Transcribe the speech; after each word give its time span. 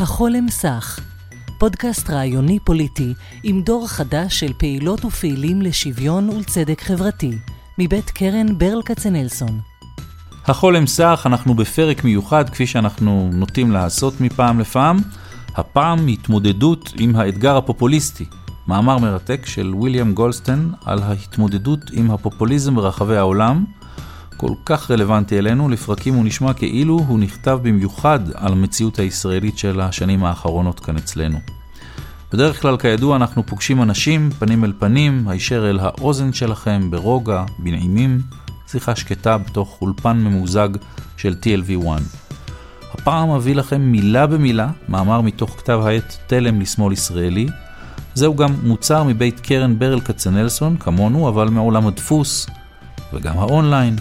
החולם 0.00 0.48
סך, 0.50 1.00
פודקאסט 1.58 2.10
רעיוני 2.10 2.58
פוליטי 2.64 3.14
עם 3.42 3.62
דור 3.62 3.88
חדש 3.88 4.40
של 4.40 4.52
פעילות 4.58 5.04
ופעילים 5.04 5.62
לשוויון 5.62 6.30
ולצדק 6.30 6.80
חברתי, 6.80 7.38
מבית 7.78 8.10
קרן 8.10 8.58
ברל 8.58 8.82
כצנלסון. 8.84 9.60
החולם 10.46 10.86
סך, 10.86 11.22
אנחנו 11.26 11.54
בפרק 11.54 12.04
מיוחד, 12.04 12.50
כפי 12.50 12.66
שאנחנו 12.66 13.30
נוטים 13.32 13.70
לעשות 13.70 14.20
מפעם 14.20 14.60
לפעם. 14.60 14.98
הפעם 15.54 16.06
התמודדות 16.06 16.92
עם 16.98 17.16
האתגר 17.16 17.56
הפופוליסטי. 17.56 18.24
מאמר 18.68 18.98
מרתק 18.98 19.46
של 19.46 19.74
ויליאם 19.74 20.14
גולדסטיין 20.14 20.72
על 20.84 21.02
ההתמודדות 21.02 21.90
עם 21.92 22.10
הפופוליזם 22.10 22.74
ברחבי 22.74 23.16
העולם. 23.16 23.64
כל 24.38 24.52
כך 24.64 24.90
רלוונטי 24.90 25.38
אלינו, 25.38 25.68
לפרקים 25.68 26.14
הוא 26.14 26.24
נשמע 26.24 26.52
כאילו 26.52 27.00
הוא 27.08 27.18
נכתב 27.18 27.58
במיוחד 27.62 28.20
על 28.34 28.52
המציאות 28.52 28.98
הישראלית 28.98 29.58
של 29.58 29.80
השנים 29.80 30.24
האחרונות 30.24 30.80
כאן 30.80 30.96
אצלנו. 30.96 31.38
בדרך 32.32 32.62
כלל, 32.62 32.76
כידוע, 32.76 33.16
אנחנו 33.16 33.46
פוגשים 33.46 33.82
אנשים, 33.82 34.30
פנים 34.30 34.64
אל 34.64 34.72
פנים, 34.78 35.28
הישר 35.28 35.70
אל 35.70 35.78
האוזן 35.80 36.32
שלכם, 36.32 36.90
ברוגע, 36.90 37.44
בנעימים, 37.58 38.20
שיחה 38.66 38.96
שקטה 38.96 39.38
בתוך 39.38 39.78
אולפן 39.82 40.16
ממוזג 40.16 40.68
של 41.16 41.36
TLV1. 41.42 41.88
הפעם 42.94 43.30
אביא 43.30 43.54
לכם 43.54 43.80
מילה 43.80 44.26
במילה 44.26 44.70
מאמר 44.88 45.20
מתוך 45.20 45.56
כתב 45.58 45.80
העת 45.84 46.18
תלם 46.26 46.60
לשמאל 46.60 46.92
ישראלי. 46.92 47.46
זהו 48.14 48.36
גם 48.36 48.54
מוצר 48.62 49.02
מבית 49.02 49.40
קרן 49.40 49.78
ברל 49.78 50.00
כצנלסון, 50.00 50.76
כמונו, 50.76 51.28
אבל 51.28 51.48
מעולם 51.48 51.86
הדפוס, 51.86 52.46
וגם 53.12 53.38
האונליין, 53.38 53.96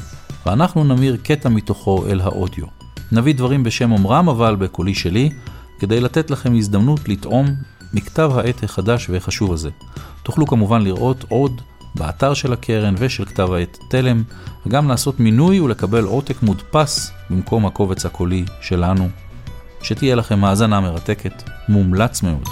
ואנחנו 0.47 0.83
נמיר 0.83 1.17
קטע 1.23 1.49
מתוכו 1.49 2.05
אל 2.09 2.21
האודיו. 2.21 2.65
נביא 3.11 3.35
דברים 3.35 3.63
בשם 3.63 3.91
אומרם, 3.91 4.29
אבל 4.29 4.55
בקולי 4.55 4.95
שלי, 4.95 5.29
כדי 5.79 5.99
לתת 5.99 6.31
לכם 6.31 6.55
הזדמנות 6.55 7.09
לטעום 7.09 7.47
מכתב 7.93 8.31
העת 8.35 8.63
החדש 8.63 9.09
והחשוב 9.09 9.53
הזה. 9.53 9.69
תוכלו 10.23 10.47
כמובן 10.47 10.81
לראות 10.81 11.25
עוד 11.29 11.61
באתר 11.95 12.33
של 12.33 12.53
הקרן 12.53 12.95
ושל 12.97 13.25
כתב 13.25 13.51
העת 13.51 13.77
תלם, 13.89 14.23
וגם 14.65 14.87
לעשות 14.87 15.19
מינוי 15.19 15.59
ולקבל 15.59 16.03
עותק 16.03 16.43
מודפס 16.43 17.11
במקום 17.29 17.65
הקובץ 17.65 18.05
הקולי 18.05 18.45
שלנו. 18.61 19.09
שתהיה 19.81 20.15
לכם 20.15 20.43
האזנה 20.43 20.81
מרתקת, 20.81 21.43
מומלץ 21.69 22.23
מאוד. 22.23 22.47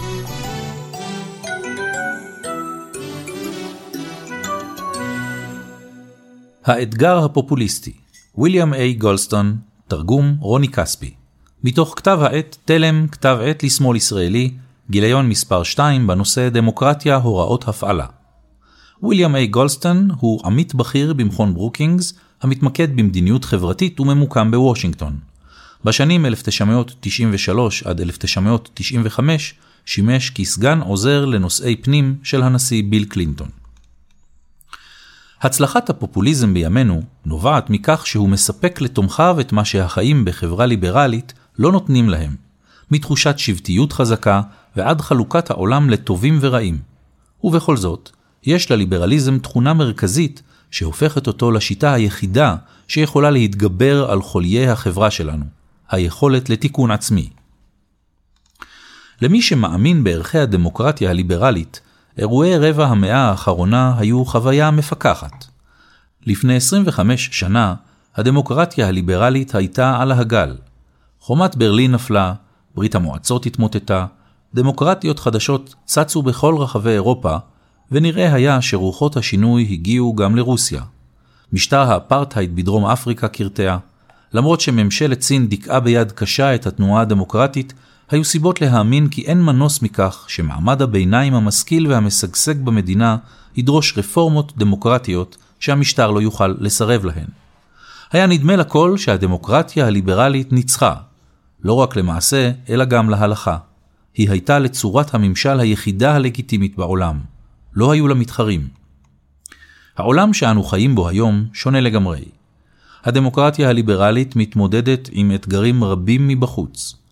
האתגר 6.66 7.26
הפופוליסטי, 7.26 7.94
ויליאם 8.38 8.74
איי 8.74 8.94
גלסטון, 8.94 9.58
תרגום 9.88 10.38
רוני 10.40 10.68
כספי. 10.68 11.14
מתוך 11.64 11.94
כתב 11.98 12.20
העת 12.22 12.58
תלם, 12.66 13.08
כתב 13.08 13.38
עת 13.42 13.64
לשמאל 13.64 13.98
ישראלי, 13.98 14.52
גיליון 14.90 15.30
מספר 15.30 15.64
2 15.64 16.08
בנושא 16.08 16.50
דמוקרטיה 16.50 17.16
הוראות 17.16 17.68
הפעלה. 17.68 18.06
ויליאם 19.04 19.36
איי 19.36 19.48
גלסטון 19.48 20.10
הוא 20.20 20.42
עמית 20.46 20.76
בכיר 20.76 21.14
במכון 21.14 21.54
ברוקינגס, 21.54 22.14
המתמקד 22.42 22.96
במדיניות 22.96 23.46
חברתית 23.46 24.00
וממוקם 24.00 24.52
בוושינגטון. 24.52 25.20
בשנים 25.84 26.26
1993 26.26 27.84
עד 27.84 28.02
1995 28.02 29.54
שימש 29.86 30.30
כסגן 30.30 30.80
עוזר 30.80 31.26
לנושאי 31.26 31.76
פנים 31.76 32.16
של 32.24 32.42
הנשיא 32.44 32.84
ביל 32.90 33.06
קלינטון. 33.06 33.65
הצלחת 35.46 35.90
הפופוליזם 35.90 36.54
בימינו 36.54 37.02
נובעת 37.26 37.70
מכך 37.70 38.08
שהוא 38.08 38.30
מספק 38.30 38.82
לתומכיו 38.82 39.38
את 39.40 39.52
מה 39.52 39.66
שהחיים 39.66 40.26
בחברה 40.26 40.66
ליברלית 40.66 41.34
לא 41.60 41.72
נותנים 41.72 42.10
להם, 42.10 42.36
מתחושת 42.92 43.40
שבטיות 43.40 43.94
חזקה 43.94 44.42
ועד 44.76 45.02
חלוקת 45.02 45.50
העולם 45.50 45.90
לטובים 45.90 46.38
ורעים. 46.42 46.80
ובכל 47.44 47.78
זאת, 47.78 48.10
יש 48.44 48.72
לליברליזם 48.72 49.40
תכונה 49.40 49.74
מרכזית 49.74 50.42
שהופכת 50.72 51.28
אותו 51.28 51.52
לשיטה 51.52 51.94
היחידה 51.94 52.56
שיכולה 52.88 53.30
להתגבר 53.30 54.12
על 54.12 54.22
חוליי 54.22 54.68
החברה 54.68 55.12
שלנו, 55.12 55.46
היכולת 55.90 56.50
לתיקון 56.50 56.92
עצמי. 56.92 57.30
למי 59.22 59.42
שמאמין 59.42 60.04
בערכי 60.04 60.40
הדמוקרטיה 60.40 61.10
הליברלית, 61.10 61.82
אירועי 62.18 62.58
רבע 62.58 62.86
המאה 62.86 63.18
האחרונה 63.18 63.94
היו 63.98 64.26
חוויה 64.26 64.72
מפקחת. 64.72 65.46
לפני 66.26 66.56
25 66.56 67.30
שנה, 67.32 67.74
הדמוקרטיה 68.16 68.88
הליברלית 68.88 69.56
הייתה 69.56 69.98
על 70.02 70.12
הגל. 70.12 70.58
חומת 71.20 71.56
ברלין 71.56 71.92
נפלה, 71.92 72.34
ברית 72.76 72.96
המועצות 72.96 73.46
התמוטטה, 73.46 74.06
דמוקרטיות 74.54 75.20
חדשות 75.20 75.76
צצו 75.86 76.22
בכל 76.22 76.56
רחבי 76.58 76.90
אירופה, 76.90 77.38
ונראה 77.92 78.34
היה 78.34 78.62
שרוחות 78.62 79.18
השינוי 79.18 79.68
הגיעו 79.72 80.16
גם 80.16 80.36
לרוסיה. 80.36 80.82
משטר 81.54 81.92
האפרטהייד 81.92 82.56
בדרום 82.56 82.86
אפריקה 82.86 83.28
קרטע. 83.28 83.78
למרות 84.34 84.62
שממשלת 84.62 85.22
סין 85.22 85.48
דיכאה 85.48 85.80
ביד 85.80 86.12
קשה 86.12 86.56
את 86.56 86.68
התנועה 86.68 87.02
הדמוקרטית, 87.02 87.74
היו 88.10 88.24
סיבות 88.24 88.62
להאמין 88.62 89.08
כי 89.08 89.22
אין 89.22 89.44
מנוס 89.44 89.82
מכך 89.82 90.26
שמעמד 90.28 90.82
הביניים 90.82 91.34
המשכיל 91.34 91.88
והמשגשג 91.88 92.66
במדינה 92.66 93.18
ידרוש 93.56 93.98
רפורמות 93.98 94.58
דמוקרטיות 94.58 95.38
שהמשטר 95.60 96.12
לא 96.12 96.22
יוכל 96.22 96.48
לסרב 96.60 97.06
להן. 97.06 97.28
היה 98.12 98.28
נדמה 98.28 98.56
לכל 98.56 98.98
שהדמוקרטיה 98.98 99.88
הליברלית 99.88 100.52
ניצחה, 100.52 100.96
לא 101.64 101.74
רק 101.74 101.96
למעשה, 101.96 102.52
אלא 102.70 102.86
גם 102.86 103.10
להלכה. 103.10 103.58
היא 104.14 104.30
הייתה 104.30 104.60
לצורת 104.60 105.14
הממשל 105.14 105.60
היחידה 105.60 106.16
הלגיטימית 106.16 106.78
בעולם. 106.78 107.20
לא 107.74 107.92
היו 107.92 108.08
לה 108.08 108.16
מתחרים. 108.16 108.68
העולם 109.98 110.34
שאנו 110.34 110.64
חיים 110.64 110.96
בו 110.96 111.08
היום 111.10 111.46
שונה 111.54 111.82
לגמרי. 111.82 112.26
הדמוקרטיה 113.04 113.70
הליברלית 113.70 114.36
מתמודדת 114.36 115.10
עם 115.12 115.32
אתגרים 115.36 115.84
רבים 115.84 116.28
מבחוץ. 116.28 117.05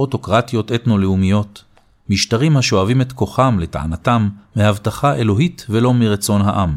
אוטוקרטיות 0.00 0.72
אתנו-לאומיות, 0.72 1.64
משטרים 2.08 2.56
השואבים 2.56 3.00
את 3.00 3.12
כוחם, 3.12 3.58
לטענתם, 3.58 4.28
מהבטחה 4.56 5.14
אלוהית 5.14 5.66
ולא 5.68 5.94
מרצון 5.94 6.42
העם. 6.42 6.76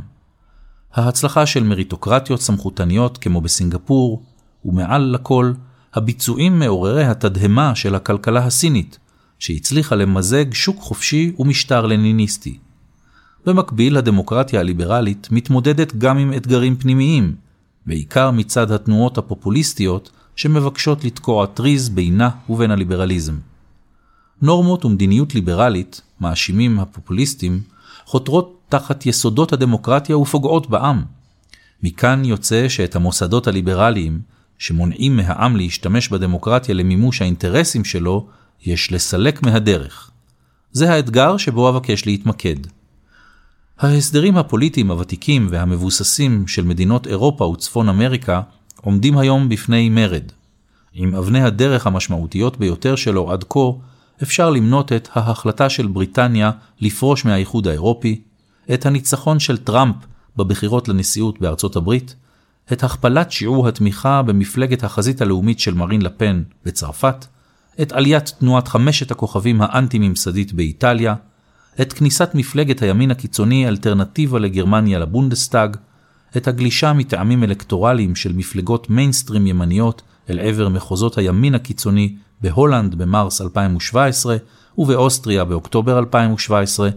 ההצלחה 0.94 1.46
של 1.46 1.64
מריטוקרטיות 1.64 2.42
סמכותניות 2.42 3.18
כמו 3.18 3.42
בסינגפור, 3.42 4.24
ומעל 4.66 5.02
לכל, 5.02 5.54
הביצועים 5.94 6.60
מעוררי 6.60 7.06
התדהמה 7.06 7.76
של 7.76 7.96
הכלכלה 7.96 8.46
הסינית, 8.46 9.00
שהצליחה 9.40 9.96
למזג 9.96 10.54
שוק 10.54 10.80
חופשי 10.80 11.32
ומשטר 11.40 11.86
לניניסטי. 11.86 12.58
במקביל, 13.46 13.98
הדמוקרטיה 13.98 14.60
הליברלית 14.60 15.28
מתמודדת 15.32 15.96
גם 15.96 16.18
עם 16.18 16.34
אתגרים 16.34 16.76
פנימיים, 16.76 17.36
בעיקר 17.86 18.32
מצד 18.32 18.72
התנועות 18.72 19.18
הפופוליסטיות 19.18 20.12
שמבקשות 20.36 21.04
לתקוע 21.04 21.46
טריז 21.46 21.90
בינה 21.90 22.30
ובין 22.50 22.72
הליברליזם. 22.72 23.38
נורמות 24.42 24.86
ומדיניות 24.86 25.36
ליברלית, 25.36 26.02
מאשימים 26.22 26.80
הפופוליסטים, 26.80 27.62
חותרות 28.06 28.60
תחת 28.70 29.06
יסודות 29.06 29.54
הדמוקרטיה 29.54 30.18
ופוגעות 30.18 30.70
בעם. 30.70 31.04
מכאן 31.84 32.26
יוצא 32.26 32.70
שאת 32.70 32.96
המוסדות 32.96 33.48
הליברליים, 33.48 34.22
שמונעים 34.58 35.16
מהעם 35.16 35.56
להשתמש 35.56 36.10
בדמוקרטיה 36.10 36.76
למימוש 36.76 37.22
האינטרסים 37.22 37.86
שלו, 37.86 38.28
יש 38.66 38.92
לסלק 38.92 39.44
מהדרך. 39.44 40.12
זה 40.72 40.94
האתגר 40.94 41.38
שבו 41.38 41.70
אבקש 41.70 42.06
להתמקד. 42.06 42.56
ההסדרים 43.80 44.38
הפוליטיים 44.38 44.92
הוותיקים 44.92 45.48
והמבוססים 45.50 46.48
של 46.48 46.64
מדינות 46.64 47.08
אירופה 47.08 47.46
וצפון 47.46 47.90
אמריקה 47.90 48.42
עומדים 48.84 49.18
היום 49.18 49.50
בפני 49.50 49.90
מרד. 49.90 50.24
עם 50.94 51.16
אבני 51.16 51.42
הדרך 51.42 51.88
המשמעותיות 51.88 52.58
ביותר 52.58 52.96
שלו 52.96 53.32
עד 53.32 53.44
כה, 53.50 53.60
אפשר 54.24 54.50
למנות 54.50 54.92
את 54.92 55.10
ההחלטה 55.14 55.70
של 55.70 55.88
בריטניה 55.88 56.52
לפרוש 56.82 57.26
מהאיחוד 57.26 57.68
האירופי, 57.68 58.22
את 58.74 58.86
הניצחון 58.86 59.40
של 59.40 59.58
טראמפ 59.58 59.96
בבחירות 60.38 60.88
לנשיאות 60.88 61.42
בארצות 61.42 61.76
הברית, 61.76 62.16
את 62.74 62.84
הכפלת 62.84 63.32
שיעור 63.32 63.68
התמיכה 63.68 64.22
במפלגת 64.22 64.84
החזית 64.84 65.22
הלאומית 65.22 65.60
של 65.60 65.74
מרין 65.74 66.02
לפן 66.02 66.44
בצרפת, 66.66 67.26
את 67.82 67.92
עליית 67.92 68.34
תנועת 68.40 68.68
חמשת 68.68 69.12
הכוכבים 69.12 69.62
האנטי-ממסדית 69.62 70.54
באיטליה, 70.54 71.16
את 71.82 71.94
כניסת 71.94 72.30
מפלגת 72.34 72.82
הימין 72.82 73.12
הקיצוני 73.12 73.68
אלטרנטיבה 73.68 74.40
לגרמניה 74.40 75.00
לבונדסטאג, 75.00 75.78
את 76.38 76.48
הגלישה 76.48 76.94
מטעמים 76.94 77.44
אלקטורליים 77.44 78.16
של 78.16 78.34
מפלגות 78.34 78.90
מיינסטרים 78.90 79.48
ימניות 79.48 80.02
אל 80.30 80.40
עבר 80.40 80.70
מחוזות 80.70 81.18
הימין 81.18 81.56
הקיצוני 81.56 82.16
בהולנד 82.42 82.96
במרס 82.96 83.42
2017 83.42 84.38
ובאוסטריה 84.78 85.44
באוקטובר 85.46 86.00
2017, 86.00 86.90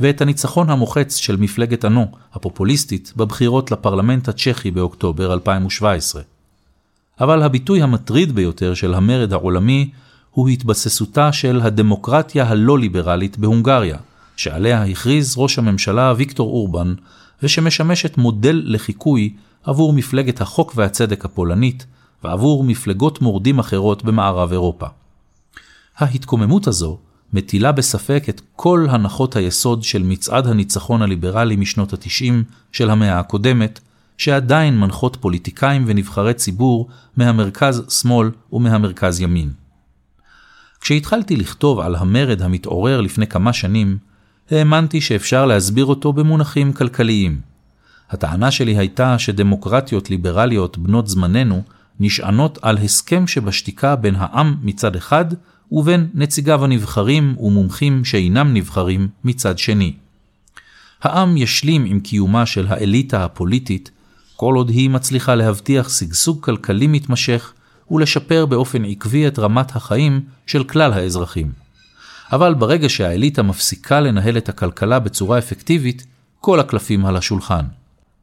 ואת 0.00 0.20
הניצחון 0.20 0.70
המוחץ 0.70 1.16
של 1.16 1.36
מפלגת 1.36 1.84
אנו, 1.84 2.06
הפופוליסטית, 2.32 3.12
בבחירות 3.16 3.70
לפרלמנט 3.70 4.28
הצ'כי 4.28 4.70
באוקטובר 4.70 5.32
2017. 5.32 6.22
אבל 7.20 7.42
הביטוי 7.42 7.82
המטריד 7.82 8.34
ביותר 8.34 8.74
של 8.74 8.94
המרד 8.94 9.32
העולמי 9.32 9.90
הוא 10.30 10.48
התבססותה 10.48 11.32
של 11.32 11.60
הדמוקרטיה 11.60 12.48
הלא 12.48 12.78
ליברלית 12.78 13.38
בהונגריה, 13.38 13.98
שעליה 14.36 14.84
הכריז 14.84 15.34
ראש 15.36 15.58
הממשלה 15.58 16.14
ויקטור 16.16 16.50
אורבן, 16.50 16.94
ושמשמשת 17.44 18.18
מודל 18.18 18.62
לחיקוי 18.64 19.34
עבור 19.64 19.92
מפלגת 19.92 20.40
החוק 20.40 20.72
והצדק 20.76 21.24
הפולנית, 21.24 21.86
ועבור 22.24 22.64
מפלגות 22.64 23.22
מורדים 23.22 23.58
אחרות 23.58 24.04
במערב 24.04 24.52
אירופה. 24.52 24.86
ההתקוממות 25.96 26.66
הזו 26.66 26.98
מטילה 27.32 27.72
בספק 27.72 28.24
את 28.28 28.40
כל 28.56 28.86
הנחות 28.90 29.36
היסוד 29.36 29.82
של 29.82 30.02
מצעד 30.02 30.46
הניצחון 30.46 31.02
הליברלי 31.02 31.56
משנות 31.56 31.92
ה-90 31.92 32.32
של 32.72 32.90
המאה 32.90 33.18
הקודמת, 33.18 33.80
שעדיין 34.18 34.78
מנחות 34.78 35.16
פוליטיקאים 35.20 35.84
ונבחרי 35.86 36.34
ציבור 36.34 36.88
מהמרכז-שמאל 37.16 38.30
ומהמרכז-ימין. 38.52 39.52
כשהתחלתי 40.80 41.36
לכתוב 41.36 41.80
על 41.80 41.94
המרד 41.94 42.42
המתעורר 42.42 43.00
לפני 43.00 43.26
כמה 43.26 43.52
שנים, 43.52 43.98
האמנתי 44.50 45.00
שאפשר 45.00 45.46
להסביר 45.46 45.84
אותו 45.84 46.12
במונחים 46.12 46.72
כלכליים. 46.72 47.40
הטענה 48.10 48.50
שלי 48.50 48.78
הייתה 48.78 49.18
שדמוקרטיות 49.18 50.10
ליברליות 50.10 50.78
בנות 50.78 51.06
זמננו 51.08 51.62
נשענות 52.00 52.58
על 52.62 52.78
הסכם 52.78 53.26
שבשתיקה 53.26 53.96
בין 53.96 54.14
העם 54.18 54.56
מצד 54.62 54.96
אחד 54.96 55.24
ובין 55.72 56.08
נציגיו 56.14 56.64
הנבחרים 56.64 57.36
ומומחים 57.38 58.04
שאינם 58.04 58.54
נבחרים 58.54 59.08
מצד 59.24 59.58
שני. 59.58 59.92
העם 61.02 61.36
ישלים 61.36 61.84
עם 61.84 62.00
קיומה 62.00 62.46
של 62.46 62.66
האליטה 62.68 63.24
הפוליטית 63.24 63.90
כל 64.36 64.54
עוד 64.54 64.68
היא 64.68 64.90
מצליחה 64.90 65.34
להבטיח 65.34 65.88
שגשוג 65.88 66.42
כלכלי 66.42 66.86
מתמשך 66.86 67.52
ולשפר 67.90 68.46
באופן 68.46 68.84
עקבי 68.84 69.26
את 69.26 69.38
רמת 69.38 69.76
החיים 69.76 70.20
של 70.46 70.64
כלל 70.64 70.92
האזרחים. 70.92 71.63
אבל 72.32 72.54
ברגע 72.54 72.88
שהאליטה 72.88 73.42
מפסיקה 73.42 74.00
לנהל 74.00 74.36
את 74.36 74.48
הכלכלה 74.48 74.98
בצורה 74.98 75.38
אפקטיבית, 75.38 76.06
כל 76.40 76.60
הקלפים 76.60 77.06
על 77.06 77.16
השולחן. 77.16 77.64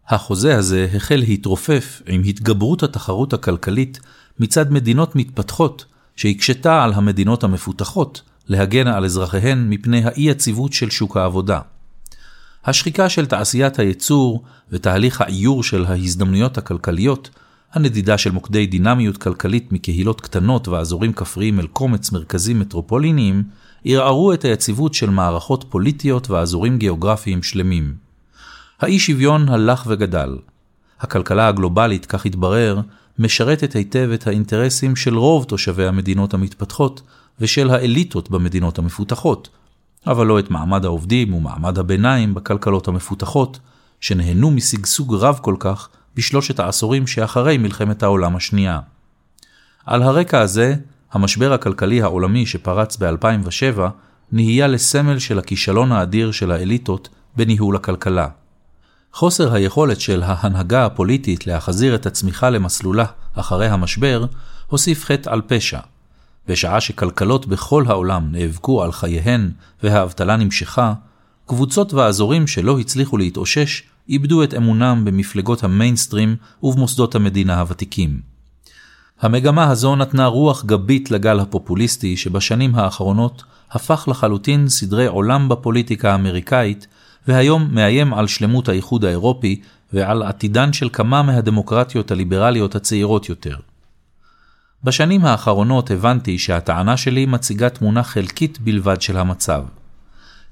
החוזה 0.07 0.57
הזה 0.57 0.88
החל 0.95 1.15
להתרופף 1.15 2.01
עם 2.07 2.21
התגברות 2.25 2.83
התחרות 2.83 3.33
הכלכלית 3.33 4.00
מצד 4.39 4.71
מדינות 4.71 5.15
מתפתחות, 5.15 5.86
שהקשתה 6.15 6.83
על 6.83 6.94
המדינות 6.94 7.44
המפותחות 7.44 8.21
להגן 8.48 8.88
על 8.88 9.06
אזרחיהן 9.06 9.69
מפני 9.69 10.03
האי-יציבות 10.06 10.74
של 10.74 10.89
שוק 10.89 11.18
העבודה. 11.18 11.59
השחיקה 12.65 13.09
של 13.09 13.25
תעשיית 13.25 13.80
הייצור 13.80 14.44
ותהליך 14.71 15.21
האיור 15.21 15.63
של 15.63 15.86
ההזדמנויות 15.86 16.57
הכלכליות, 16.57 17.30
הנדידה 17.74 18.18
של 18.18 18.31
מוקדי 18.31 18.65
דינמיות 18.65 19.18
כלכלית 19.18 19.71
מקהילות 19.71 20.21
קטנות 20.21 20.68
ואזורים 20.68 21.13
כפריים 21.13 21.59
אל 21.59 21.68
קומץ 21.68 22.12
מרכזים 22.12 22.59
מטרופוליניים, 22.59 23.44
ערערו 23.85 24.33
את 24.33 24.45
היציבות 24.45 24.93
של 24.93 25.09
מערכות 25.09 25.65
פוליטיות 25.69 26.29
ואזורים 26.29 26.77
גיאוגרפיים 26.77 27.43
שלמים. 27.43 27.93
האי 28.79 28.99
שוויון 28.99 29.49
הלך 29.49 29.83
וגדל. 29.87 30.37
הכלכלה 30.99 31.47
הגלובלית, 31.47 32.05
כך 32.05 32.25
התברר, 32.25 32.81
משרתת 33.19 33.73
היטב 33.73 34.09
את 34.13 34.27
האינטרסים 34.27 34.95
של 34.95 35.17
רוב 35.17 35.43
תושבי 35.43 35.85
המדינות 35.85 36.33
המתפתחות 36.33 37.01
ושל 37.39 37.69
האליטות 37.69 38.29
במדינות 38.29 38.79
המפותחות, 38.79 39.49
אבל 40.07 40.27
לא 40.27 40.39
את 40.39 40.51
מעמד 40.51 40.85
העובדים 40.85 41.33
ומעמד 41.33 41.79
הביניים 41.79 42.33
בכלכלות 42.33 42.87
המפותחות, 42.87 43.59
שנהנו 43.99 44.51
משגשוג 44.51 45.15
רב 45.15 45.39
כל 45.41 45.55
כך 45.59 45.89
בשלושת 46.15 46.59
העשורים 46.59 47.07
שאחרי 47.07 47.57
מלחמת 47.57 48.03
העולם 48.03 48.35
השנייה. 48.35 48.79
על 49.85 50.03
הרקע 50.03 50.39
הזה, 50.39 50.75
המשבר 51.11 51.53
הכלכלי 51.53 52.01
העולמי 52.01 52.45
שפרץ 52.45 52.97
ב-2007 52.97 53.79
נהיה 54.31 54.67
לסמל 54.67 55.19
של 55.19 55.39
הכישלון 55.39 55.91
האדיר 55.91 56.31
של 56.31 56.51
האליטות 56.51 57.09
בניהול 57.35 57.75
הכלכלה. 57.75 58.27
חוסר 59.13 59.53
היכולת 59.53 60.01
של 60.01 60.23
ההנהגה 60.23 60.85
הפוליטית 60.85 61.47
להחזיר 61.47 61.95
את 61.95 62.05
הצמיחה 62.05 62.49
למסלולה 62.49 63.05
אחרי 63.33 63.67
המשבר, 63.67 64.25
הוסיף 64.67 65.05
חטא 65.05 65.29
על 65.29 65.41
פשע. 65.47 65.79
בשעה 66.47 66.81
שכלכלות 66.81 67.45
בכל 67.45 67.83
העולם 67.87 68.27
נאבקו 68.31 68.83
על 68.83 68.91
חייהן 68.91 69.51
והאבטלה 69.83 70.37
נמשכה, 70.37 70.93
קבוצות 71.45 71.93
ואזורים 71.93 72.47
שלא 72.47 72.79
הצליחו 72.79 73.17
להתאושש 73.17 73.83
איבדו 74.09 74.43
את 74.43 74.53
אמונם 74.53 75.01
במפלגות 75.05 75.63
המיינסטרים 75.63 76.35
ובמוסדות 76.63 77.15
המדינה 77.15 77.59
הוותיקים. 77.59 78.30
המגמה 79.21 79.69
הזו 79.69 79.95
נתנה 79.95 80.25
רוח 80.25 80.65
גבית 80.65 81.12
לגל 81.12 81.39
הפופוליסטי 81.39 82.18
שבשנים 82.18 82.75
האחרונות 82.75 83.44
הפך 83.71 84.07
לחלוטין 84.07 84.69
סדרי 84.69 85.06
עולם 85.07 85.50
בפוליטיקה 85.50 86.12
האמריקאית, 86.12 86.88
והיום 87.27 87.68
מאיים 87.71 88.13
על 88.13 88.27
שלמות 88.27 88.69
האיחוד 88.69 89.06
האירופי 89.06 89.62
ועל 89.94 90.23
עתידן 90.23 90.73
של 90.73 90.89
כמה 90.94 91.23
מהדמוקרטיות 91.23 92.12
הליברליות 92.12 92.75
הצעירות 92.75 93.29
יותר. 93.29 93.56
בשנים 94.83 95.25
האחרונות 95.25 95.91
הבנתי 95.91 96.38
שהטענה 96.38 96.97
שלי 96.97 97.25
מציגה 97.25 97.69
תמונה 97.69 98.03
חלקית 98.03 98.59
בלבד 98.59 99.01
של 99.01 99.17
המצב. 99.17 99.63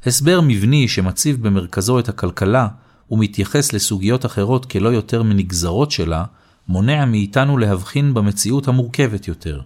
הסבר 0.05 0.41
מבני 0.41 0.87
שמציב 0.87 1.47
במרכזו 1.47 1.99
את 1.99 2.09
הכלכלה 2.09 2.67
ומתייחס 3.11 3.73
לסוגיות 3.73 4.25
אחרות 4.25 4.65
כלא 4.65 4.89
יותר 4.89 5.23
מנגזרות 5.23 5.91
שלה, 5.91 6.23
מונע 6.69 7.05
מאיתנו 7.05 7.57
להבחין 7.57 8.13
במציאות 8.13 8.67
המורכבת 8.67 9.27
יותר. 9.27 9.61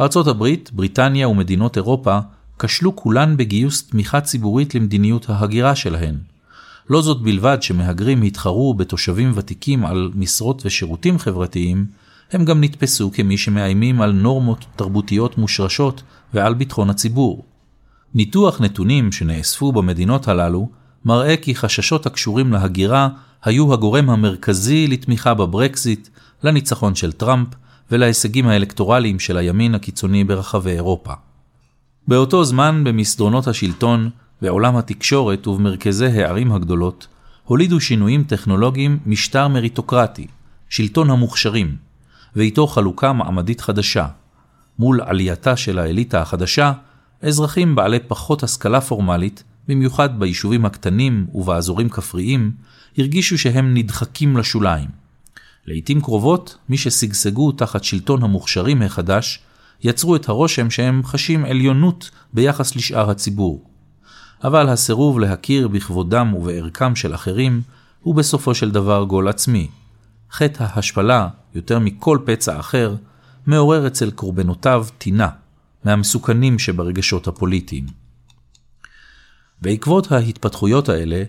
ארצות 0.00 0.26
הברית, 0.26 0.70
בריטניה 0.72 1.28
ומדינות 1.28 1.76
אירופה 1.76 2.18
כשלו 2.58 2.96
כולן 2.96 3.36
בגיוס 3.36 3.88
תמיכה 3.88 4.20
ציבורית 4.20 4.74
למדיניות 4.74 5.30
ההגירה 5.30 5.76
שלהן. 5.76 6.14
לא 6.90 7.02
זאת 7.02 7.22
בלבד 7.22 7.58
שמהגרים 7.60 8.22
התחרו 8.22 8.74
בתושבים 8.74 9.32
ותיקים 9.34 9.86
על 9.86 10.10
משרות 10.14 10.62
ושירותים 10.66 11.18
חברתיים, 11.18 11.86
הם 12.32 12.44
גם 12.44 12.64
נתפסו 12.64 13.10
כמי 13.12 13.38
שמאיימים 13.38 14.00
על 14.00 14.12
נורמות 14.12 14.64
תרבותיות 14.76 15.38
מושרשות 15.38 16.02
ועל 16.34 16.54
ביטחון 16.54 16.90
הציבור. 16.90 17.44
ניתוח 18.14 18.60
נתונים 18.60 19.12
שנאספו 19.12 19.72
במדינות 19.72 20.28
הללו 20.28 20.68
מראה 21.04 21.36
כי 21.36 21.54
חששות 21.54 22.06
הקשורים 22.06 22.52
להגירה 22.52 23.08
היו 23.44 23.72
הגורם 23.72 24.10
המרכזי 24.10 24.86
לתמיכה 24.86 25.34
בברקזיט, 25.34 26.08
לניצחון 26.42 26.94
של 26.94 27.12
טראמפ 27.12 27.48
ולהישגים 27.90 28.48
האלקטורליים 28.48 29.18
של 29.18 29.36
הימין 29.36 29.74
הקיצוני 29.74 30.24
ברחבי 30.24 30.70
אירופה. 30.70 31.12
באותו 32.08 32.44
זמן 32.44 32.84
במסדרונות 32.84 33.48
השלטון, 33.48 34.10
בעולם 34.42 34.76
התקשורת 34.76 35.46
ובמרכזי 35.46 36.06
הערים 36.06 36.52
הגדולות, 36.52 37.06
הולידו 37.44 37.80
שינויים 37.80 38.24
טכנולוגיים 38.24 38.98
משטר 39.06 39.48
מריטוקרטי, 39.48 40.26
שלטון 40.68 41.10
המוכשרים, 41.10 41.76
ואיתו 42.36 42.66
חלוקה 42.66 43.12
מעמדית 43.12 43.60
חדשה. 43.60 44.06
מול 44.78 45.00
עלייתה 45.00 45.56
של 45.56 45.78
האליטה 45.78 46.22
החדשה, 46.22 46.72
אזרחים 47.22 47.74
בעלי 47.74 47.98
פחות 48.08 48.42
השכלה 48.42 48.80
פורמלית, 48.80 49.44
במיוחד 49.68 50.18
ביישובים 50.18 50.64
הקטנים 50.64 51.26
ובאזורים 51.34 51.88
כפריים, 51.88 52.50
הרגישו 52.98 53.38
שהם 53.38 53.74
נדחקים 53.74 54.36
לשוליים. 54.36 54.88
לעתים 55.66 56.00
קרובות, 56.00 56.56
מי 56.68 56.78
ששגשגו 56.78 57.52
תחת 57.52 57.84
שלטון 57.84 58.22
המוכשרים 58.22 58.82
החדש, 58.82 59.40
יצרו 59.82 60.16
את 60.16 60.28
הרושם 60.28 60.70
שהם 60.70 61.02
חשים 61.04 61.44
עליונות 61.44 62.10
ביחס 62.32 62.76
לשאר 62.76 63.10
הציבור. 63.10 63.64
אבל 64.44 64.68
הסירוב 64.68 65.20
להכיר 65.20 65.68
בכבודם 65.68 66.34
ובערכם 66.34 66.96
של 66.96 67.14
אחרים, 67.14 67.62
הוא 68.00 68.14
בסופו 68.14 68.54
של 68.54 68.70
דבר 68.70 69.04
גול 69.04 69.28
עצמי. 69.28 69.68
חטא 70.32 70.66
ההשפלה, 70.68 71.28
יותר 71.54 71.78
מכל 71.78 72.18
פצע 72.24 72.60
אחר, 72.60 72.94
מעורר 73.46 73.86
אצל 73.86 74.10
קורבנותיו 74.10 74.86
טינה, 74.98 75.28
מהמסוכנים 75.84 76.58
שברגשות 76.58 77.28
הפוליטיים. 77.28 77.86
בעקבות 79.62 80.12
ההתפתחויות 80.12 80.88
האלה, 80.88 81.22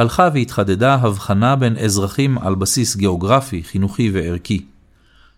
הלכה 0.00 0.28
והתחדדה 0.34 0.94
הבחנה 0.94 1.56
בין 1.56 1.76
אזרחים 1.76 2.38
על 2.38 2.54
בסיס 2.54 2.96
גיאוגרפי, 2.96 3.62
חינוכי 3.62 4.10
וערכי. 4.10 4.64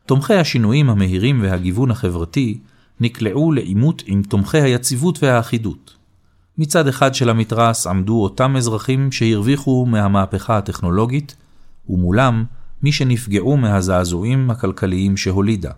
תומכי 0.06 0.34
השינויים 0.34 0.90
המהירים 0.90 1.42
והגיוון 1.42 1.90
החברתי 1.90 2.58
נקלעו 3.00 3.52
לעימות 3.52 4.02
עם 4.06 4.22
תומכי 4.22 4.60
היציבות 4.60 5.22
והאחידות. 5.22 5.94
מצד 6.58 6.88
אחד 6.88 7.14
של 7.14 7.30
המתרס 7.30 7.86
עמדו 7.86 8.22
אותם 8.22 8.56
אזרחים 8.56 9.12
שהרוויחו 9.12 9.86
מהמהפכה 9.86 10.58
הטכנולוגית, 10.58 11.36
ומולם 11.88 12.44
מי 12.82 12.92
שנפגעו 12.92 13.56
מהזעזועים 13.56 14.50
הכלכליים 14.50 15.16
שהולידה. 15.16 15.70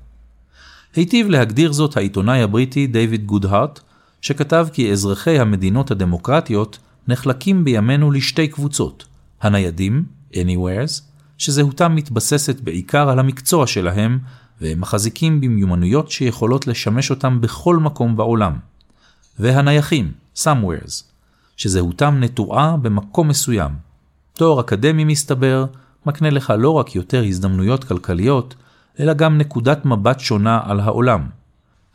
היטיב 0.97 1.29
להגדיר 1.29 1.73
זאת 1.73 1.97
העיתונאי 1.97 2.43
הבריטי 2.43 2.87
דיוויד 2.87 3.27
גודהארט, 3.27 3.81
שכתב 4.21 4.67
כי 4.73 4.93
אזרחי 4.93 5.39
המדינות 5.39 5.91
הדמוקרטיות 5.91 6.79
נחלקים 7.09 7.65
בימינו 7.65 8.11
לשתי 8.11 8.49
קבוצות, 8.49 9.05
הניידים, 9.43 10.05
Anywheres, 10.33 11.03
שזהותם 11.39 11.95
מתבססת 11.95 12.61
בעיקר 12.61 13.09
על 13.09 13.19
המקצוע 13.19 13.67
שלהם, 13.67 14.19
והם 14.61 14.81
מחזיקים 14.81 15.41
במיומנויות 15.41 16.11
שיכולות 16.11 16.67
לשמש 16.67 17.11
אותם 17.11 17.41
בכל 17.41 17.77
מקום 17.77 18.17
בעולם. 18.17 18.53
והנייחים, 19.39 20.13
somewheres, 20.37 21.03
שזהותם 21.57 22.17
נטועה 22.21 22.77
במקום 22.77 23.29
מסוים. 23.29 23.71
תואר 24.33 24.61
אקדמי 24.61 25.05
מסתבר, 25.05 25.67
מקנה 26.07 26.31
לך 26.31 26.53
לא 26.59 26.71
רק 26.71 26.95
יותר 26.95 27.25
הזדמנויות 27.25 27.85
כלכליות, 27.85 28.55
אלא 29.01 29.13
גם 29.13 29.39
נקודת 29.39 29.85
מבט 29.85 30.21
שונה 30.21 30.61
על 30.65 30.81
העולם. 30.81 31.27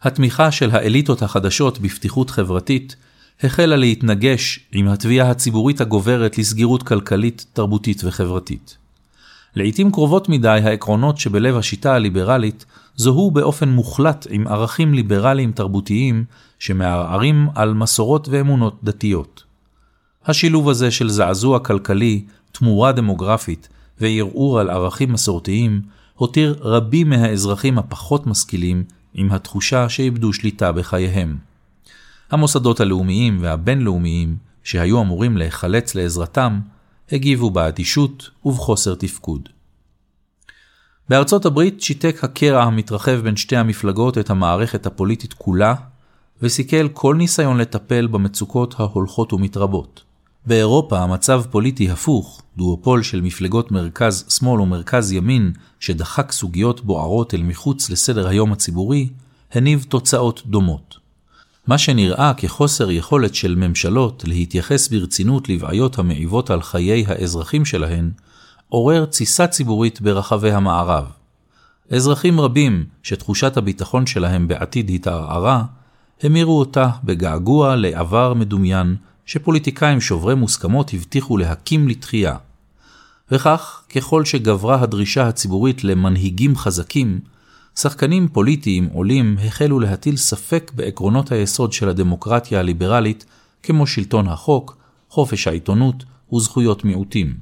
התמיכה 0.01 0.51
של 0.51 0.71
האליטות 0.71 1.21
החדשות 1.21 1.79
בפתיחות 1.79 2.29
חברתית 2.29 2.95
החלה 3.43 3.75
להתנגש 3.75 4.59
עם 4.71 4.87
התביעה 4.87 5.29
הציבורית 5.29 5.81
הגוברת 5.81 6.37
לסגירות 6.37 6.83
כלכלית, 6.83 7.45
תרבותית 7.53 8.03
וחברתית. 8.03 8.77
לעתים 9.55 9.91
קרובות 9.91 10.29
מדי 10.29 10.47
העקרונות 10.47 11.17
שבלב 11.17 11.57
השיטה 11.57 11.95
הליברלית 11.95 12.65
זוהו 12.95 13.31
באופן 13.31 13.69
מוחלט 13.69 14.27
עם 14.29 14.47
ערכים 14.47 14.93
ליברליים 14.93 15.51
תרבותיים 15.51 16.23
שמערערים 16.59 17.47
על 17.55 17.73
מסורות 17.73 18.27
ואמונות 18.29 18.79
דתיות. 18.83 19.43
השילוב 20.25 20.69
הזה 20.69 20.91
של 20.91 21.09
זעזוע 21.09 21.59
כלכלי, 21.59 22.25
תמורה 22.51 22.91
דמוגרפית 22.91 23.69
וערעור 24.01 24.59
על 24.59 24.69
ערכים 24.69 25.13
מסורתיים 25.13 25.81
הותיר 26.15 26.55
רבים 26.61 27.09
מהאזרחים 27.09 27.77
הפחות 27.77 28.27
משכילים 28.27 28.83
עם 29.13 29.31
התחושה 29.31 29.89
שאיבדו 29.89 30.33
שליטה 30.33 30.71
בחייהם. 30.71 31.48
המוסדות 32.31 32.79
הלאומיים 32.79 33.37
והבינלאומיים, 33.41 34.35
שהיו 34.63 35.01
אמורים 35.01 35.37
להיחלץ 35.37 35.95
לעזרתם, 35.95 36.59
הגיבו 37.11 37.49
באדישות 37.49 38.29
ובחוסר 38.45 38.95
תפקוד. 38.95 39.49
בארצות 41.09 41.45
הברית 41.45 41.81
שיתק 41.81 42.23
הקרע 42.23 42.63
המתרחב 42.63 43.19
בין 43.23 43.35
שתי 43.35 43.57
המפלגות 43.57 44.17
את 44.17 44.29
המערכת 44.29 44.85
הפוליטית 44.85 45.33
כולה, 45.33 45.75
וסיכל 46.41 46.87
כל 46.93 47.15
ניסיון 47.15 47.57
לטפל 47.57 48.07
במצוקות 48.07 48.75
ההולכות 48.79 49.33
ומתרבות. 49.33 50.03
באירופה 50.45 50.99
המצב 50.99 51.43
פוליטי 51.51 51.89
הפוך, 51.91 52.41
דואופול 52.57 53.03
של 53.03 53.21
מפלגות 53.21 53.71
מרכז-שמאל 53.71 54.61
ומרכז-ימין 54.61 55.51
שדחק 55.79 56.31
סוגיות 56.31 56.85
בוערות 56.85 57.33
אל 57.33 57.43
מחוץ 57.43 57.89
לסדר 57.89 58.27
היום 58.27 58.51
הציבורי, 58.51 59.09
הניב 59.51 59.85
תוצאות 59.89 60.41
דומות. 60.45 60.97
מה 61.69 61.77
שנראה 61.77 62.33
כחוסר 62.37 62.91
יכולת 62.91 63.35
של 63.35 63.55
ממשלות 63.55 64.23
להתייחס 64.27 64.87
ברצינות 64.87 65.49
לבעיות 65.49 65.99
המעיבות 65.99 66.49
על 66.49 66.61
חיי 66.61 67.05
האזרחים 67.07 67.65
שלהן, 67.65 68.11
עורר 68.69 69.05
תסיסה 69.05 69.47
ציבורית 69.47 70.01
ברחבי 70.01 70.51
המערב. 70.51 71.05
אזרחים 71.91 72.39
רבים 72.39 72.85
שתחושת 73.03 73.57
הביטחון 73.57 74.05
שלהם 74.05 74.47
בעתיד 74.47 74.89
התערערה, 74.89 75.63
המירו 76.23 76.59
אותה 76.59 76.89
בגעגוע 77.03 77.75
לעבר 77.75 78.33
מדומיין 78.33 78.95
שפוליטיקאים 79.25 80.01
שוברי 80.01 80.35
מוסכמות 80.35 80.93
הבטיחו 80.93 81.37
להקים 81.37 81.87
לתחייה. 81.87 82.35
וכך, 83.31 83.81
ככל 83.95 84.25
שגברה 84.25 84.81
הדרישה 84.81 85.27
הציבורית 85.27 85.83
למנהיגים 85.83 86.57
חזקים, 86.57 87.19
שחקנים 87.75 88.27
פוליטיים 88.27 88.89
עולים 88.93 89.37
החלו 89.45 89.79
להטיל 89.79 90.17
ספק 90.17 90.71
בעקרונות 90.75 91.31
היסוד 91.31 91.73
של 91.73 91.89
הדמוקרטיה 91.89 92.59
הליברלית, 92.59 93.25
כמו 93.63 93.87
שלטון 93.87 94.27
החוק, 94.27 94.77
חופש 95.09 95.47
העיתונות 95.47 96.03
וזכויות 96.33 96.85
מיעוטים. 96.85 97.37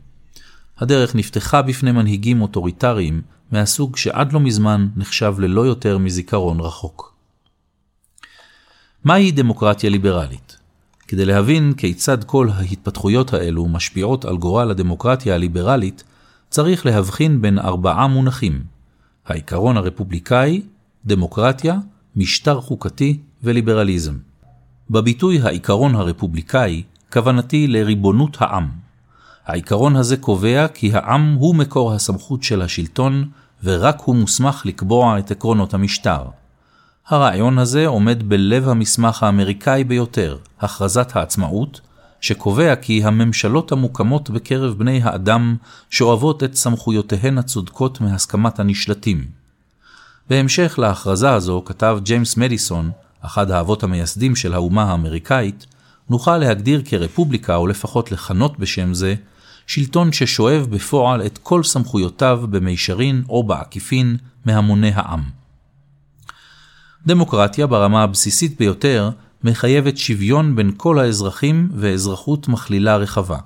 הדרך 0.78 1.16
נפתחה 1.16 1.62
בפני 1.62 1.92
מנהיגים 1.92 2.42
אוטוריטריים 2.42 3.22
מהסוג 3.52 3.98
שעד 3.98 4.34
לא 4.34 4.40
מזמן 4.40 4.88
נחשב 4.96 5.36
ללא 5.40 5.62
יותר 5.62 5.98
מזיכרון 5.98 6.60
רחוק. 6.60 7.14
מהי 9.04 9.32
דמוקרטיה 9.32 9.90
ליברלית? 9.90 10.58
כדי 11.08 11.26
להבין 11.26 11.74
כיצד 11.78 12.24
כל 12.24 12.50
ההתפתחויות 12.54 13.34
האלו 13.34 13.68
משפיעות 13.68 14.26
על 14.26 14.38
גורל 14.38 14.72
הדמוקרטיה 14.72 15.36
הליברלית, 15.36 16.04
צריך 16.50 16.86
להבחין 16.86 17.42
בין 17.42 17.60
ארבעה 17.60 18.08
מונחים 18.08 18.77
העיקרון 19.28 19.78
הרפובליקאי, 19.78 20.62
דמוקרטיה, 21.06 21.76
משטר 22.16 22.62
חוקתי 22.62 23.20
וליברליזם. 23.44 24.18
בביטוי 24.90 25.42
העיקרון 25.42 25.96
הרפובליקאי, 25.96 26.84
כוונתי 27.14 27.68
לריבונות 27.68 28.38
העם. 28.40 28.70
העיקרון 29.46 29.96
הזה 29.96 30.18
קובע 30.18 30.68
כי 30.68 30.92
העם 30.94 31.34
הוא 31.34 31.56
מקור 31.56 31.94
הסמכות 31.94 32.44
של 32.44 32.62
השלטון, 32.62 33.30
ורק 33.64 34.02
הוא 34.02 34.16
מוסמך 34.16 34.62
לקבוע 34.66 35.20
את 35.20 35.32
עקרונות 35.32 35.74
המשטר. 35.74 36.24
הרעיון 37.08 37.58
הזה 37.60 37.88
עומד 37.88 38.30
בלב 38.30 38.70
המסמך 38.70 39.24
האמריקאי 39.24 39.84
ביותר, 39.84 40.38
הכרזת 40.60 41.16
העצמאות, 41.16 41.82
שקובע 42.22 42.76
כי 42.76 43.04
הממשלות 43.04 43.72
המוקמות 43.72 44.30
בקרב 44.30 44.78
בני 44.78 45.02
האדם 45.04 45.56
שואבות 45.90 46.44
את 46.44 46.56
סמכויותיהן 46.56 47.38
הצודקות 47.38 48.02
מהסכמת 48.02 48.60
הנשלטים. 48.60 49.26
בהמשך 50.30 50.80
להכרזה 50.80 51.34
הזו 51.34 51.62
כתב 51.66 52.00
ג'יימס 52.04 52.38
מדיסון, 52.38 52.92
אחד 53.22 53.52
האבות 53.52 53.84
המייסדים 53.84 54.36
של 54.36 54.54
האומה 54.54 54.84
האמריקאית, 54.84 55.66
נוכל 56.10 56.38
להגדיר 56.38 56.82
כרפובליקה, 56.86 57.56
או 57.56 57.68
לפחות 57.68 58.12
לכנות 58.12 58.60
בשם 58.60 58.94
זה, 58.94 59.16
שלטון 59.68 60.12
ששואב 60.12 60.68
בפועל 60.70 61.26
את 61.26 61.38
כל 61.44 61.64
סמכויותיו 61.64 62.44
במישרין 62.50 63.24
או 63.30 63.44
בעקיפין 63.44 64.18
מהמוני 64.46 64.92
העם. 64.96 65.24
דמוקרטיה 67.06 67.68
ברמה 67.68 68.04
הבסיסית 68.04 68.58
ביותר 68.58 69.10
מחייבת 69.48 69.98
שוויון 69.98 70.56
בין 70.56 70.72
כל 70.78 71.00
האזרחים 71.00 71.70
ואזרחות 71.74 72.48
מכלילה 72.48 72.98
רחבה. 72.98 73.38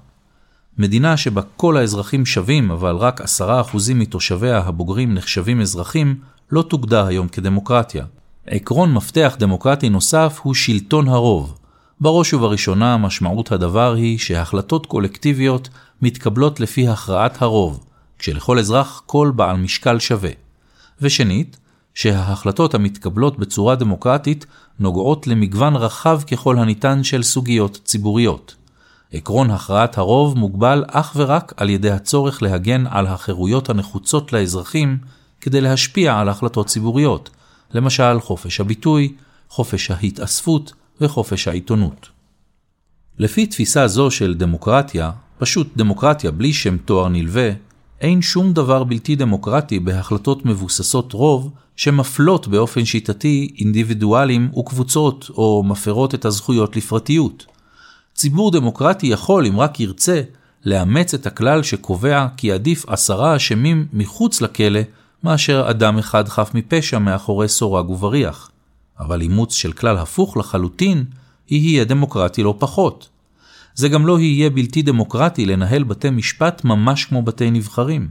מדינה 0.77 1.17
שבה 1.17 1.41
כל 1.57 1.77
האזרחים 1.77 2.25
שווים, 2.25 2.71
אבל 2.71 2.95
רק 2.95 3.21
עשרה 3.21 3.61
אחוזים 3.61 3.99
מתושביה 3.99 4.57
הבוגרים 4.57 5.13
נחשבים 5.13 5.61
אזרחים, 5.61 6.15
לא 6.51 6.61
תוגדר 6.61 7.05
היום 7.05 7.27
כדמוקרטיה. 7.27 8.05
עקרון 8.47 8.93
מפתח 8.93 9.35
דמוקרטי 9.39 9.89
נוסף 9.89 10.39
הוא 10.43 10.53
שלטון 10.53 11.07
הרוב. 11.07 11.57
בראש 11.99 12.33
ובראשונה 12.33 12.97
משמעות 12.97 13.51
הדבר 13.51 13.93
היא 13.93 14.17
שהחלטות 14.17 14.85
קולקטיביות 14.85 15.69
מתקבלות 16.01 16.59
לפי 16.59 16.87
הכרעת 16.87 17.41
הרוב, 17.41 17.83
כשלכל 18.19 18.59
אזרח 18.59 19.03
כל 19.05 19.31
בעל 19.35 19.57
משקל 19.57 19.99
שווה. 19.99 20.31
ושנית, 21.01 21.57
שההחלטות 21.93 22.73
המתקבלות 22.73 23.39
בצורה 23.39 23.75
דמוקרטית 23.75 24.45
נוגעות 24.79 25.27
למגוון 25.27 25.75
רחב 25.75 26.21
ככל 26.31 26.57
הניתן 26.57 27.03
של 27.03 27.23
סוגיות 27.23 27.79
ציבוריות. 27.83 28.55
עקרון 29.13 29.51
הכרעת 29.51 29.97
הרוב 29.97 30.37
מוגבל 30.37 30.83
אך 30.87 31.13
ורק 31.15 31.53
על 31.57 31.69
ידי 31.69 31.91
הצורך 31.91 32.43
להגן 32.43 32.87
על 32.87 33.07
החירויות 33.07 33.69
הנחוצות 33.69 34.33
לאזרחים 34.33 34.97
כדי 35.41 35.61
להשפיע 35.61 36.19
על 36.19 36.29
החלטות 36.29 36.67
ציבוריות, 36.67 37.29
למשל 37.73 38.19
חופש 38.19 38.59
הביטוי, 38.59 39.13
חופש 39.49 39.91
ההתאספות 39.91 40.73
וחופש 41.01 41.47
העיתונות. 41.47 42.09
לפי 43.19 43.45
תפיסה 43.45 43.87
זו 43.87 44.11
של 44.11 44.33
דמוקרטיה, 44.33 45.11
פשוט 45.37 45.67
דמוקרטיה 45.75 46.31
בלי 46.31 46.53
שם 46.53 46.77
תואר 46.77 47.07
נלווה, 47.07 47.49
אין 48.01 48.21
שום 48.21 48.53
דבר 48.53 48.83
בלתי 48.83 49.15
דמוקרטי 49.15 49.79
בהחלטות 49.79 50.45
מבוססות 50.45 51.13
רוב 51.13 51.49
שמפלות 51.75 52.47
באופן 52.47 52.85
שיטתי 52.85 53.53
אינדיבידואלים 53.59 54.51
וקבוצות 54.59 55.29
או 55.37 55.63
מפרות 55.63 56.15
את 56.15 56.25
הזכויות 56.25 56.75
לפרטיות. 56.75 57.45
ציבור 58.15 58.51
דמוקרטי 58.51 59.07
יכול, 59.07 59.45
אם 59.45 59.59
רק 59.59 59.79
ירצה, 59.79 60.21
לאמץ 60.65 61.13
את 61.13 61.25
הכלל 61.25 61.63
שקובע 61.63 62.27
כי 62.37 62.51
עדיף 62.51 62.89
עשרה 62.89 63.35
אשמים 63.35 63.87
מחוץ 63.93 64.41
לכלא 64.41 64.79
מאשר 65.23 65.65
אדם 65.69 65.97
אחד 65.97 66.27
חף 66.27 66.51
מפשע 66.53 66.99
מאחורי 66.99 67.47
סורג 67.47 67.89
ובריח. 67.89 68.51
אבל 68.99 69.21
אימוץ 69.21 69.53
של 69.53 69.71
כלל 69.71 69.97
הפוך 69.97 70.37
לחלוטין, 70.37 71.03
יהיה 71.49 71.83
דמוקרטי 71.83 72.43
לא 72.43 72.55
פחות. 72.59 73.09
זה 73.75 73.89
גם 73.89 74.07
לא 74.07 74.19
יהיה 74.19 74.49
בלתי 74.49 74.81
דמוקרטי 74.81 75.45
לנהל 75.45 75.83
בתי 75.83 76.09
משפט 76.09 76.65
ממש 76.65 77.05
כמו 77.05 77.23
בתי 77.23 77.51
נבחרים. 77.51 78.07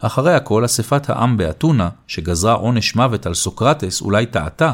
אחרי 0.00 0.34
הכל, 0.34 0.64
אספת 0.64 1.10
העם 1.10 1.36
באתונה, 1.36 1.88
שגזרה 2.06 2.52
עונש 2.52 2.96
מוות 2.96 3.26
על 3.26 3.34
סוקרטס, 3.34 4.00
אולי 4.00 4.26
טעתה, 4.26 4.72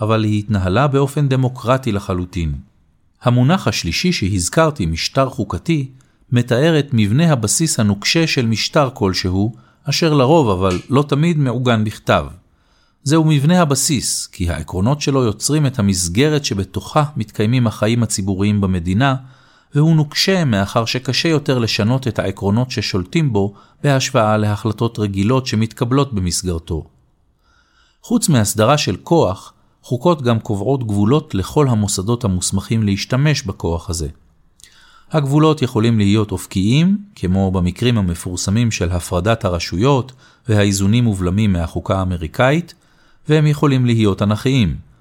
אבל 0.00 0.24
היא 0.24 0.38
התנהלה 0.38 0.86
באופן 0.86 1.28
דמוקרטי 1.28 1.92
לחלוטין. 1.92 2.54
המונח 3.22 3.68
השלישי 3.68 4.12
שהזכרתי, 4.12 4.86
משטר 4.86 5.28
חוקתי, 5.28 5.90
מתאר 6.32 6.78
את 6.78 6.88
מבנה 6.92 7.32
הבסיס 7.32 7.80
הנוקשה 7.80 8.26
של 8.26 8.46
משטר 8.46 8.90
כלשהו, 8.94 9.54
אשר 9.84 10.14
לרוב 10.14 10.48
אבל 10.50 10.78
לא 10.90 11.04
תמיד 11.08 11.38
מעוגן 11.38 11.84
בכתב. 11.84 12.26
זהו 13.02 13.24
מבנה 13.24 13.60
הבסיס, 13.62 14.26
כי 14.26 14.50
העקרונות 14.50 15.00
שלו 15.00 15.22
יוצרים 15.22 15.66
את 15.66 15.78
המסגרת 15.78 16.44
שבתוכה 16.44 17.04
מתקיימים 17.16 17.66
החיים 17.66 18.02
הציבוריים 18.02 18.60
במדינה, 18.60 19.14
והוא 19.74 19.96
נוקשה 19.96 20.44
מאחר 20.44 20.84
שקשה 20.84 21.28
יותר 21.28 21.58
לשנות 21.58 22.08
את 22.08 22.18
העקרונות 22.18 22.70
ששולטים 22.70 23.32
בו 23.32 23.54
בהשוואה 23.82 24.36
להחלטות 24.36 24.98
רגילות 24.98 25.46
שמתקבלות 25.46 26.14
במסגרתו. 26.14 26.84
חוץ 28.02 28.28
מהסדרה 28.28 28.78
של 28.78 28.96
כוח, 28.96 29.52
חוקות 29.82 30.22
גם 30.22 30.40
קובעות 30.40 30.86
גבולות 30.86 31.34
לכל 31.34 31.68
המוסדות 31.68 32.24
המוסמכים 32.24 32.82
להשתמש 32.82 33.42
בכוח 33.42 33.90
הזה. 33.90 34.08
הגבולות 35.12 35.62
יכולים 35.62 35.98
להיות 35.98 36.32
אופקיים, 36.32 36.98
כמו 37.14 37.50
במקרים 37.50 37.98
המפורסמים 37.98 38.70
של 38.70 38.90
הפרדת 38.90 39.44
הרשויות 39.44 40.12
והאיזונים 40.48 41.06
ובלמים 41.06 41.52
מהחוקה 41.52 41.98
האמריקאית, 41.98 42.74
והם 43.28 43.46
יכולים 43.46 43.86
להיות 43.86 44.22
אנכיים. 44.22 44.91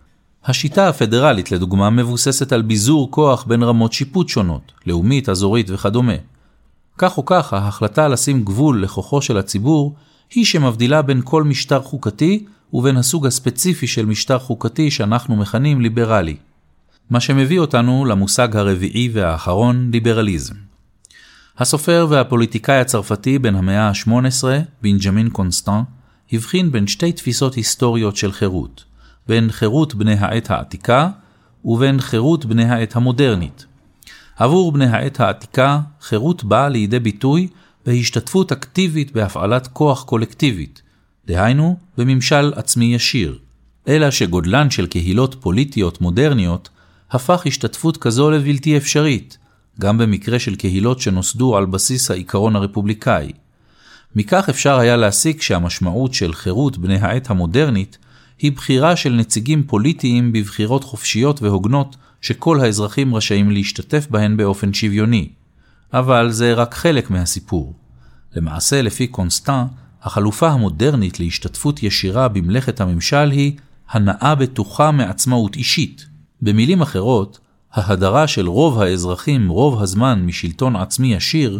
השיטה 0.46 0.90
הפדרלית, 0.90 1.52
לדוגמה, 1.52 1.90
מבוססת 1.90 2.52
על 2.52 2.62
ביזור 2.62 3.12
כוח 3.12 3.44
בין 3.44 3.64
רמות 3.64 3.94
שיפוט 3.94 4.30
שונות, 4.30 4.72
לאומית, 4.86 5.30
אזורית 5.30 5.70
וכדומה. 5.70 6.14
כך 6.98 7.18
או 7.18 7.26
כך, 7.26 7.54
ההחלטה 7.54 8.08
לשים 8.08 8.44
גבול 8.44 8.84
לכוחו 8.84 9.22
של 9.22 9.38
הציבור 9.38 9.96
היא 10.32 10.46
שמבדילה 10.46 11.02
בין 11.02 11.22
כל 11.24 11.44
משטר 11.44 11.82
חוקתי 11.82 12.46
ובין 12.74 12.98
הסוג 12.98 13.26
הספציפי 13.26 13.88
של 13.88 14.06
משטר 14.06 14.40
חוקתי 14.40 14.92
שאנחנו 14.92 15.36
מכנים 15.36 15.82
ליברלי. 15.82 16.36
מה 17.10 17.20
שמביא 17.20 17.60
אותנו 17.60 18.06
למושג 18.06 18.56
הרביעי 18.56 19.10
והאחרון, 19.14 19.90
ליברליזם. 19.94 20.56
הסופר 21.58 22.08
והפוליטיקאי 22.10 22.80
הצרפתי 22.80 23.40
בן 23.40 23.56
המאה 23.56 23.90
ה-18, 23.90 24.44
בנג'מין 24.82 25.30
קונסטן, 25.30 25.82
הבחין 26.34 26.72
בין 26.72 26.88
שתי 26.88 27.12
תפיסות 27.12 27.54
היסטוריות 27.54 28.16
של 28.16 28.32
חירות, 28.32 28.84
בין 29.32 29.52
חירות 29.52 29.96
בני 29.96 30.14
העת 30.14 30.52
העתיקה 30.52 31.10
ובין 31.66 32.02
חירות 32.02 32.46
בני 32.46 32.66
העת 32.66 32.96
המודרנית. 32.96 33.66
עבור 34.38 34.72
בני 34.72 34.86
העת 34.86 35.20
העתיקה, 35.20 35.80
חירות 36.02 36.44
באה 36.44 36.70
לידי 36.70 37.00
ביטוי 37.00 37.48
בהשתתפות 37.86 38.52
אקטיבית 38.52 39.12
בהפעלת 39.12 39.68
כוח 39.68 40.04
קולקטיבית, 40.04 40.82
דהיינו 41.28 41.78
בממשל 41.98 42.54
עצמי 42.56 42.86
ישיר, 42.96 43.40
אלא 43.88 44.12
שגודלן 44.12 44.70
של 44.70 44.88
קהילות 44.88 45.36
פוליטיות 45.40 46.02
מודרניות 46.02 46.70
הפך 47.12 47.44
השתתפות 47.46 47.98
כזו 47.98 48.32
לבלתי 48.32 48.78
אפשרית, 48.78 49.38
גם 49.80 49.98
במקרה 49.98 50.40
של 50.40 50.56
קהילות 50.56 51.00
שנוסדו 51.00 51.58
על 51.58 51.66
בסיס 51.66 52.12
העיקרון 52.12 52.56
הרפובליקאי. 52.56 53.32
מכך 54.16 54.50
אפשר 54.50 54.78
היה 54.80 54.96
להסיק 54.96 55.42
שהמשמעות 55.42 56.14
של 56.14 56.34
חירות 56.34 56.78
בני 56.78 56.98
העת 56.98 57.30
המודרנית 57.30 57.98
היא 58.42 58.52
בחירה 58.52 58.96
של 58.96 59.14
נציגים 59.14 59.64
פוליטיים 59.64 60.32
בבחירות 60.32 60.84
חופשיות 60.84 61.42
והוגנות 61.42 61.96
שכל 62.22 62.60
האזרחים 62.60 63.16
רשאים 63.16 63.52
להשתתף 63.52 64.08
בהן 64.10 64.38
באופן 64.38 64.74
שוויוני. 64.74 65.30
אבל 65.94 66.32
זה 66.32 66.54
רק 66.54 66.74
חלק 66.74 67.10
מהסיפור. 67.10 67.74
למעשה, 68.36 68.82
לפי 68.82 69.08
קונסטן, 69.08 69.64
החלופה 70.04 70.50
המודרנית 70.50 71.20
להשתתפות 71.20 71.84
ישירה 71.84 72.28
במלאכת 72.28 72.82
הממשל 72.82 73.32
היא 73.32 73.58
הנאה 73.90 74.36
בטוחה 74.36 74.92
מעצמאות 74.92 75.56
אישית. 75.56 76.06
במילים 76.42 76.82
אחרות, 76.82 77.40
ההדרה 77.74 78.28
של 78.28 78.48
רוב 78.48 78.82
האזרחים 78.82 79.50
רוב 79.50 79.82
הזמן 79.82 80.24
משלטון 80.26 80.76
עצמי 80.76 81.14
ישיר, 81.14 81.60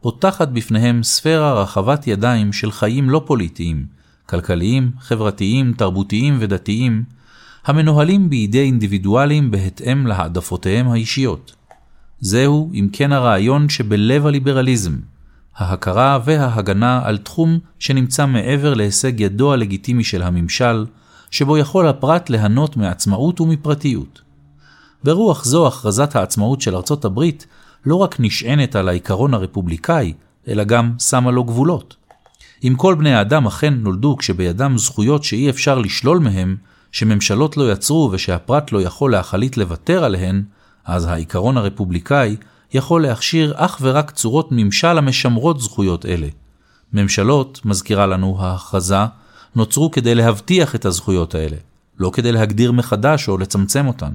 פותחת 0.00 0.48
בפניהם 0.48 1.02
ספירה 1.02 1.62
רחבת 1.62 2.06
ידיים 2.06 2.52
של 2.52 2.72
חיים 2.72 3.10
לא 3.10 3.22
פוליטיים, 3.26 3.86
כלכליים, 4.26 4.90
חברתיים, 5.00 5.72
תרבותיים 5.76 6.36
ודתיים, 6.40 7.04
המנוהלים 7.64 8.30
בידי 8.30 8.60
אינדיבידואלים 8.60 9.50
בהתאם 9.50 10.06
להעדפותיהם 10.06 10.88
האישיות. 10.88 11.54
זהו, 12.20 12.70
אם 12.74 12.88
כן, 12.92 13.12
הרעיון 13.12 13.68
שבלב 13.68 14.26
הליברליזם, 14.26 14.96
ההכרה 15.56 16.18
וההגנה 16.24 17.00
על 17.04 17.18
תחום 17.18 17.58
שנמצא 17.78 18.26
מעבר 18.26 18.74
להישג 18.74 19.20
ידו 19.20 19.52
הלגיטימי 19.52 20.04
של 20.04 20.22
הממשל, 20.22 20.86
שבו 21.30 21.58
יכול 21.58 21.88
הפרט 21.88 22.30
ליהנות 22.30 22.76
מעצמאות 22.76 23.40
ומפרטיות. 23.40 24.22
ברוח 25.04 25.44
זו 25.44 25.66
הכרזת 25.66 26.16
העצמאות 26.16 26.60
של 26.60 26.76
ארצות 26.76 27.04
הברית 27.04 27.46
לא 27.86 27.96
רק 27.96 28.16
נשענת 28.18 28.76
על 28.76 28.88
העיקרון 28.88 29.34
הרפובליקאי, 29.34 30.12
אלא 30.48 30.64
גם 30.64 30.92
שמה 30.98 31.30
לו 31.30 31.44
גבולות. 31.44 31.96
אם 32.64 32.74
כל 32.76 32.94
בני 32.94 33.14
האדם 33.14 33.46
אכן 33.46 33.74
נולדו 33.74 34.16
כשבידם 34.16 34.78
זכויות 34.78 35.24
שאי 35.24 35.50
אפשר 35.50 35.78
לשלול 35.78 36.18
מהם, 36.18 36.56
שממשלות 36.92 37.56
לא 37.56 37.72
יצרו 37.72 38.10
ושהפרט 38.12 38.72
לא 38.72 38.82
יכול 38.82 39.12
להחליט 39.12 39.56
לוותר 39.56 40.04
עליהן, 40.04 40.42
אז 40.84 41.04
העיקרון 41.04 41.56
הרפובליקאי 41.56 42.36
יכול 42.74 43.02
להכשיר 43.02 43.54
אך 43.56 43.78
ורק 43.80 44.10
צורות 44.10 44.48
ממשל 44.50 44.98
המשמרות 44.98 45.60
זכויות 45.60 46.06
אלה. 46.06 46.28
ממשלות, 46.92 47.60
מזכירה 47.64 48.06
לנו 48.06 48.36
ההכרזה, 48.40 49.04
נוצרו 49.56 49.90
כדי 49.90 50.14
להבטיח 50.14 50.74
את 50.74 50.84
הזכויות 50.84 51.34
האלה, 51.34 51.56
לא 51.98 52.10
כדי 52.10 52.32
להגדיר 52.32 52.72
מחדש 52.72 53.28
או 53.28 53.38
לצמצם 53.38 53.86
אותן. 53.86 54.12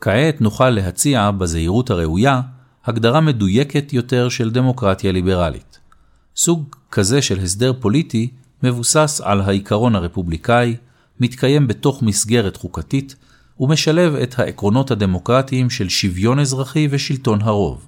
כעת 0.00 0.40
נוכל 0.40 0.70
להציע, 0.70 1.30
בזהירות 1.30 1.90
הראויה, 1.90 2.40
הגדרה 2.86 3.20
מדויקת 3.20 3.92
יותר 3.92 4.28
של 4.28 4.50
דמוקרטיה 4.50 5.12
ליברלית. 5.12 5.77
סוג 6.38 6.74
כזה 6.90 7.22
של 7.22 7.38
הסדר 7.38 7.72
פוליטי 7.80 8.28
מבוסס 8.62 9.20
על 9.24 9.40
העיקרון 9.40 9.94
הרפובליקאי, 9.94 10.76
מתקיים 11.20 11.66
בתוך 11.66 12.02
מסגרת 12.02 12.56
חוקתית, 12.56 13.16
ומשלב 13.60 14.14
את 14.14 14.38
העקרונות 14.38 14.90
הדמוקרטיים 14.90 15.70
של 15.70 15.88
שוויון 15.88 16.38
אזרחי 16.38 16.88
ושלטון 16.90 17.42
הרוב. 17.42 17.86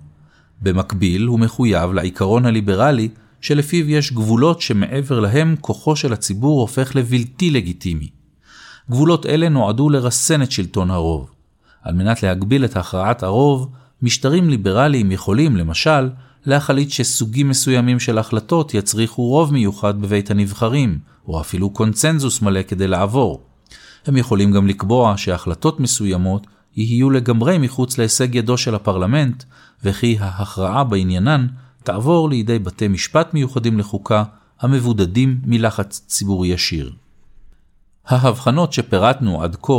במקביל 0.63 1.27
הוא 1.27 1.41
מחויב 1.41 1.93
לעיקרון 1.93 2.47
הליברלי 2.47 3.09
שלפיו 3.41 3.91
יש 3.91 4.13
גבולות 4.13 4.61
שמעבר 4.61 5.21
להם 5.21 5.57
כוחו 5.61 5.97
של 5.97 6.13
הציבור 6.13 6.61
הופך 6.61 6.97
לבלתי 6.97 7.51
לגיטימי. 7.51 8.09
גבולות 8.91 9.27
אלה 9.27 9.49
נועדו 9.49 9.91
לרסן 9.91 10.43
את 10.43 10.53
שלטון 10.53 10.91
הרוב. 10.91 11.31
על 11.83 11.95
מנת 11.95 12.23
להגביל 12.23 12.65
את 12.65 12.77
הכרעת 12.77 13.23
הרוב, 13.23 13.69
משטרים 14.03 14.51
ליברליים 14.51 15.13
יכולים, 15.13 15.57
למשל, 15.57 16.09
להחליט 16.47 16.91
שסוגים 16.91 17.49
מסוימים 17.49 18.01
של 18.01 18.19
החלטות 18.19 18.75
יצריכו 18.75 19.23
רוב 19.23 19.53
מיוחד 19.53 20.03
בבית 20.03 20.31
הנבחרים, 20.31 20.99
או 21.29 21.41
אפילו 21.41 21.71
קונצנזוס 21.71 22.43
מלא 22.43 22.63
כדי 22.63 22.87
לעבור. 22.89 23.41
הם 24.07 24.17
יכולים 24.17 24.53
גם 24.53 24.67
לקבוע 24.67 25.15
שהחלטות 25.17 25.81
מסוימות 25.81 26.47
יהיו 26.77 27.11
לגמרי 27.11 27.59
מחוץ 27.59 27.99
להישג 27.99 28.35
ידו 28.35 28.57
של 28.57 28.75
הפרלמנט, 28.75 29.45
וכי 29.85 30.17
ההכרעה 30.21 30.85
בעניינן 30.85 31.47
תעבור 31.83 32.31
לידי 32.31 32.59
בתי 32.59 32.89
משפט 32.89 33.35
מיוחדים 33.35 33.79
לחוקה, 33.79 34.25
המבודדים 34.61 35.41
מלחץ 35.45 36.05
ציבורי 36.07 36.49
ישיר. 36.49 36.93
ההבחנות 38.07 38.73
שפירטנו 38.73 39.43
עד 39.43 39.57
כה 39.63 39.73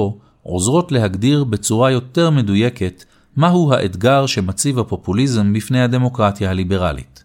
עוזרות 0.44 0.92
להגדיר 0.92 1.44
בצורה 1.44 1.92
יותר 1.92 2.30
מדויקת 2.30 3.04
מהו 3.38 3.74
האתגר 3.74 4.26
שמציב 4.26 4.80
הפופוליזם 4.80 5.54
בפני 5.54 5.82
הדמוקרטיה 5.82 6.50
הליברלית. 6.50 7.24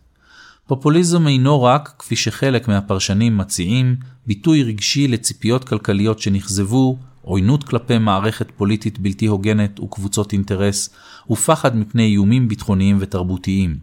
פופוליזם 0.66 1.27
אינו 1.27 1.62
רק, 1.62 1.95
כפי 1.99 2.16
שחלק 2.16 2.69
מהפרשנים 2.69 3.38
מציעים, 3.38 3.97
ביטוי 4.27 4.62
רגשי 4.62 5.09
לציפיות 5.09 5.64
כלכליות 5.64 6.19
שנכזבו, 6.19 6.97
עוינות 7.23 7.64
כלפי 7.64 7.99
מערכת 7.99 8.51
פוליטית 8.51 8.99
בלתי 8.99 9.27
הוגנת 9.27 9.81
וקבוצות 9.81 10.33
אינטרס, 10.33 10.90
ופחד 11.31 11.77
מפני 11.77 12.07
איומים 12.07 12.49
ביטחוניים 12.49 12.97
ותרבותיים. 13.01 13.79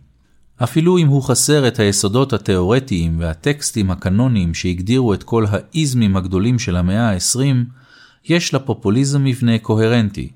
אפילו 0.64 0.98
אם 0.98 1.08
הוא 1.08 1.24
חסר 1.24 1.68
את 1.68 1.80
היסודות 1.80 2.34
התאורטיים 2.34 3.20
והטקסטים 3.20 3.92
הקנוניים 3.92 4.54
שהגדירו 4.54 5.14
את 5.14 5.24
כל 5.24 5.46
האיזמים 5.50 6.18
הגדולים 6.18 6.60
של 6.60 6.76
המאה 6.76 7.10
ה-20, 7.10 7.56
יש 8.26 8.54
לפופוליזם 8.54 9.24
מבנה 9.24 9.60
קוהרנטי. 9.60 10.30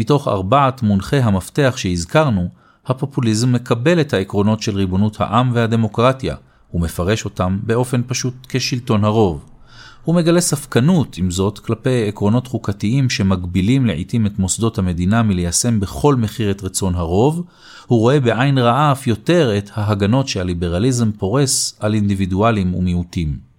מתוך 0.00 0.28
ארבעת 0.28 0.82
מונחי 0.82 1.18
המפתח 1.18 1.74
שהזכרנו, 1.76 2.48
הפופוליזם 2.86 3.52
מקבל 3.52 4.00
את 4.00 4.14
העקרונות 4.14 4.62
של 4.62 4.76
ריבונות 4.76 5.20
העם 5.20 5.50
והדמוקרטיה, 5.54 6.36
ומפרש 6.74 7.24
אותם 7.24 7.58
באופן 7.62 8.00
פשוט 8.06 8.34
כשלטון 8.48 9.04
הרוב. 9.04 9.44
הוא 10.04 10.14
מגלה 10.14 10.40
ספקנות, 10.40 11.16
עם 11.18 11.30
זאת, 11.30 11.58
כלפי 11.58 12.08
עקרונות 12.08 12.46
חוקתיים 12.46 13.10
שמגבילים 13.10 13.86
לעיתים 13.86 14.26
את 14.26 14.38
מוסדות 14.38 14.78
המדינה 14.78 15.22
מליישם 15.22 15.80
בכל 15.80 16.14
מחיר 16.16 16.50
את 16.50 16.62
רצון 16.62 16.94
הרוב, 16.94 17.44
הוא 17.86 17.98
רואה 17.98 18.20
בעין 18.20 18.58
רעה 18.58 18.92
אף 18.92 19.06
יותר 19.06 19.58
את 19.58 19.70
ההגנות 19.74 20.28
שהליברליזם 20.28 21.12
פורס 21.12 21.76
על 21.80 21.94
אינדיבידואלים 21.94 22.74
ומיעוטים. 22.74 23.49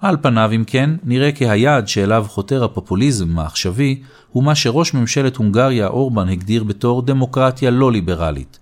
על 0.00 0.16
פניו 0.20 0.50
אם 0.54 0.64
כן, 0.66 0.90
נראה 1.04 1.32
כי 1.32 1.48
היעד 1.48 1.88
שאליו 1.88 2.26
חותר 2.28 2.64
הפופוליזם 2.64 3.38
העכשווי, 3.38 4.02
הוא 4.30 4.44
מה 4.44 4.54
שראש 4.54 4.94
ממשלת 4.94 5.36
הונגריה 5.36 5.86
אורבן 5.86 6.28
הגדיר 6.28 6.64
בתור 6.64 7.02
דמוקרטיה 7.02 7.70
לא 7.70 7.92
ליברלית. 7.92 8.58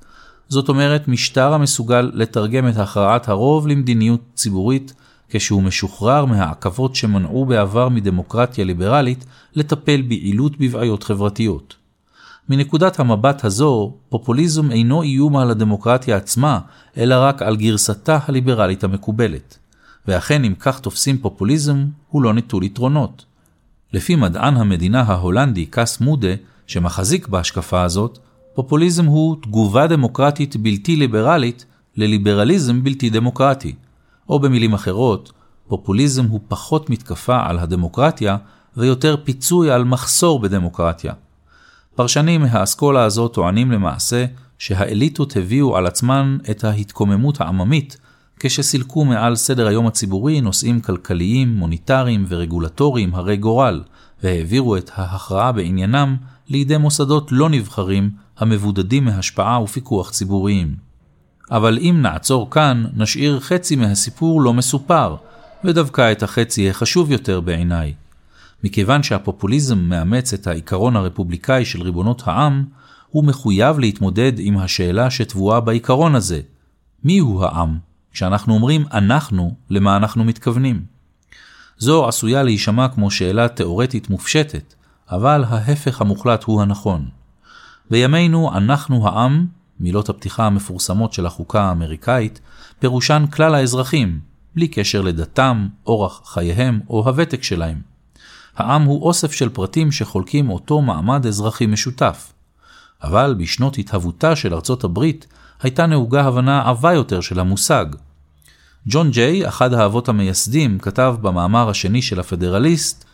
זאת 0.48 0.68
אומרת, 0.68 1.08
משטר 1.08 1.52
המסוגל 1.52 2.10
לתרגם 2.14 2.68
את 2.68 2.76
הכרעת 2.76 3.28
הרוב 3.28 3.68
למדיניות 3.68 4.20
ציבורית, 4.34 4.94
כשהוא 5.30 5.62
משוחרר 5.62 6.24
מהעכבות 6.24 6.94
שמנעו 6.94 7.46
בעבר 7.46 7.88
מדמוקרטיה 7.88 8.64
ליברלית 8.64 9.24
לטפל 9.54 10.02
ביעילות 10.02 10.58
בבעיות 10.58 11.02
חברתיות. 11.02 11.76
מנקודת 12.48 13.00
המבט 13.00 13.44
הזו, 13.44 13.94
פופוליזם 14.08 14.70
אינו 14.70 15.02
איום 15.02 15.36
על 15.36 15.50
הדמוקרטיה 15.50 16.16
עצמה, 16.16 16.60
אלא 16.96 17.14
רק 17.18 17.42
על 17.42 17.56
גרסתה 17.56 18.18
הליברלית 18.26 18.84
המקובלת. 18.84 19.58
ואכן 20.08 20.44
אם 20.44 20.54
כך 20.58 20.80
תופסים 20.80 21.18
פופוליזם, 21.18 21.86
הוא 22.08 22.22
לא 22.22 22.34
נטול 22.34 22.62
יתרונות. 22.62 23.24
לפי 23.92 24.16
מדען 24.16 24.56
המדינה 24.56 25.00
ההולנדי 25.00 25.66
קאס 25.66 26.00
מודה, 26.00 26.34
שמחזיק 26.66 27.28
בהשקפה 27.28 27.82
הזאת, 27.82 28.18
פופוליזם 28.54 29.06
הוא 29.06 29.36
תגובה 29.42 29.86
דמוקרטית 29.86 30.56
בלתי 30.56 30.96
ליברלית 30.96 31.64
לליברליזם 31.96 32.84
בלתי 32.84 33.10
דמוקרטי. 33.10 33.74
או 34.28 34.38
במילים 34.38 34.74
אחרות, 34.74 35.32
פופוליזם 35.68 36.24
הוא 36.24 36.40
פחות 36.48 36.90
מתקפה 36.90 37.46
על 37.46 37.58
הדמוקרטיה 37.58 38.36
ויותר 38.76 39.16
פיצוי 39.24 39.70
על 39.70 39.84
מחסור 39.84 40.40
בדמוקרטיה. 40.40 41.12
פרשנים 41.94 42.40
מהאסכולה 42.40 43.04
הזאת 43.04 43.34
טוענים 43.34 43.72
למעשה 43.72 44.24
שהאליטות 44.58 45.36
הביאו 45.36 45.76
על 45.76 45.86
עצמן 45.86 46.38
את 46.50 46.64
ההתקוממות 46.64 47.40
העממית 47.40 47.96
כשסילקו 48.40 49.04
מעל 49.04 49.36
סדר 49.36 49.66
היום 49.66 49.86
הציבורי 49.86 50.40
נושאים 50.40 50.80
כלכליים, 50.80 51.56
מוניטריים 51.56 52.24
ורגולטוריים 52.28 53.14
הרי 53.14 53.36
גורל, 53.36 53.82
והעבירו 54.22 54.76
את 54.76 54.90
ההכרעה 54.94 55.52
בעניינם 55.52 56.16
לידי 56.48 56.76
מוסדות 56.76 57.32
לא 57.32 57.48
נבחרים 57.48 58.10
המבודדים 58.38 59.04
מהשפעה 59.04 59.62
ופיקוח 59.62 60.10
ציבוריים. 60.10 60.74
אבל 61.50 61.78
אם 61.78 61.98
נעצור 62.02 62.50
כאן, 62.50 62.84
נשאיר 62.96 63.40
חצי 63.40 63.76
מהסיפור 63.76 64.42
לא 64.42 64.54
מסופר, 64.54 65.16
ודווקא 65.64 66.12
את 66.12 66.22
החצי 66.22 66.70
החשוב 66.70 67.12
יותר 67.12 67.40
בעיניי. 67.40 67.94
מכיוון 68.64 69.02
שהפופוליזם 69.02 69.78
מאמץ 69.78 70.32
את 70.32 70.46
העיקרון 70.46 70.96
הרפובליקאי 70.96 71.64
של 71.64 71.82
ריבונות 71.82 72.22
העם, 72.26 72.64
הוא 73.10 73.24
מחויב 73.24 73.78
להתמודד 73.78 74.32
עם 74.38 74.58
השאלה 74.58 75.10
שטבועה 75.10 75.60
בעיקרון 75.60 76.14
הזה, 76.14 76.40
מיהו 77.04 77.44
העם? 77.44 77.87
כשאנחנו 78.18 78.54
אומרים 78.54 78.84
אנחנו, 78.92 79.54
למה 79.70 79.96
אנחנו 79.96 80.24
מתכוונים? 80.24 80.82
זו 81.78 82.08
עשויה 82.08 82.42
להישמע 82.42 82.88
כמו 82.88 83.10
שאלה 83.10 83.48
תאורטית 83.48 84.10
מופשטת, 84.10 84.74
אבל 85.10 85.44
ההפך 85.48 86.00
המוחלט 86.00 86.44
הוא 86.44 86.62
הנכון. 86.62 87.08
בימינו 87.90 88.56
אנחנו 88.56 89.08
העם, 89.08 89.46
מילות 89.80 90.08
הפתיחה 90.08 90.46
המפורסמות 90.46 91.12
של 91.12 91.26
החוקה 91.26 91.62
האמריקאית, 91.62 92.40
פירושן 92.78 93.24
כלל 93.32 93.54
האזרחים, 93.54 94.20
בלי 94.54 94.68
קשר 94.68 95.00
לדתם, 95.00 95.68
אורח 95.86 96.20
חייהם 96.24 96.80
או 96.88 97.08
הוותק 97.08 97.42
שלהם. 97.42 97.80
העם 98.56 98.82
הוא 98.82 99.02
אוסף 99.02 99.32
של 99.32 99.48
פרטים 99.48 99.92
שחולקים 99.92 100.50
אותו 100.50 100.80
מעמד 100.80 101.26
אזרחי 101.26 101.66
משותף. 101.66 102.32
אבל 103.02 103.34
בשנות 103.38 103.78
התהוותה 103.78 104.36
של 104.36 104.54
ארצות 104.54 104.84
הברית 104.84 105.26
הייתה 105.62 105.86
נהוגה 105.86 106.24
הבנה 106.24 106.68
עבה 106.68 106.92
יותר 106.92 107.20
של 107.20 107.40
המושג. 107.40 107.86
ג'ון 108.86 109.10
ג'יי, 109.10 109.48
אחד 109.48 109.74
האבות 109.74 110.08
המייסדים, 110.08 110.78
כתב 110.78 111.16
במאמר 111.20 111.68
השני 111.68 112.02
של 112.02 112.20
הפדרליסט, 112.20 113.04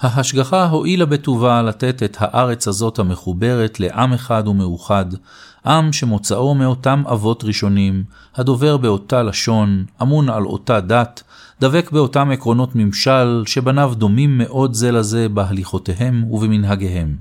ההשגחה 0.00 0.66
הואילה 0.66 1.06
בטובה 1.06 1.62
לתת 1.62 2.02
את 2.02 2.16
הארץ 2.20 2.68
הזאת 2.68 2.98
המחוברת 2.98 3.80
לעם 3.80 4.12
אחד 4.12 4.48
ומאוחד, 4.48 5.06
עם 5.66 5.92
שמוצאו 5.92 6.54
מאותם 6.54 7.02
אבות 7.12 7.44
ראשונים, 7.44 8.04
הדובר 8.36 8.76
באותה 8.76 9.22
לשון, 9.22 9.84
אמון 10.02 10.28
על 10.28 10.44
אותה 10.44 10.80
דת, 10.80 11.22
דבק 11.60 11.90
באותם 11.92 12.30
עקרונות 12.30 12.70
ממשל, 12.74 13.42
שבניו 13.46 13.92
דומים 13.96 14.38
מאוד 14.38 14.74
זה 14.74 14.92
לזה 14.92 15.28
בהליכותיהם 15.28 16.24
ובמנהגיהם. 16.30 17.16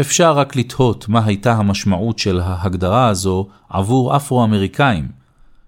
אפשר 0.00 0.32
רק 0.32 0.56
לתהות 0.56 1.08
מה 1.08 1.24
הייתה 1.24 1.52
המשמעות 1.52 2.18
של 2.18 2.40
ההגדרה 2.40 3.08
הזו 3.08 3.46
עבור 3.68 4.16
אפרו-אמריקאים, 4.16 5.23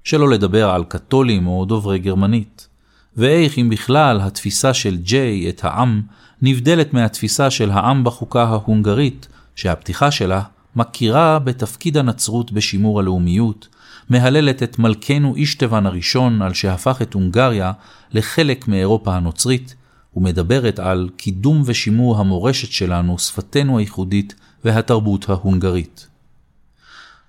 שלא 0.07 0.31
לדבר 0.31 0.71
על 0.71 0.85
קתולים 0.85 1.47
או 1.47 1.65
דוברי 1.65 1.99
גרמנית. 1.99 2.69
ואיך 3.17 3.59
אם 3.59 3.71
בכלל 3.71 4.21
התפיסה 4.21 4.75
של 4.75 4.97
ג'יי 4.97 5.49
את 5.49 5.65
העם 5.65 6.03
נבדלת 6.43 6.95
מהתפיסה 6.95 7.51
של 7.51 7.71
העם 7.71 8.05
בחוקה 8.05 8.43
ההונגרית, 8.43 9.29
שהפתיחה 9.55 10.11
שלה 10.11 10.43
מכירה 10.77 11.39
בתפקיד 11.39 11.97
הנצרות 11.97 12.53
בשימור 12.53 13.01
הלאומיות, 13.01 13.69
מהללת 14.11 14.63
את 14.63 14.79
מלכנו 14.79 15.37
אישטבן 15.37 15.87
הראשון 15.87 16.43
על 16.43 16.55
שהפך 16.55 17.03
את 17.03 17.15
הונגריה 17.15 17.73
לחלק 18.13 18.69
מאירופה 18.69 19.15
הנוצרית, 19.15 19.75
ומדברת 20.17 20.79
על 20.79 21.09
קידום 21.17 21.63
ושימור 21.65 22.19
המורשת 22.19 22.73
שלנו, 22.73 23.19
שפתנו 23.19 23.79
הייחודית 23.79 24.35
והתרבות 24.65 25.29
ההונגרית. 25.29 26.07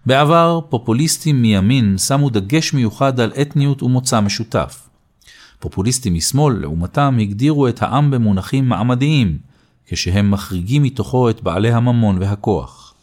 בעבר, 0.07 0.59
פופוליסטים 0.69 1.41
מימין 1.41 1.97
שמו 1.97 2.29
דגש 2.29 2.73
מיוחד 2.73 3.19
על 3.19 3.31
אתניות 3.41 3.83
ומוצא 3.83 4.19
משותף. 4.19 4.89
פופוליסטים 5.59 6.13
משמאל, 6.13 6.55
לעומתם, 6.59 7.17
הגדירו 7.21 7.67
את 7.67 7.81
העם 7.81 8.11
במונחים 8.11 8.69
מעמדיים, 8.69 9.37
כשהם 9.87 10.31
מחריגים 10.31 10.83
מתוכו 10.83 11.29
את 11.29 11.43
בעלי 11.43 11.71
הממון 11.71 12.17
והכוח. 12.21 12.93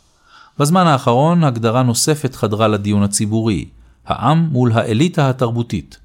בזמן 0.59 0.87
האחרון, 0.87 1.45
הגדרה 1.45 1.83
נוספת 1.83 2.35
חדרה 2.35 2.69
לדיון 2.69 3.03
הציבורי, 3.03 3.65
העם 4.07 4.49
מול 4.53 4.73
האליטה 4.73 5.31
התרבותית. 5.31 5.99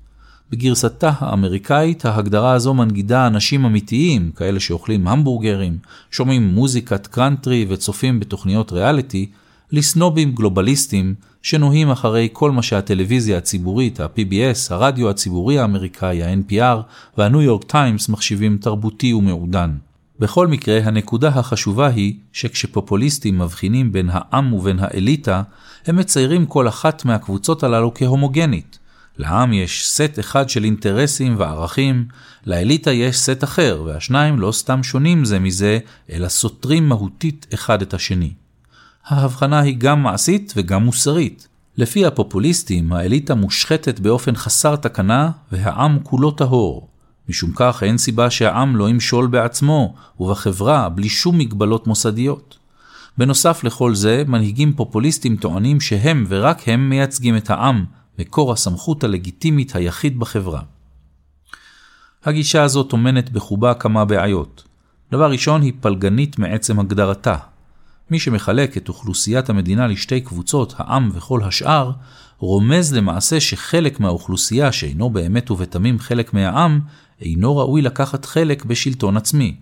בגרסתה 0.51 1.11
האמריקאית 1.19 2.05
ההגדרה 2.05 2.53
הזו 2.53 2.73
מנגידה 2.73 3.27
אנשים 3.27 3.65
אמיתיים, 3.65 4.31
כאלה 4.35 4.59
שאוכלים 4.59 5.07
המבורגרים, 5.07 5.77
שומעים 6.11 6.47
מוזיקת 6.47 7.07
קרנטרי 7.07 7.65
וצופים 7.69 8.19
בתוכניות 8.19 8.71
ריאליטי, 8.71 9.29
לסנובים 9.71 10.31
גלובליסטים 10.31 11.15
שנוהים 11.41 11.91
אחרי 11.91 12.29
כל 12.33 12.51
מה 12.51 12.61
שהטלוויזיה 12.61 13.37
הציבורית, 13.37 13.99
ה-PBS, 13.99 14.73
הרדיו 14.73 15.09
הציבורי 15.09 15.59
האמריקאי, 15.59 16.23
ה-NPR 16.23 16.77
והניו 17.17 17.41
יורק 17.41 17.63
טיימס 17.63 18.09
מחשיבים 18.09 18.57
תרבותי 18.57 19.13
ומעודן. 19.13 19.71
בכל 20.19 20.47
מקרה, 20.47 20.79
הנקודה 20.83 21.27
החשובה 21.27 21.87
היא 21.87 22.13
שכשפופוליסטים 22.33 23.39
מבחינים 23.39 23.91
בין 23.91 24.09
העם 24.11 24.53
ובין 24.53 24.79
האליטה, 24.79 25.43
הם 25.87 25.95
מציירים 25.95 26.45
כל 26.45 26.67
אחת 26.67 27.05
מהקבוצות 27.05 27.63
הללו 27.63 27.91
כהומוגנית. 27.95 28.79
לעם 29.17 29.53
יש 29.53 29.89
סט 29.89 30.19
אחד 30.19 30.49
של 30.49 30.63
אינטרסים 30.63 31.35
וערכים, 31.37 32.05
לאליטה 32.45 32.91
יש 32.91 33.19
סט 33.19 33.43
אחר, 33.43 33.83
והשניים 33.85 34.39
לא 34.39 34.51
סתם 34.51 34.83
שונים 34.83 35.25
זה 35.25 35.39
מזה, 35.39 35.79
אלא 36.11 36.27
סותרים 36.27 36.89
מהותית 36.89 37.47
אחד 37.53 37.81
את 37.81 37.93
השני. 37.93 38.33
ההבחנה 39.05 39.59
היא 39.59 39.75
גם 39.77 40.03
מעשית 40.03 40.53
וגם 40.55 40.83
מוסרית. 40.83 41.47
לפי 41.77 42.05
הפופוליסטים, 42.05 42.93
האליטה 42.93 43.35
מושחתת 43.35 43.99
באופן 43.99 44.35
חסר 44.35 44.75
תקנה, 44.75 45.31
והעם 45.51 45.99
כולו 46.03 46.31
טהור. 46.31 46.87
משום 47.29 47.51
כך 47.55 47.83
אין 47.83 47.97
סיבה 47.97 48.29
שהעם 48.29 48.75
לא 48.75 48.89
ימשול 48.89 49.27
בעצמו 49.27 49.95
ובחברה 50.19 50.89
בלי 50.89 51.09
שום 51.09 51.37
מגבלות 51.37 51.87
מוסדיות. 51.87 52.57
בנוסף 53.17 53.63
לכל 53.63 53.95
זה, 53.95 54.23
מנהיגים 54.27 54.73
פופוליסטים 54.73 55.35
טוענים 55.35 55.81
שהם 55.81 56.25
ורק 56.27 56.67
הם 56.67 56.89
מייצגים 56.89 57.37
את 57.37 57.49
העם, 57.49 57.85
מקור 58.19 58.51
הסמכות 58.51 59.03
הלגיטימית 59.03 59.75
היחיד 59.75 60.19
בחברה. 60.19 60.61
הגישה 62.25 62.63
הזו 62.63 62.83
טומנת 62.83 63.29
בחובה 63.29 63.73
כמה 63.73 64.05
בעיות. 64.05 64.63
דבר 65.11 65.31
ראשון 65.31 65.61
היא 65.61 65.73
פלגנית 65.81 66.39
מעצם 66.39 66.79
הגדרתה. 66.79 67.35
מי 68.11 68.19
שמחלק 68.19 68.77
את 68.77 68.89
אוכלוסיית 68.89 69.49
המדינה 69.49 69.87
לשתי 69.87 70.21
קבוצות, 70.21 70.73
העם 70.77 71.09
וכל 71.13 71.43
השאר, 71.43 71.91
רומז 72.37 72.93
למעשה 72.93 73.39
שחלק 73.39 73.99
מהאוכלוסייה 73.99 74.71
שאינו 74.71 75.09
באמת 75.09 75.51
ובתמים 75.51 75.99
חלק 75.99 76.33
מהעם, 76.33 76.79
אינו 77.21 77.57
ראוי 77.57 77.81
לקחת 77.81 78.25
חלק 78.25 78.65
בשלטון 78.65 79.17
עצמי. 79.17 79.55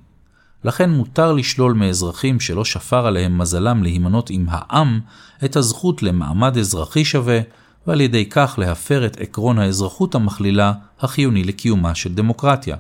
לכן 0.64 0.90
מותר 0.90 1.34
לשלול 1.34 1.74
מאזרחים 1.74 2.40
שלא 2.40 2.66
שפר 2.66 3.08
עליהם 3.08 3.38
מזלם 3.38 3.84
להימנות 3.84 4.30
עם 4.30 4.46
העם 4.50 5.00
את 5.46 5.56
הזכות 5.56 6.04
למעמד 6.04 6.58
אזרחי 6.58 7.06
שווה, 7.06 7.40
ועל 7.88 8.02
ידי 8.02 8.26
כך 8.30 8.56
להפר 8.58 9.06
את 9.06 9.18
עקרון 9.22 9.60
האזרחות 9.60 10.16
המכלילה 10.16 10.74
החיוני 11.00 11.44
לקיומה 11.44 11.96
של 11.96 12.14
דמוקרטיה. 12.14 12.76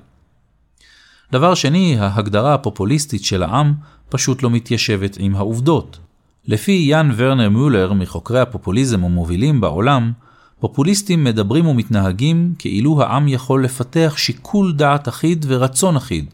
דבר 1.31 1.55
שני, 1.55 1.99
ההגדרה 1.99 2.53
הפופוליסטית 2.53 3.23
של 3.23 3.43
העם 3.43 3.73
פשוט 4.09 4.43
לא 4.43 4.49
מתיישבת 4.49 5.17
עם 5.19 5.35
העובדות. 5.35 5.99
לפי 6.45 6.71
יאן 6.71 7.11
ורנר 7.15 7.49
מולר 7.49 7.93
מחוקרי 7.93 8.39
הפופוליזם 8.39 9.03
המובילים 9.03 9.61
בעולם, 9.61 10.11
פופוליסטים 10.59 11.23
מדברים 11.23 11.67
ומתנהגים 11.67 12.53
כאילו 12.59 13.01
העם 13.01 13.27
יכול 13.27 13.63
לפתח 13.63 14.13
שיקול 14.17 14.73
דעת 14.73 15.07
אחיד 15.07 15.45
ורצון 15.49 15.95
אחיד, 15.95 16.33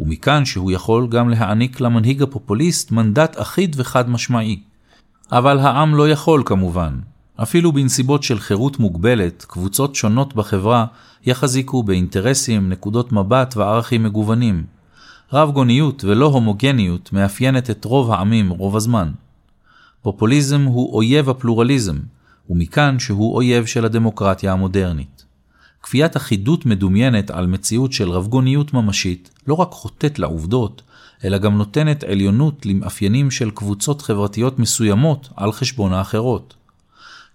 ומכאן 0.00 0.44
שהוא 0.44 0.72
יכול 0.72 1.08
גם 1.08 1.28
להעניק 1.28 1.80
למנהיג 1.80 2.22
הפופוליסט 2.22 2.90
מנדט 2.90 3.40
אחיד 3.40 3.76
וחד 3.78 4.10
משמעי. 4.10 4.60
אבל 5.32 5.58
העם 5.58 5.94
לא 5.94 6.08
יכול 6.08 6.42
כמובן. 6.46 6.98
אפילו 7.42 7.72
בנסיבות 7.72 8.22
של 8.22 8.38
חירות 8.38 8.78
מוגבלת, 8.78 9.44
קבוצות 9.48 9.94
שונות 9.94 10.34
בחברה 10.34 10.86
יחזיקו 11.26 11.82
באינטרסים, 11.82 12.68
נקודות 12.68 13.12
מבט 13.12 13.56
וערכים 13.56 14.02
מגוונים. 14.02 14.64
רב 15.32 15.50
גוניות 15.50 16.04
ולא 16.04 16.26
הומוגניות 16.26 17.12
מאפיינת 17.12 17.70
את 17.70 17.84
רוב 17.84 18.10
העמים 18.10 18.50
רוב 18.50 18.76
הזמן. 18.76 19.10
פופוליזם 20.02 20.62
הוא 20.62 20.94
אויב 20.94 21.28
הפלורליזם, 21.28 21.96
ומכאן 22.50 22.98
שהוא 22.98 23.34
אויב 23.34 23.66
של 23.66 23.84
הדמוקרטיה 23.84 24.52
המודרנית. 24.52 25.24
כפיית 25.82 26.16
אחידות 26.16 26.66
מדומיינת 26.66 27.30
על 27.30 27.46
מציאות 27.46 27.92
של 27.92 28.10
רבגוניות 28.10 28.74
ממשית 28.74 29.30
לא 29.46 29.54
רק 29.54 29.70
חוטאת 29.70 30.18
לעובדות, 30.18 30.82
אלא 31.24 31.38
גם 31.38 31.58
נותנת 31.58 32.04
עליונות 32.04 32.66
למאפיינים 32.66 33.30
של 33.30 33.50
קבוצות 33.50 34.02
חברתיות 34.02 34.58
מסוימות 34.58 35.28
על 35.36 35.52
חשבון 35.52 35.92
האחרות. 35.92 36.54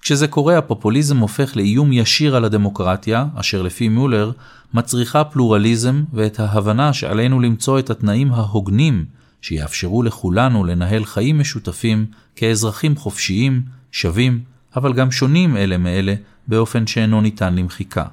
כשזה 0.01 0.27
קורה 0.27 0.57
הפופוליזם 0.57 1.17
הופך 1.17 1.57
לאיום 1.57 1.91
ישיר 1.91 2.35
על 2.35 2.45
הדמוקרטיה, 2.45 3.25
אשר 3.35 3.61
לפי 3.61 3.89
מולר 3.89 4.31
מצריכה 4.73 5.23
פלורליזם 5.23 6.03
ואת 6.13 6.39
ההבנה 6.39 6.93
שעלינו 6.93 7.39
למצוא 7.39 7.79
את 7.79 7.89
התנאים 7.89 8.33
ההוגנים 8.33 9.05
שיאפשרו 9.41 10.03
לכולנו 10.03 10.63
לנהל 10.63 11.05
חיים 11.05 11.39
משותפים 11.39 12.05
כאזרחים 12.35 12.95
חופשיים, 12.95 13.61
שווים, 13.91 14.39
אבל 14.75 14.93
גם 14.93 15.11
שונים 15.11 15.57
אלה 15.57 15.77
מאלה 15.77 16.15
באופן 16.47 16.87
שאינו 16.87 17.21
ניתן 17.21 17.55
למחיקה. 17.55 18.05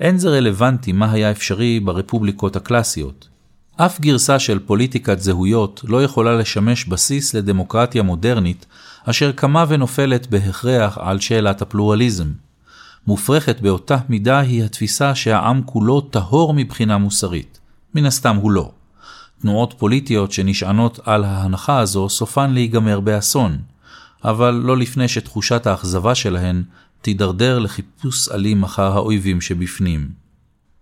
אין 0.00 0.18
זה 0.18 0.28
רלוונטי 0.28 0.92
מה 0.92 1.12
היה 1.12 1.30
אפשרי 1.30 1.80
ברפובליקות 1.80 2.56
הקלאסיות. 2.56 3.28
אף 3.76 4.00
גרסה 4.00 4.38
של 4.38 4.58
פוליטיקת 4.58 5.20
זהויות 5.20 5.80
לא 5.88 6.02
יכולה 6.02 6.36
לשמש 6.36 6.84
בסיס 6.84 7.34
לדמוקרטיה 7.34 8.02
מודרנית, 8.02 8.66
אשר 9.10 9.32
קמה 9.32 9.64
ונופלת 9.68 10.26
בהכרח 10.26 10.98
על 10.98 11.20
שאלת 11.20 11.62
הפלורליזם. 11.62 12.28
מופרכת 13.06 13.60
באותה 13.60 13.96
מידה 14.08 14.38
היא 14.38 14.64
התפיסה 14.64 15.14
שהעם 15.14 15.62
כולו 15.66 16.00
טהור 16.00 16.54
מבחינה 16.54 16.98
מוסרית. 16.98 17.60
מן 17.94 18.06
הסתם 18.06 18.36
הוא 18.36 18.50
לא. 18.50 18.70
תנועות 19.42 19.74
פוליטיות 19.78 20.32
שנשענות 20.32 21.00
על 21.04 21.24
ההנחה 21.24 21.78
הזו 21.78 22.08
סופן 22.08 22.50
להיגמר 22.50 23.00
באסון, 23.00 23.58
אבל 24.24 24.50
לא 24.50 24.76
לפני 24.76 25.08
שתחושת 25.08 25.66
האכזבה 25.66 26.14
שלהן 26.14 26.62
תידרדר 27.02 27.58
לחיפוש 27.58 28.28
אלים 28.28 28.62
אחר 28.62 28.92
האויבים 28.92 29.40
שבפנים. 29.40 30.08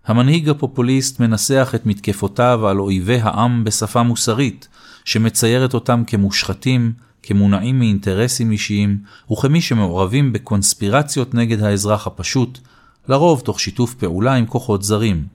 המנהיג 0.05 0.49
הפופוליסט 0.49 1.19
מנסח 1.19 1.71
את 1.75 1.85
מתקפותיו 1.85 2.67
על 2.67 2.79
אויבי 2.79 3.19
העם 3.21 3.63
בשפה 3.63 4.03
מוסרית, 4.03 4.67
שמציירת 5.05 5.73
אותם 5.73 6.03
כמושחתים, 6.07 6.93
כמונעים 7.25 7.79
מאינטרסים 7.79 8.51
אישיים, 8.51 8.97
וכמי 9.31 9.61
שמעורבים 9.61 10.33
בקונספירציות 10.33 11.33
נגד 11.33 11.63
האזרח 11.63 12.07
הפשוט, 12.07 12.59
לרוב 13.07 13.39
תוך 13.39 13.59
שיתוף 13.59 13.93
פעולה 13.93 14.33
עם 14.33 14.45
כוחות 14.45 14.83
זרים. 14.83 15.25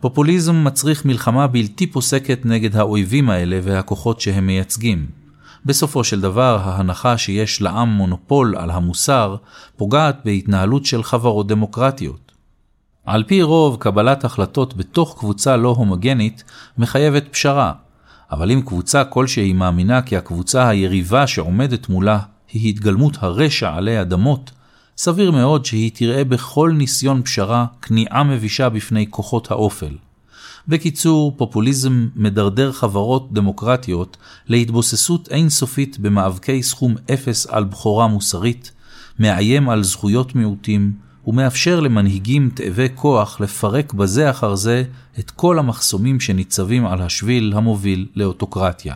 פופוליזם 0.00 0.64
מצריך 0.64 1.04
מלחמה 1.04 1.46
בלתי 1.46 1.86
פוסקת 1.86 2.40
נגד 2.44 2.76
האויבים 2.76 3.30
האלה 3.30 3.60
והכוחות 3.62 4.20
שהם 4.20 4.46
מייצגים. 4.46 5.06
בסופו 5.66 6.04
של 6.04 6.20
דבר, 6.20 6.60
ההנחה 6.64 7.18
שיש 7.18 7.62
לעם 7.62 7.88
מונופול 7.88 8.56
על 8.56 8.70
המוסר, 8.70 9.36
פוגעת 9.76 10.20
בהתנהלות 10.24 10.86
של 10.86 11.02
חברות 11.02 11.46
דמוקרטיות. 11.46 12.32
על 13.04 13.24
פי 13.24 13.42
רוב, 13.42 13.76
קבלת 13.80 14.24
החלטות 14.24 14.76
בתוך 14.76 15.16
קבוצה 15.18 15.56
לא 15.56 15.68
הומוגנית 15.68 16.44
מחייבת 16.78 17.28
פשרה, 17.28 17.72
אבל 18.32 18.50
אם 18.50 18.62
קבוצה 18.62 19.04
כלשהי 19.04 19.52
מאמינה 19.52 20.02
כי 20.02 20.16
הקבוצה 20.16 20.68
היריבה 20.68 21.26
שעומדת 21.26 21.88
מולה 21.88 22.18
היא 22.52 22.68
התגלמות 22.68 23.16
הרשע 23.20 23.74
עלי 23.74 24.00
אדמות, 24.00 24.50
סביר 24.96 25.30
מאוד 25.30 25.64
שהיא 25.64 25.90
תראה 25.94 26.24
בכל 26.24 26.72
ניסיון 26.76 27.22
פשרה 27.22 27.66
כניעה 27.82 28.24
מבישה 28.24 28.68
בפני 28.68 29.06
כוחות 29.10 29.50
האופל. 29.50 29.96
בקיצור, 30.68 31.34
פופוליזם 31.36 32.08
מדרדר 32.16 32.72
חברות 32.72 33.32
דמוקרטיות 33.32 34.16
להתבוססות 34.48 35.28
אינסופית 35.30 35.98
במאבקי 35.98 36.62
סכום 36.62 36.94
אפס 37.14 37.46
על 37.46 37.64
בכורה 37.64 38.06
מוסרית, 38.06 38.72
מאיים 39.18 39.68
על 39.68 39.82
זכויות 39.82 40.34
מיעוטים, 40.34 40.92
ומאפשר 41.26 41.80
למנהיגים 41.80 42.50
תאבי 42.54 42.88
כוח 42.94 43.40
לפרק 43.40 43.92
בזה 43.92 44.30
אחר 44.30 44.54
זה 44.54 44.84
את 45.18 45.30
כל 45.30 45.58
המחסומים 45.58 46.20
שניצבים 46.20 46.86
על 46.86 47.02
השביל 47.02 47.52
המוביל 47.56 48.06
לאוטוקרטיה. 48.16 48.94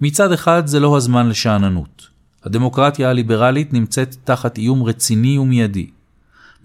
מצד 0.00 0.32
אחד 0.32 0.66
זה 0.66 0.80
לא 0.80 0.96
הזמן 0.96 1.28
לשאננות. 1.28 2.08
הדמוקרטיה 2.44 3.10
הליברלית 3.10 3.72
נמצאת 3.72 4.16
תחת 4.24 4.58
איום 4.58 4.82
רציני 4.82 5.38
ומיידי. 5.38 5.90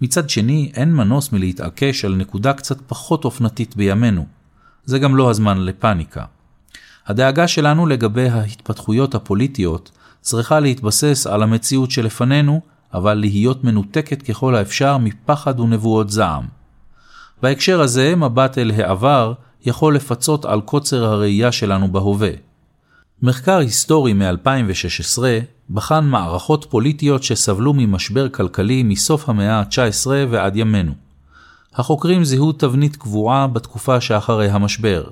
מצד 0.00 0.30
שני, 0.30 0.72
אין 0.74 0.94
מנוס 0.94 1.32
מלהתעקש 1.32 2.04
על 2.04 2.16
נקודה 2.16 2.52
קצת 2.52 2.80
פחות 2.86 3.24
אופנתית 3.24 3.76
בימינו. 3.76 4.26
זה 4.84 4.98
גם 4.98 5.16
לא 5.16 5.30
הזמן 5.30 5.58
לפאניקה. 5.58 6.24
הדאגה 7.06 7.48
שלנו 7.48 7.86
לגבי 7.86 8.28
ההתפתחויות 8.28 9.14
הפוליטיות 9.14 9.90
צריכה 10.20 10.60
להתבסס 10.60 11.26
על 11.26 11.42
המציאות 11.42 11.90
שלפנינו, 11.90 12.60
אבל 12.94 13.14
להיות 13.14 13.64
מנותקת 13.64 14.22
ככל 14.22 14.54
האפשר 14.54 14.98
מפחד 14.98 15.60
ונבואות 15.60 16.10
זעם. 16.10 16.44
בהקשר 17.42 17.80
הזה, 17.80 18.16
מבט 18.16 18.58
אל 18.58 18.70
העבר 18.70 19.32
יכול 19.64 19.94
לפצות 19.96 20.44
על 20.44 20.60
קוצר 20.60 21.04
הראייה 21.04 21.52
שלנו 21.52 21.92
בהווה. 21.92 22.30
מחקר 23.22 23.58
היסטורי 23.58 24.12
מ-2016 24.12 25.18
בחן 25.70 26.04
מערכות 26.04 26.66
פוליטיות 26.70 27.22
שסבלו 27.22 27.74
ממשבר 27.74 28.28
כלכלי 28.28 28.82
מסוף 28.82 29.28
המאה 29.28 29.58
ה-19 29.58 30.06
ועד 30.30 30.56
ימינו. 30.56 30.92
החוקרים 31.74 32.24
זיהו 32.24 32.52
תבנית 32.52 32.96
קבועה 32.96 33.46
בתקופה 33.46 34.00
שאחרי 34.00 34.48
המשבר. 34.48 35.04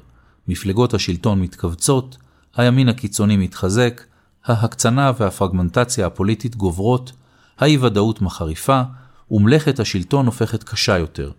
מפלגות 0.48 0.94
השלטון 0.94 1.40
מתכווצות, 1.40 2.16
הימין 2.56 2.88
הקיצוני 2.88 3.36
מתחזק, 3.36 4.02
ההקצנה 4.44 5.12
והפרגמנטציה 5.18 6.06
הפוליטית 6.06 6.56
גוברות, 6.56 7.12
האי-ודאות 7.58 8.22
מחריפה, 8.22 8.82
ומלאכת 9.30 9.80
השלטון 9.80 10.26
הופכת 10.26 10.62
קשה 10.62 10.98
יותר. 10.98 11.30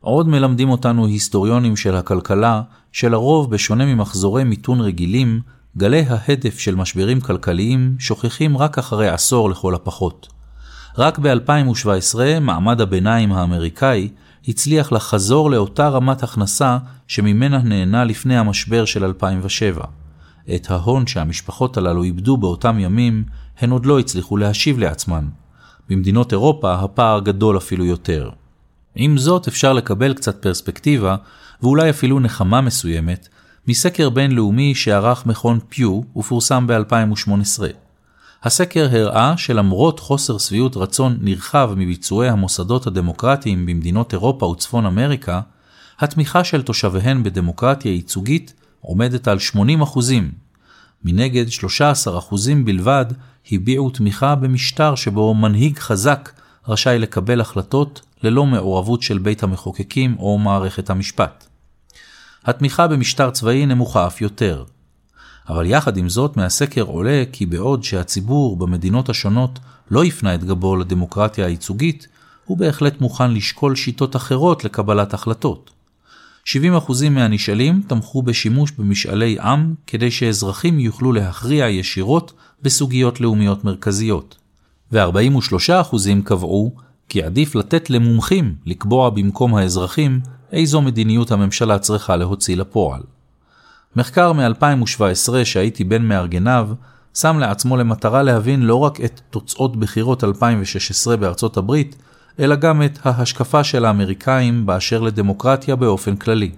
עוד 0.00 0.28
מלמדים 0.28 0.70
אותנו 0.70 1.06
היסטוריונים 1.06 1.76
של 1.76 1.96
הכלכלה, 1.96 2.62
שלרוב 2.92 3.50
בשונה 3.50 3.86
ממחזורי 3.86 4.44
מיתון 4.44 4.80
רגילים, 4.80 5.40
גלי 5.76 6.04
ההדף 6.08 6.58
של 6.58 6.74
משברים 6.74 7.20
כלכליים 7.20 7.96
שוכחים 7.98 8.56
רק 8.56 8.78
אחרי 8.78 9.08
עשור 9.08 9.50
לכל 9.50 9.74
הפחות. 9.74 10.28
רק 10.98 11.18
ב-2017 11.18 12.40
מעמד 12.40 12.80
הביניים 12.80 13.32
האמריקאי 13.32 14.08
הצליח 14.48 14.92
לחזור 14.92 15.50
לאותה 15.50 15.88
רמת 15.88 16.22
הכנסה 16.22 16.78
שממנה 17.08 17.58
נהנה 17.58 18.04
לפני 18.04 18.38
המשבר 18.38 18.84
של 18.84 19.04
2007. 19.04 19.84
את 20.54 20.70
ההון 20.70 21.06
שהמשפחות 21.06 21.76
הללו 21.76 22.02
איבדו 22.02 22.36
באותם 22.36 22.78
ימים, 22.78 23.24
הן 23.58 23.70
עוד 23.70 23.86
לא 23.86 23.98
הצליחו 23.98 24.36
להשיב 24.36 24.78
לעצמן. 24.78 25.28
במדינות 25.88 26.32
אירופה 26.32 26.74
הפער 26.74 27.20
גדול 27.20 27.56
אפילו 27.56 27.84
יותר. 27.84 28.30
עם 28.94 29.18
זאת 29.18 29.48
אפשר 29.48 29.72
לקבל 29.72 30.14
קצת 30.14 30.42
פרספקטיבה, 30.42 31.16
ואולי 31.62 31.90
אפילו 31.90 32.20
נחמה 32.20 32.60
מסוימת, 32.60 33.28
מסקר 33.68 34.10
בינלאומי 34.10 34.74
שערך 34.74 35.26
מכון 35.26 35.58
פיו 35.68 36.00
ופורסם 36.16 36.66
ב-2018. 36.66 37.62
הסקר 38.42 38.88
הראה 38.92 39.36
שלמרות 39.36 40.00
חוסר 40.00 40.38
שביעות 40.38 40.76
רצון 40.76 41.18
נרחב 41.20 41.70
מביצועי 41.76 42.28
המוסדות 42.28 42.86
הדמוקרטיים 42.86 43.66
במדינות 43.66 44.12
אירופה 44.12 44.46
וצפון 44.46 44.86
אמריקה, 44.86 45.40
התמיכה 45.98 46.44
של 46.44 46.62
תושביהן 46.62 47.22
בדמוקרטיה 47.22 47.92
ייצוגית 47.92 48.54
עומדת 48.80 49.28
על 49.28 49.38
80 49.38 49.82
מנגד 51.04 51.48
13 51.48 52.20
בלבד 52.64 53.06
הביעו 53.52 53.90
תמיכה 53.90 54.34
במשטר 54.34 54.94
שבו 54.94 55.34
מנהיג 55.34 55.78
חזק 55.78 56.32
רשאי 56.68 56.98
לקבל 56.98 57.40
החלטות 57.40 58.00
ללא 58.22 58.46
מעורבות 58.46 59.02
של 59.02 59.18
בית 59.18 59.42
המחוקקים 59.42 60.16
או 60.18 60.38
מערכת 60.38 60.90
המשפט. 60.90 61.46
התמיכה 62.44 62.86
במשטר 62.86 63.30
צבאי 63.30 63.66
נמוכה 63.66 64.06
אף 64.06 64.20
יותר. 64.20 64.64
אבל 65.48 65.66
יחד 65.66 65.96
עם 65.96 66.08
זאת 66.08 66.36
מהסקר 66.36 66.82
עולה 66.82 67.24
כי 67.32 67.46
בעוד 67.46 67.84
שהציבור 67.84 68.56
במדינות 68.56 69.08
השונות 69.08 69.58
לא 69.90 70.04
הפנה 70.04 70.34
את 70.34 70.44
גבו 70.44 70.76
לדמוקרטיה 70.76 71.46
הייצוגית, 71.46 72.08
הוא 72.44 72.58
בהחלט 72.58 73.00
מוכן 73.00 73.30
לשקול 73.30 73.74
שיטות 73.74 74.16
אחרות 74.16 74.64
לקבלת 74.64 75.14
החלטות. 75.14 75.70
70% 76.46 77.08
מהנשאלים 77.10 77.82
תמכו 77.86 78.22
בשימוש 78.22 78.70
במשאלי 78.70 79.36
עם 79.40 79.74
כדי 79.86 80.10
שאזרחים 80.10 80.78
יוכלו 80.78 81.12
להכריע 81.12 81.68
ישירות 81.68 82.32
בסוגיות 82.62 83.20
לאומיות 83.20 83.64
מרכזיות. 83.64 84.36
ו-43% 84.92 85.96
קבעו 86.24 86.74
כי 87.08 87.22
עדיף 87.22 87.54
לתת 87.54 87.90
למומחים 87.90 88.54
לקבוע 88.66 89.10
במקום 89.10 89.54
האזרחים 89.54 90.20
איזו 90.52 90.82
מדיניות 90.82 91.32
הממשלה 91.32 91.78
צריכה 91.78 92.16
להוציא 92.16 92.56
לפועל. 92.56 93.02
מחקר 93.96 94.32
מ-2017 94.32 95.44
שהייתי 95.44 95.84
בין 95.84 96.08
מארגניו, 96.08 96.68
שם 97.14 97.38
לעצמו 97.38 97.76
למטרה 97.76 98.22
להבין 98.22 98.62
לא 98.62 98.74
רק 98.74 99.00
את 99.00 99.20
תוצאות 99.30 99.76
בחירות 99.76 100.24
2016 100.24 101.16
בארצות 101.16 101.56
הברית, 101.56 101.96
אלא 102.40 102.56
גם 102.56 102.82
את 102.82 102.98
ההשקפה 103.02 103.64
של 103.64 103.84
האמריקאים 103.84 104.66
באשר 104.66 105.00
לדמוקרטיה 105.00 105.76
באופן 105.76 106.16
כללי. 106.16 106.50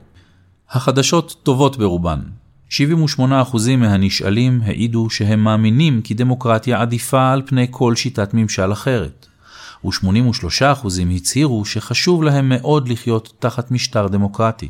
החדשות 0.70 1.36
טובות 1.42 1.76
ברובן. 1.76 2.20
78% 2.70 2.74
מהנשאלים 3.78 4.60
העידו 4.64 5.10
שהם 5.10 5.44
מאמינים 5.44 6.02
כי 6.02 6.14
דמוקרטיה 6.14 6.80
עדיפה 6.80 7.32
על 7.32 7.42
פני 7.46 7.66
כל 7.70 7.96
שיטת 7.96 8.34
ממשל 8.34 8.72
אחרת. 8.72 9.26
ו-83% 9.84 10.86
הצהירו 11.14 11.64
שחשוב 11.64 12.22
להם 12.22 12.48
מאוד 12.48 12.88
לחיות 12.88 13.32
תחת 13.38 13.70
משטר 13.70 14.08
דמוקרטי. 14.08 14.68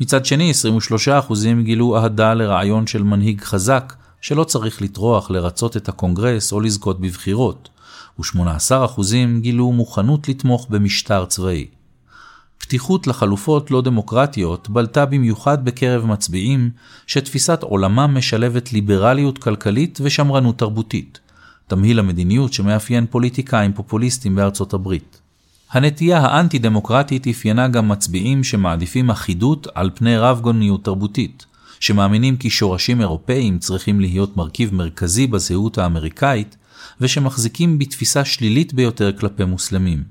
מצד 0.00 0.24
שני, 0.24 0.52
23% 1.30 1.62
גילו 1.62 1.96
אהדה 1.96 2.34
לרעיון 2.34 2.86
של 2.86 3.02
מנהיג 3.02 3.40
חזק, 3.40 3.94
שלא 4.20 4.44
צריך 4.44 4.82
לטרוח 4.82 5.30
לרצות 5.30 5.76
את 5.76 5.88
הקונגרס 5.88 6.52
או 6.52 6.60
לזכות 6.60 7.00
בבחירות, 7.00 7.68
ו-18% 8.20 9.02
גילו 9.40 9.72
מוכנות 9.72 10.28
לתמוך 10.28 10.66
במשטר 10.70 11.24
צבאי. 11.24 11.66
פתיחות 12.58 13.06
לחלופות 13.06 13.70
לא 13.70 13.82
דמוקרטיות 13.82 14.70
בלטה 14.70 15.06
במיוחד 15.06 15.64
בקרב 15.64 16.06
מצביעים 16.06 16.70
שתפיסת 17.06 17.62
עולמם 17.62 18.14
משלבת 18.14 18.72
ליברליות 18.72 19.38
כלכלית 19.38 19.98
ושמרנות 20.02 20.58
תרבותית, 20.58 21.20
תמהיל 21.66 21.98
המדיניות 21.98 22.52
שמאפיין 22.52 23.06
פוליטיקאים 23.10 23.72
פופוליסטים 23.72 24.34
בארצות 24.34 24.74
הברית. 24.74 25.20
הנטייה 25.70 26.18
האנטי-דמוקרטית 26.18 27.26
אפיינה 27.26 27.68
גם 27.68 27.88
מצביעים 27.88 28.44
שמעדיפים 28.44 29.10
אחידות 29.10 29.66
על 29.74 29.90
פני 29.94 30.18
רב-גוניות 30.18 30.84
תרבותית, 30.84 31.46
שמאמינים 31.80 32.36
כי 32.36 32.50
שורשים 32.50 33.00
אירופאיים 33.00 33.58
צריכים 33.58 34.00
להיות 34.00 34.36
מרכיב 34.36 34.74
מרכזי 34.74 35.26
בזהות 35.26 35.78
האמריקאית, 35.78 36.56
ושמחזיקים 37.00 37.78
בתפיסה 37.78 38.24
שלילית 38.24 38.74
ביותר 38.74 39.12
כלפי 39.18 39.44
מוסלמים. 39.44 40.04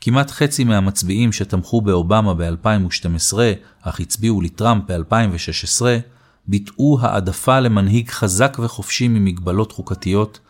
כמעט 0.00 0.30
חצי 0.30 0.64
מהמצביעים 0.64 1.32
שתמכו 1.32 1.80
באובמה 1.80 2.34
ב-2012, 2.34 3.38
אך 3.82 4.00
הצביעו 4.00 4.40
לטראמפ 4.40 4.90
ב-2016, 4.90 5.82
ביטאו 6.46 6.98
העדפה 7.00 7.60
למנהיג 7.60 8.10
חזק 8.10 8.56
וחופשי 8.60 9.08
ממגבלות 9.08 9.72
חוקתיות, 9.72 10.40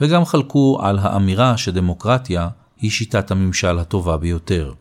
וגם 0.00 0.24
חלקו 0.24 0.78
על 0.82 0.98
האמירה 0.98 1.56
שדמוקרטיה 1.56 2.48
היא 2.80 2.90
שיטת 2.90 3.30
הממשל 3.30 3.78
הטובה 3.78 4.16
ביותר. 4.16 4.72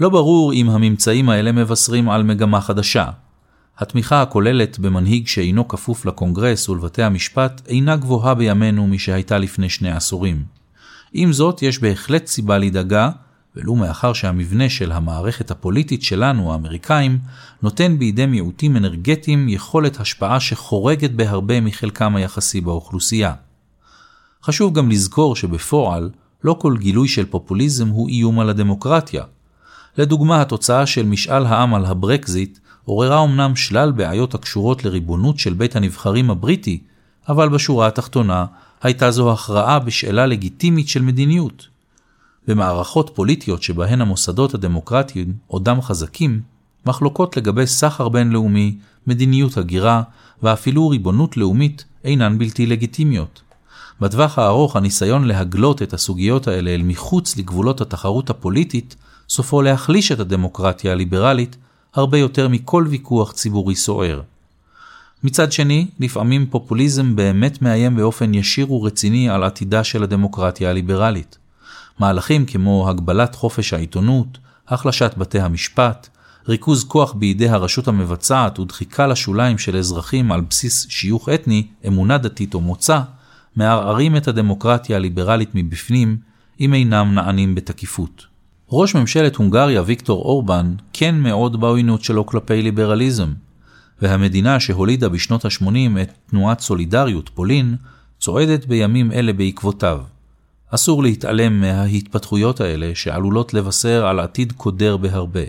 לא 0.00 0.08
ברור 0.08 0.52
אם 0.52 0.70
הממצאים 0.70 1.28
האלה 1.28 1.52
מבשרים 1.52 2.08
על 2.08 2.22
מגמה 2.22 2.60
חדשה. 2.60 3.10
התמיכה 3.78 4.22
הכוללת 4.22 4.78
במנהיג 4.78 5.26
שאינו 5.26 5.68
כפוף 5.68 6.06
לקונגרס 6.06 6.68
ולבתי 6.68 7.02
המשפט 7.02 7.62
אינה 7.66 7.96
גבוהה 7.96 8.34
בימינו 8.34 8.86
משהייתה 8.86 9.38
לפני 9.38 9.68
שני 9.68 9.90
עשורים. 9.90 10.44
עם 11.12 11.32
זאת, 11.32 11.62
יש 11.62 11.78
בהחלט 11.78 12.26
סיבה 12.26 12.58
לדאגה, 12.58 13.10
ולו 13.56 13.76
מאחר 13.76 14.12
שהמבנה 14.12 14.68
של 14.68 14.92
המערכת 14.92 15.50
הפוליטית 15.50 16.02
שלנו, 16.02 16.52
האמריקאים, 16.52 17.18
נותן 17.62 17.98
בידי 17.98 18.26
מיעוטים 18.26 18.76
אנרגטיים 18.76 19.48
יכולת 19.48 20.00
השפעה 20.00 20.40
שחורגת 20.40 21.10
בהרבה 21.10 21.60
מחלקם 21.60 22.16
היחסי 22.16 22.60
באוכלוסייה. 22.60 23.32
חשוב 24.42 24.74
גם 24.74 24.90
לזכור 24.90 25.36
שבפועל, 25.36 26.10
לא 26.44 26.56
כל 26.60 26.76
גילוי 26.78 27.08
של 27.08 27.26
פופוליזם 27.26 27.88
הוא 27.88 28.08
איום 28.08 28.40
על 28.40 28.48
הדמוקרטיה. 28.48 29.22
לדוגמה, 29.98 30.40
התוצאה 30.40 30.86
של 30.86 31.06
משאל 31.06 31.46
העם 31.46 31.74
על 31.74 31.84
הברקזיט 31.84 32.58
עוררה 32.86 33.24
אמנם 33.24 33.56
שלל 33.56 33.92
בעיות 33.92 34.34
הקשורות 34.34 34.84
לריבונות 34.84 35.38
של 35.38 35.54
בית 35.54 35.76
הנבחרים 35.76 36.30
הבריטי, 36.30 36.80
אבל 37.28 37.48
בשורה 37.48 37.86
התחתונה, 37.86 38.46
הייתה 38.82 39.10
זו 39.10 39.32
הכרעה 39.32 39.78
בשאלה 39.78 40.26
לגיטימית 40.26 40.88
של 40.88 41.02
מדיניות. 41.02 41.68
במערכות 42.48 43.10
פוליטיות 43.14 43.62
שבהן 43.62 44.00
המוסדות 44.00 44.54
הדמוקרטיים 44.54 45.32
עודם 45.46 45.80
חזקים, 45.82 46.40
מחלוקות 46.86 47.36
לגבי 47.36 47.66
סחר 47.66 48.08
בינלאומי, 48.08 48.74
מדיניות 49.06 49.56
הגירה 49.56 50.02
ואפילו 50.42 50.88
ריבונות 50.88 51.36
לאומית 51.36 51.84
אינן 52.04 52.38
בלתי 52.38 52.66
לגיטימיות. 52.66 53.42
בטווח 54.00 54.38
הארוך 54.38 54.76
הניסיון 54.76 55.24
להגלות 55.24 55.82
את 55.82 55.92
הסוגיות 55.92 56.48
האלה 56.48 56.70
אל 56.70 56.82
מחוץ 56.82 57.36
לגבולות 57.36 57.80
התחרות 57.80 58.30
הפוליטית, 58.30 58.96
סופו 59.28 59.62
להחליש 59.62 60.12
את 60.12 60.20
הדמוקרטיה 60.20 60.92
הליברלית 60.92 61.56
הרבה 61.96 62.18
יותר 62.18 62.48
מכל 62.48 62.86
ויכוח 62.88 63.32
ציבורי 63.32 63.74
סוער. 63.74 64.20
מצד 65.24 65.52
שני, 65.52 65.86
לפעמים 66.00 66.46
פופוליזם 66.46 67.16
באמת 67.16 67.62
מאיים 67.62 67.96
באופן 67.96 68.34
ישיר 68.34 68.72
ורציני 68.72 69.30
על 69.30 69.44
עתידה 69.44 69.84
של 69.84 70.02
הדמוקרטיה 70.02 70.70
הליברלית. 70.70 71.38
מהלכים 71.98 72.46
כמו 72.46 72.88
הגבלת 72.88 73.34
חופש 73.34 73.72
העיתונות, 73.72 74.38
החלשת 74.68 75.14
בתי 75.16 75.40
המשפט, 75.40 76.08
ריכוז 76.48 76.84
כוח 76.84 77.12
בידי 77.12 77.48
הרשות 77.48 77.88
המבצעת 77.88 78.58
ודחיקה 78.58 79.06
לשוליים 79.06 79.58
של 79.58 79.76
אזרחים 79.76 80.32
על 80.32 80.40
בסיס 80.40 80.86
שיוך 80.88 81.28
אתני, 81.28 81.66
אמונה 81.86 82.18
דתית 82.18 82.54
או 82.54 82.60
מוצא, 82.60 83.00
מערערים 83.56 84.16
את 84.16 84.28
הדמוקרטיה 84.28 84.96
הליברלית 84.96 85.50
מבפנים, 85.54 86.16
אם 86.60 86.74
אינם 86.74 87.14
נענים 87.14 87.54
בתקיפות. 87.54 88.35
ראש 88.70 88.94
ממשלת 88.94 89.36
הונגריה 89.36 89.82
ויקטור 89.86 90.22
אורבן 90.22 90.74
כן 90.92 91.14
מאוד 91.14 91.60
בעוינות 91.60 92.04
שלו 92.04 92.26
כלפי 92.26 92.62
ליברליזם, 92.62 93.32
והמדינה 94.02 94.60
שהולידה 94.60 95.08
בשנות 95.08 95.44
ה-80 95.44 96.02
את 96.02 96.12
תנועת 96.30 96.60
סולידריות, 96.60 97.28
פולין, 97.28 97.76
צועדת 98.20 98.66
בימים 98.66 99.12
אלה 99.12 99.32
בעקבותיו. 99.32 100.00
אסור 100.70 101.02
להתעלם 101.02 101.60
מההתפתחויות 101.60 102.60
האלה 102.60 102.90
שעלולות 102.94 103.54
לבשר 103.54 104.06
על 104.06 104.20
עתיד 104.20 104.52
קודר 104.52 104.96
בהרבה. 104.96 105.44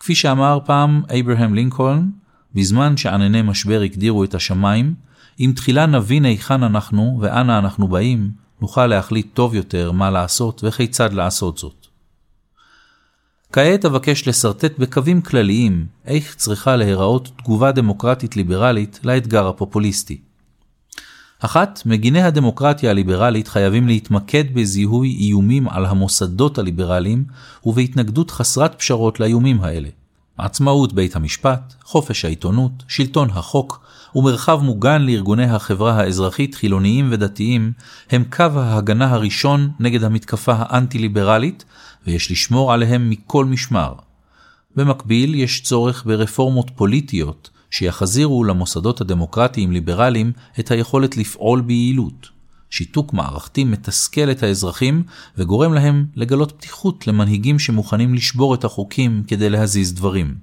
כפי 0.00 0.14
שאמר 0.14 0.58
פעם 0.64 1.02
אברהם 1.20 1.54
לינקולן, 1.54 2.10
בזמן 2.54 2.96
שענני 2.96 3.42
משבר 3.42 3.80
הגדירו 3.80 4.24
את 4.24 4.34
השמיים, 4.34 4.94
אם 5.40 5.52
תחילה 5.56 5.86
נבין 5.86 6.24
היכן 6.24 6.62
אנחנו 6.62 7.18
ואנה 7.20 7.58
אנחנו 7.58 7.88
באים, 7.88 8.30
נוכל 8.60 8.86
להחליט 8.86 9.26
טוב 9.34 9.54
יותר 9.54 9.92
מה 9.92 10.10
לעשות 10.10 10.64
וכיצד 10.64 11.12
לעשות 11.12 11.58
זאת. 11.58 11.81
כעת 13.52 13.84
אבקש 13.84 14.28
לשרטט 14.28 14.78
בקווים 14.78 15.22
כלליים 15.22 15.86
איך 16.06 16.34
צריכה 16.34 16.76
להיראות 16.76 17.30
תגובה 17.38 17.72
דמוקרטית 17.72 18.36
ליברלית 18.36 19.00
לאתגר 19.04 19.48
הפופוליסטי. 19.48 20.20
אחת, 21.38 21.82
מגיני 21.86 22.22
הדמוקרטיה 22.22 22.90
הליברלית 22.90 23.48
חייבים 23.48 23.86
להתמקד 23.86 24.54
בזיהוי 24.54 25.16
איומים 25.20 25.68
על 25.68 25.86
המוסדות 25.86 26.58
הליברליים 26.58 27.24
ובהתנגדות 27.64 28.30
חסרת 28.30 28.78
פשרות 28.78 29.20
לאיומים 29.20 29.60
האלה. 29.60 29.88
עצמאות 30.38 30.92
בית 30.92 31.16
המשפט, 31.16 31.74
חופש 31.84 32.24
העיתונות, 32.24 32.72
שלטון 32.88 33.30
החוק 33.30 33.80
ומרחב 34.14 34.60
מוגן 34.62 35.02
לארגוני 35.02 35.44
החברה 35.44 35.92
האזרחית 35.92 36.54
חילוניים 36.54 37.08
ודתיים 37.10 37.72
הם 38.10 38.24
קו 38.30 38.44
ההגנה 38.56 39.10
הראשון 39.10 39.70
נגד 39.80 40.04
המתקפה 40.04 40.52
האנטי-ליברלית 40.58 41.64
ויש 42.06 42.30
לשמור 42.30 42.72
עליהם 42.72 43.10
מכל 43.10 43.44
משמר. 43.44 43.94
במקביל, 44.76 45.34
יש 45.34 45.62
צורך 45.62 46.04
ברפורמות 46.06 46.70
פוליטיות 46.74 47.50
שיחזירו 47.70 48.44
למוסדות 48.44 49.00
הדמוקרטיים-ליברליים 49.00 50.32
את 50.60 50.70
היכולת 50.70 51.16
לפעול 51.16 51.60
ביעילות. 51.60 52.28
שיתוק 52.72 53.12
מערכתי 53.12 53.64
מתסכל 53.64 54.30
את 54.30 54.42
האזרחים 54.42 55.02
וגורם 55.38 55.74
להם 55.74 56.06
לגלות 56.14 56.52
פתיחות 56.52 57.06
למנהיגים 57.06 57.58
שמוכנים 57.58 58.14
לשבור 58.14 58.54
את 58.54 58.64
החוקים 58.64 59.22
כדי 59.26 59.50
להזיז 59.50 59.94
דברים. 59.94 60.34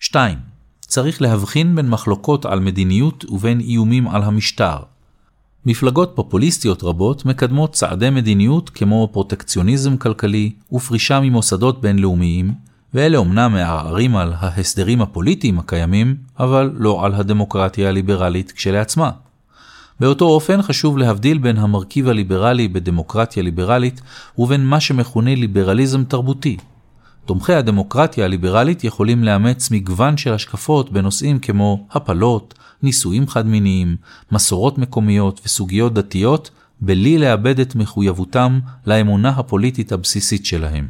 2. 0.00 0.38
צריך 0.80 1.22
להבחין 1.22 1.76
בין 1.76 1.88
מחלוקות 1.88 2.46
על 2.46 2.60
מדיניות 2.60 3.24
ובין 3.28 3.60
איומים 3.60 4.08
על 4.08 4.22
המשטר. 4.22 4.76
מפלגות 5.66 6.12
פופוליסטיות 6.14 6.82
רבות 6.82 7.24
מקדמות 7.24 7.72
צעדי 7.72 8.10
מדיניות 8.10 8.70
כמו 8.70 9.08
פרוטקציוניזם 9.12 9.96
כלכלי 9.96 10.52
ופרישה 10.72 11.20
ממוסדות 11.20 11.80
בינלאומיים, 11.80 12.52
ואלה 12.94 13.18
אומנם 13.18 13.52
מערערים 13.52 14.16
על 14.16 14.32
ההסדרים 14.36 15.02
הפוליטיים 15.02 15.58
הקיימים, 15.58 16.16
אבל 16.38 16.70
לא 16.74 17.04
על 17.04 17.14
הדמוקרטיה 17.14 17.88
הליברלית 17.88 18.52
כשלעצמה. 18.52 19.10
באותו 20.00 20.24
אופן 20.24 20.62
חשוב 20.62 20.98
להבדיל 20.98 21.38
בין 21.38 21.56
המרכיב 21.56 22.08
הליברלי 22.08 22.68
בדמוקרטיה 22.68 23.42
ליברלית 23.42 24.00
ובין 24.38 24.66
מה 24.66 24.80
שמכונה 24.80 25.34
ליברליזם 25.34 26.04
תרבותי. 26.04 26.56
תומכי 27.24 27.52
הדמוקרטיה 27.52 28.24
הליברלית 28.24 28.84
יכולים 28.84 29.24
לאמץ 29.24 29.70
מגוון 29.70 30.16
של 30.16 30.32
השקפות 30.32 30.92
בנושאים 30.92 31.38
כמו 31.38 31.86
הפלות, 31.90 32.54
נישואים 32.82 33.28
חד-מיניים, 33.28 33.96
מסורות 34.32 34.78
מקומיות 34.78 35.40
וסוגיות 35.44 35.94
דתיות, 35.94 36.50
בלי 36.80 37.18
לאבד 37.18 37.60
את 37.60 37.74
מחויבותם 37.74 38.60
לאמונה 38.86 39.28
הפוליטית 39.28 39.92
הבסיסית 39.92 40.46
שלהם. 40.46 40.86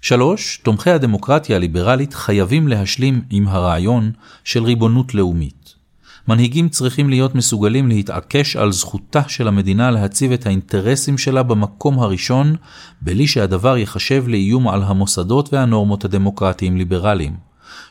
3. 0.00 0.60
תומכי 0.62 0.90
הדמוקרטיה 0.90 1.56
הליברלית 1.56 2.14
חייבים 2.14 2.68
להשלים 2.68 3.22
עם 3.30 3.48
הרעיון 3.48 4.12
של 4.44 4.64
ריבונות 4.64 5.14
לאומית. 5.14 5.61
מנהיגים 6.28 6.68
צריכים 6.68 7.10
להיות 7.10 7.34
מסוגלים 7.34 7.88
להתעקש 7.88 8.56
על 8.56 8.72
זכותה 8.72 9.22
של 9.28 9.48
המדינה 9.48 9.90
להציב 9.90 10.32
את 10.32 10.46
האינטרסים 10.46 11.18
שלה 11.18 11.42
במקום 11.42 11.98
הראשון, 11.98 12.56
בלי 13.00 13.26
שהדבר 13.26 13.76
ייחשב 13.76 14.24
לאיום 14.28 14.68
על 14.68 14.82
המוסדות 14.82 15.52
והנורמות 15.52 16.04
הדמוקרטיים 16.04 16.76
ליברליים. 16.76 17.36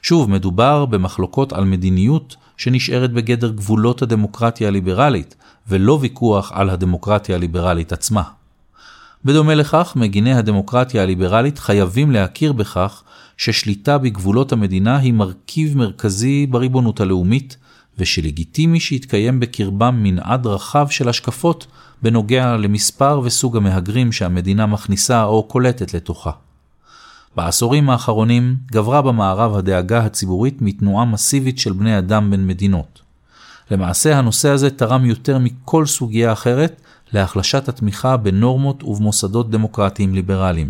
שוב, 0.01 0.29
מדובר 0.29 0.85
במחלוקות 0.85 1.53
על 1.53 1.63
מדיניות 1.65 2.35
שנשארת 2.57 3.11
בגדר 3.11 3.51
גבולות 3.51 4.01
הדמוקרטיה 4.01 4.67
הליברלית, 4.67 5.35
ולא 5.67 5.97
ויכוח 6.01 6.51
על 6.55 6.69
הדמוקרטיה 6.69 7.35
הליברלית 7.35 7.93
עצמה. 7.93 8.23
בדומה 9.25 9.55
לכך, 9.55 9.93
מגיני 9.95 10.33
הדמוקרטיה 10.33 11.03
הליברלית 11.03 11.59
חייבים 11.59 12.11
להכיר 12.11 12.53
בכך 12.53 13.03
ששליטה 13.37 13.97
בגבולות 13.97 14.51
המדינה 14.51 14.97
היא 14.97 15.13
מרכיב 15.13 15.77
מרכזי 15.77 16.47
בריבונות 16.47 17.01
הלאומית, 17.01 17.57
ושלגיטימי 17.99 18.79
שיתקיים 18.79 19.39
בקרבם 19.39 20.03
מנעד 20.03 20.47
רחב 20.47 20.87
של 20.89 21.09
השקפות 21.09 21.67
בנוגע 22.01 22.57
למספר 22.57 23.21
וסוג 23.23 23.57
המהגרים 23.57 24.11
שהמדינה 24.11 24.65
מכניסה 24.65 25.23
או 25.23 25.43
קולטת 25.43 25.93
לתוכה. 25.93 26.31
בעשורים 27.35 27.89
האחרונים 27.89 28.55
גברה 28.71 29.01
במערב 29.01 29.55
הדאגה 29.55 30.05
הציבורית 30.05 30.61
מתנועה 30.61 31.05
מסיבית 31.05 31.59
של 31.59 31.73
בני 31.73 31.97
אדם 31.97 32.31
בין 32.31 32.47
מדינות. 32.47 33.01
למעשה 33.71 34.17
הנושא 34.17 34.49
הזה 34.49 34.69
תרם 34.69 35.05
יותר 35.05 35.37
מכל 35.37 35.85
סוגיה 35.85 36.31
אחרת 36.31 36.81
להחלשת 37.13 37.69
התמיכה 37.69 38.17
בנורמות 38.17 38.83
ובמוסדות 38.83 39.49
דמוקרטיים 39.49 40.15
ליברליים. 40.15 40.69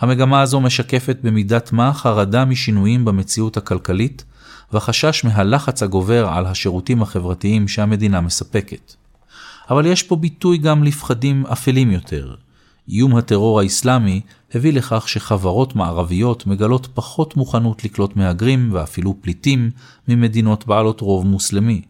המגמה 0.00 0.42
הזו 0.42 0.60
משקפת 0.60 1.18
במידת 1.22 1.72
מה 1.72 1.92
חרדה 1.92 2.44
משינויים 2.44 3.04
במציאות 3.04 3.56
הכלכלית 3.56 4.24
וחשש 4.72 5.24
מהלחץ 5.24 5.82
הגובר 5.82 6.28
על 6.28 6.46
השירותים 6.46 7.02
החברתיים 7.02 7.68
שהמדינה 7.68 8.20
מספקת. 8.20 8.94
אבל 9.70 9.86
יש 9.86 10.02
פה 10.02 10.16
ביטוי 10.16 10.58
גם 10.58 10.84
לפחדים 10.84 11.46
אפלים 11.46 11.90
יותר. 11.90 12.34
איום 12.88 13.16
הטרור 13.16 13.60
האסלאמי 13.60 14.20
הביא 14.54 14.72
לכך 14.72 15.08
שחברות 15.08 15.76
מערביות 15.76 16.46
מגלות 16.46 16.88
פחות 16.94 17.36
מוכנות 17.36 17.84
לקלוט 17.84 18.16
מהגרים 18.16 18.70
ואפילו 18.72 19.14
פליטים 19.20 19.70
ממדינות 20.08 20.66
בעלות 20.66 21.00
רוב 21.00 21.26
מוסלמי. 21.26 21.82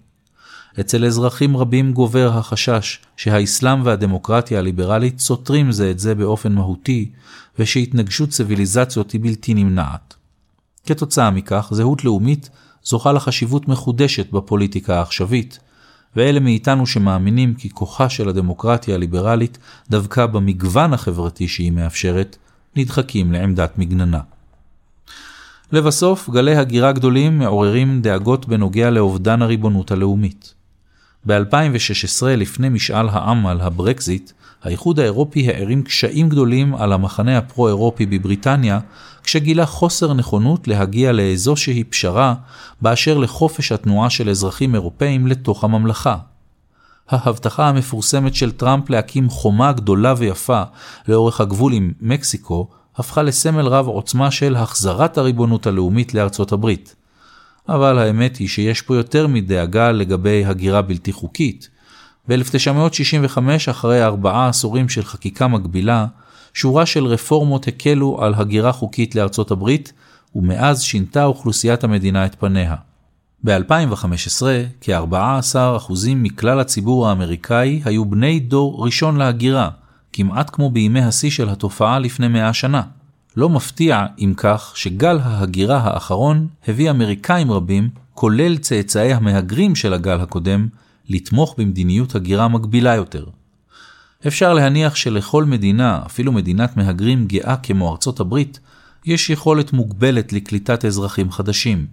אצל 0.81 1.05
אזרחים 1.05 1.57
רבים 1.57 1.93
גובר 1.93 2.39
החשש 2.39 2.99
שהאסלאם 3.17 3.87
והדמוקרטיה 3.87 4.59
הליברלית 4.59 5.19
סותרים 5.19 5.73
זה 5.73 5.91
את 5.91 5.99
זה 5.99 6.15
באופן 6.15 6.53
מהותי, 6.53 7.11
ושהתנגשות 7.59 8.29
ציוויליזציות 8.29 9.11
היא 9.11 9.21
בלתי 9.21 9.55
נמנעת. 9.55 10.15
כתוצאה 10.87 11.31
מכך, 11.31 11.69
זהות 11.73 12.05
לאומית 12.05 12.51
זוכה 12.85 13.13
לחשיבות 13.13 13.69
מחודשת 13.69 14.33
בפוליטיקה 14.33 14.99
העכשווית, 14.99 15.59
ואלה 16.17 16.41
מאיתנו 16.41 16.87
שמאמינים 16.87 17.55
כי 17.55 17.71
כוחה 17.71 18.09
של 18.09 18.29
הדמוקרטיה 18.29 18.95
הליברלית 18.95 19.59
דווקא 19.91 20.27
במגוון 20.27 20.93
החברתי 20.93 21.49
שהיא 21.49 21.73
מאפשרת, 21.73 22.37
נדחקים 22.77 23.33
לעמדת 23.33 23.79
מגננה. 23.79 24.21
לבסוף, 25.73 26.31
גלי 26.31 26.57
הגירה 26.57 26.93
גדולים 26.93 27.39
מעוררים 27.39 28.03
דאגות 28.03 28.49
בנוגע 28.49 28.91
לאובדן 28.91 29.43
הריבונות 29.43 29.91
הלאומית. 29.91 30.55
ב-2016, 31.27 32.27
לפני 32.27 32.69
משאל 32.69 33.09
העם 33.09 33.47
על 33.47 33.61
הברקזיט, 33.61 34.33
האיחוד 34.63 35.01
האירופי 35.01 35.49
הערים 35.49 35.83
קשיים 35.83 36.29
גדולים 36.29 36.75
על 36.75 36.93
המחנה 36.93 37.39
הפרו-אירופי 37.39 38.07
בבריטניה, 38.07 38.81
כשגילה 39.23 39.67
חוסר 39.67 40.15
נכונות 40.15 40.69
להגיע 40.69 41.13
לאיזושהי 41.13 41.85
פשרה 41.85 42.35
באשר 42.83 43.19
לחופש 43.19 43.73
התנועה 43.73 44.11
של 44.11 44.31
אזרחים 44.31 44.75
אירופאים 44.75 45.27
לתוך 45.27 45.65
הממלכה. 45.65 46.17
ההבטחה 47.09 47.69
המפורסמת 47.69 48.35
של 48.35 48.51
טראמפ 48.51 48.91
להקים 48.91 49.31
חומה 49.31 49.73
גדולה 49.73 50.15
ויפה 50.17 50.63
לאורך 51.09 51.41
הגבול 51.41 51.73
עם 51.73 51.93
מקסיקו, 52.01 52.69
הפכה 52.97 53.23
לסמל 53.23 53.67
רב 53.67 53.87
עוצמה 53.87 54.31
של 54.31 54.57
החזרת 54.57 55.19
הריבונות 55.19 55.67
הלאומית 55.67 56.15
לארצות 56.15 56.53
הברית. 56.53 56.95
אבל 57.69 57.99
האמת 57.99 58.37
היא 58.37 58.49
שיש 58.49 58.83
פה 58.83 58.97
יותר 58.97 59.27
מדאגה 59.27 59.93
לגבי 59.93 60.45
הגירה 60.45 60.83
בלתי 60.83 61.13
חוקית. 61.13 61.69
ב-1965, 62.29 63.39
אחרי 63.71 64.05
ארבעה 64.05 64.49
עשורים 64.49 64.89
של 64.89 65.05
חקיקה 65.05 65.49
מקבילה, 65.49 66.07
שורה 66.55 66.87
של 66.87 67.07
רפורמות 67.07 67.69
הקלו 67.69 68.23
על 68.23 68.35
הגירה 68.35 68.73
חוקית 68.73 69.15
לארצות 69.15 69.51
הברית, 69.51 69.93
ומאז 70.35 70.83
שינתה 70.83 71.25
אוכלוסיית 71.25 71.85
המדינה 71.85 72.27
את 72.27 72.35
פניה. 72.35 72.75
ב-2015, 73.45 74.43
כ-14% 74.81 75.93
מכלל 76.17 76.61
הציבור 76.61 77.09
האמריקאי 77.09 77.81
היו 77.85 78.05
בני 78.05 78.41
דור 78.41 78.85
ראשון 78.85 79.17
להגירה, 79.17 79.69
כמעט 80.13 80.51
כמו 80.53 80.71
בימי 80.71 81.01
השיא 81.01 81.31
של 81.31 81.49
התופעה 81.49 81.99
לפני 81.99 82.29
מאה 82.29 82.53
שנה. 82.53 82.83
לא 83.37 83.49
מפתיע, 83.49 84.07
אם 84.19 84.33
כך, 84.37 84.73
שגל 84.77 85.19
ההגירה 85.23 85.79
האחרון 85.79 86.47
הביא 86.69 86.91
אמריקאים 86.91 87.53
רבים, 87.53 87.91
כולל 88.15 88.59
צאצאי 88.59 89.13
המהגרים 89.13 89.75
של 89.75 89.95
הגל 89.95 90.21
הקודם, 90.21 90.69
לתמוך 91.11 91.55
במדיניות 91.59 92.15
הגירה 92.15 92.49
מגבילה 92.49 92.95
יותר. 92.95 93.25
אפשר 94.27 94.55
להניח 94.55 94.95
שלכל 94.95 95.45
מדינה, 95.45 96.03
אפילו 96.07 96.33
מדינת 96.33 96.77
מהגרים 96.77 97.27
גאה 97.27 97.57
כמו 97.57 97.91
ארצות 97.91 98.21
הברית, 98.21 98.61
יש 99.05 99.31
יכולת 99.31 99.73
מוגבלת 99.73 100.33
לקליטת 100.33 100.85
אזרחים 100.85 101.31
חדשים. 101.31 101.87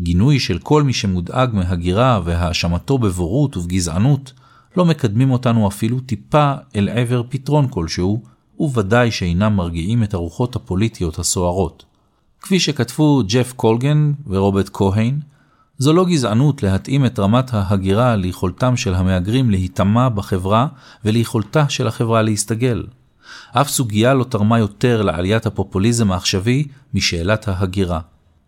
גינוי 0.00 0.38
של 0.38 0.58
כל 0.58 0.82
מי 0.82 0.92
שמודאג 0.92 1.54
מהגירה 1.54 2.20
והאשמתו 2.24 2.98
בבורות 2.98 3.56
ובגזענות 3.56 4.32
לא 4.76 4.84
מקדמים 4.84 5.30
אותנו 5.30 5.68
אפילו 5.68 6.00
טיפה 6.00 6.52
אל 6.76 6.88
עבר 6.88 7.22
פתרון 7.28 7.66
כלשהו, 7.70 8.22
וודאי 8.58 9.10
שאינם 9.10 9.56
מרגיעים 9.56 10.02
את 10.02 10.14
הרוחות 10.14 10.56
הפוליטיות 10.56 11.18
הסוערות. 11.18 11.84
כפי 12.40 12.60
שכתבו 12.60 13.22
ג'ף 13.28 13.52
קולגן 13.52 14.12
ורוברט 14.26 14.70
כהן, 14.72 15.18
זו 15.78 15.92
לא 15.92 16.04
גזענות 16.04 16.62
להתאים 16.62 17.06
את 17.06 17.18
רמת 17.18 17.54
ההגירה 17.54 18.16
ליכולתם 18.16 18.76
של 18.76 18.94
המהגרים 18.94 19.50
להיטמע 19.50 20.08
בחברה 20.08 20.66
וליכולתה 21.04 21.68
של 21.68 21.86
החברה 21.86 22.22
להסתגל. 22.22 22.86
אף 23.52 23.68
סוגיה 23.68 24.14
לא 24.14 24.24
תרמה 24.24 24.58
יותר 24.58 25.02
לעליית 25.02 25.46
הפופוליזם 25.46 26.12
העכשווי 26.12 26.68
משאלת 26.94 27.48
ההגירה. 27.48 28.00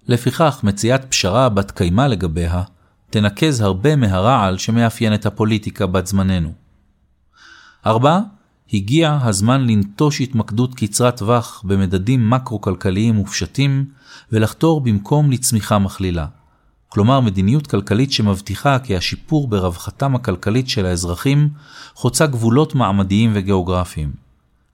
לפיכך, 0.09 0.61
מציאת 0.62 1.05
פשרה 1.05 1.49
בת 1.49 1.70
קיימא 1.70 2.03
לגביה, 2.03 2.62
תנקז 3.11 3.61
הרבה 3.61 3.97
מהרעל 3.97 4.59
שמאפיין 4.59 5.14
את 5.14 5.27
הפוליטיקה 5.27 5.87
בת 5.87 6.07
זמננו. 6.07 6.53
4. 7.87 8.20
הגיע 8.72 9.18
הזמן 9.22 9.66
לנטוש 9.66 10.20
התמקדות 10.20 10.74
קצרת 10.74 11.16
טווח 11.16 11.62
במדדים 11.64 12.31
מקרו-כלכליים 12.31 13.14
מופשטים 13.14 13.85
ולחתור 14.33 14.81
במקום 14.81 15.31
לצמיחה 15.31 15.79
מכלילה. 15.79 16.27
כלומר 16.97 17.20
מדיניות 17.20 17.66
כלכלית 17.66 18.12
שמבטיחה 18.12 18.78
כי 18.78 18.97
השיפור 18.97 19.49
ברווחתם 19.49 20.14
הכלכלית 20.14 20.68
של 20.68 20.86
האזרחים 20.86 21.49
חוצה 21.94 22.26
גבולות 22.26 22.74
מעמדיים 22.74 23.32
וגיאוגרפיים. 23.34 24.12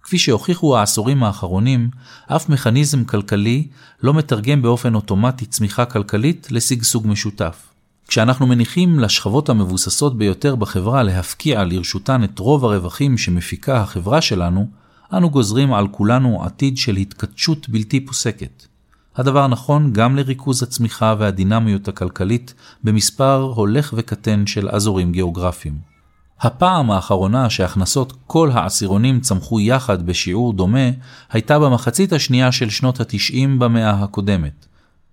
כפי 0.02 0.18
שהוכיחו 0.18 0.76
העשורים 0.76 1.24
האחרונים, 1.24 1.90
אף 2.26 2.48
מכניזם 2.48 3.04
כלכלי 3.04 3.66
לא 4.02 4.14
מתרגם 4.14 4.62
באופן 4.62 4.94
אוטומטי 4.94 5.46
צמיחה 5.46 5.84
כלכלית 5.84 6.48
לשגשוג 6.50 7.06
משותף. 7.06 7.72
כשאנחנו 8.08 8.46
מניחים 8.46 9.00
לשכבות 9.00 9.48
המבוססות 9.48 10.18
ביותר 10.18 10.54
בחברה 10.54 11.02
להפקיע 11.02 11.64
לרשותן 11.64 12.24
את 12.24 12.38
רוב 12.38 12.64
הרווחים 12.64 13.18
שמפיקה 13.18 13.80
החברה 13.80 14.20
שלנו, 14.20 14.66
אנו 15.12 15.30
גוזרים 15.30 15.72
על 15.74 15.88
כולנו 15.88 16.44
עתיד 16.44 16.76
של 16.76 16.96
התכתשות 16.96 17.68
בלתי 17.68 18.06
פוסקת. 18.06 18.71
הדבר 19.16 19.46
נכון 19.46 19.92
גם 19.92 20.16
לריכוז 20.16 20.62
הצמיחה 20.62 21.14
והדינמיות 21.18 21.88
הכלכלית 21.88 22.54
במספר 22.84 23.52
הולך 23.56 23.94
וקטן 23.96 24.46
של 24.46 24.68
אזורים 24.68 25.12
גיאוגרפיים. 25.12 25.92
הפעם 26.40 26.90
האחרונה 26.90 27.50
שהכנסות 27.50 28.12
כל 28.26 28.50
העשירונים 28.50 29.20
צמחו 29.20 29.60
יחד 29.60 30.06
בשיעור 30.06 30.52
דומה, 30.52 30.88
הייתה 31.30 31.58
במחצית 31.58 32.12
השנייה 32.12 32.52
של 32.52 32.70
שנות 32.70 33.00
התשעים 33.00 33.58
במאה 33.58 33.90
הקודמת. 33.90 34.66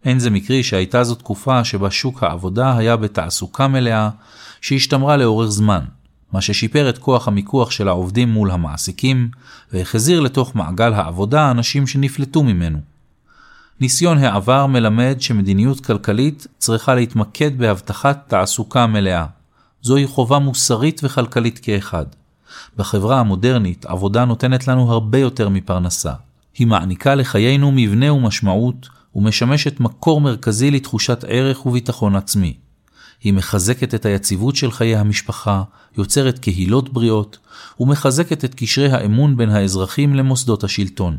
אין 0.05 0.19
זה 0.19 0.29
מקרי 0.29 0.63
שהייתה 0.63 1.03
זו 1.03 1.15
תקופה 1.15 1.63
שבה 1.63 1.91
שוק 1.91 2.23
העבודה 2.23 2.77
היה 2.77 2.95
בתעסוקה 2.95 3.67
מלאה, 3.67 4.09
שהשתמרה 4.61 5.17
לאורך 5.17 5.49
זמן, 5.49 5.85
מה 6.33 6.41
ששיפר 6.41 6.89
את 6.89 6.97
כוח 6.97 7.27
המיקוח 7.27 7.71
של 7.71 7.87
העובדים 7.87 8.29
מול 8.29 8.51
המעסיקים, 8.51 9.29
והחזיר 9.73 10.19
לתוך 10.19 10.55
מעגל 10.55 10.93
העבודה 10.93 11.51
אנשים 11.51 11.87
שנפלטו 11.87 12.43
ממנו. 12.43 12.88
ניסיון 13.81 14.17
העבר 14.17 14.65
מלמד 14.65 15.15
שמדיניות 15.19 15.85
כלכלית 15.85 16.47
צריכה 16.57 16.95
להתמקד 16.95 17.57
בהבטחת 17.57 18.23
תעסוקה 18.27 18.87
מלאה. 18.87 19.25
זוהי 19.81 20.07
חובה 20.07 20.39
מוסרית 20.39 21.01
וכלכלית 21.03 21.59
כאחד. 21.59 22.05
בחברה 22.77 23.19
המודרנית 23.19 23.85
עבודה 23.85 24.25
נותנת 24.25 24.67
לנו 24.67 24.91
הרבה 24.91 25.17
יותר 25.17 25.49
מפרנסה. 25.49 26.13
היא 26.57 26.67
מעניקה 26.67 27.15
לחיינו 27.15 27.71
מבנה 27.71 28.13
ומשמעות, 28.13 28.89
ומשמשת 29.15 29.79
מקור 29.79 30.21
מרכזי 30.21 30.71
לתחושת 30.71 31.25
ערך 31.27 31.65
וביטחון 31.65 32.15
עצמי. 32.15 32.57
היא 33.23 33.33
מחזקת 33.33 33.95
את 33.95 34.05
היציבות 34.05 34.55
של 34.55 34.71
חיי 34.71 34.95
המשפחה, 34.95 35.63
יוצרת 35.97 36.39
קהילות 36.39 36.93
בריאות, 36.93 37.37
ומחזקת 37.79 38.45
את 38.45 38.55
קשרי 38.55 38.91
האמון 38.91 39.37
בין 39.37 39.49
האזרחים 39.49 40.15
למוסדות 40.15 40.63
השלטון. 40.63 41.17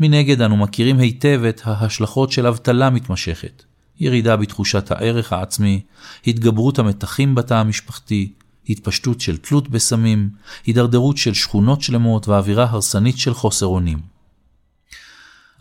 מנגד 0.00 0.42
אנו 0.42 0.56
מכירים 0.56 0.98
היטב 0.98 1.42
את 1.48 1.60
ההשלכות 1.64 2.32
של 2.32 2.46
אבטלה 2.46 2.90
מתמשכת, 2.90 3.62
ירידה 4.00 4.36
בתחושת 4.36 4.90
הערך 4.90 5.32
העצמי, 5.32 5.80
התגברות 6.26 6.78
המתחים 6.78 7.34
בתא 7.34 7.54
המשפחתי, 7.54 8.32
התפשטות 8.68 9.20
של 9.20 9.36
תלות 9.36 9.68
בסמים, 9.68 10.30
הידרדרות 10.66 11.16
של 11.16 11.34
שכונות 11.34 11.82
שלמות 11.82 12.28
ואווירה 12.28 12.64
הרסנית 12.70 13.18
של 13.18 13.34
חוסר 13.34 13.66
אונים. 13.66 13.98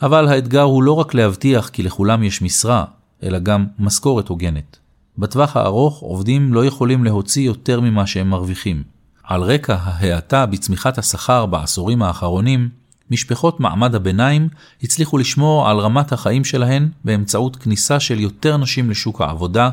אבל 0.01 0.27
האתגר 0.27 0.61
הוא 0.61 0.83
לא 0.83 0.91
רק 0.91 1.13
להבטיח 1.13 1.69
כי 1.69 1.83
לכולם 1.83 2.23
יש 2.23 2.41
משרה, 2.41 2.85
אלא 3.23 3.39
גם 3.39 3.65
משכורת 3.79 4.27
הוגנת. 4.27 4.77
בטווח 5.17 5.57
הארוך 5.57 5.99
עובדים 5.99 6.53
לא 6.53 6.65
יכולים 6.65 7.03
להוציא 7.03 7.45
יותר 7.45 7.81
ממה 7.81 8.07
שהם 8.07 8.29
מרוויחים. 8.29 8.83
על 9.23 9.41
רקע 9.41 9.77
ההאטה 9.81 10.45
בצמיחת 10.45 10.97
השכר 10.97 11.45
בעשורים 11.45 12.01
האחרונים, 12.01 12.78
משפחות 13.11 13.59
מעמד 13.59 13.95
הביניים 13.95 14.49
הצליחו 14.83 15.17
לשמור 15.17 15.69
על 15.69 15.79
רמת 15.79 16.11
החיים 16.11 16.45
שלהן 16.45 16.89
באמצעות 17.05 17.55
כניסה 17.55 17.99
של 17.99 18.19
יותר 18.19 18.57
נשים 18.57 18.89
לשוק 18.89 19.21
העבודה, 19.21 19.69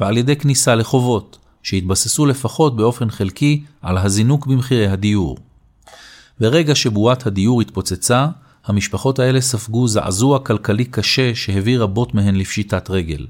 ועל 0.00 0.16
ידי 0.16 0.36
כניסה 0.36 0.74
לחובות, 0.74 1.38
שהתבססו 1.62 2.26
לפחות 2.26 2.76
באופן 2.76 3.10
חלקי 3.10 3.64
על 3.82 3.98
הזינוק 3.98 4.46
במחירי 4.46 4.86
הדיור. 4.86 5.38
ברגע 6.40 6.74
שבועת 6.74 7.26
הדיור 7.26 7.60
התפוצצה, 7.60 8.28
המשפחות 8.66 9.18
האלה 9.18 9.40
ספגו 9.40 9.88
זעזוע 9.88 10.38
כלכלי 10.38 10.84
קשה 10.84 11.34
שהביא 11.34 11.78
רבות 11.78 12.14
מהן 12.14 12.36
לפשיטת 12.36 12.90
רגל. 12.90 13.26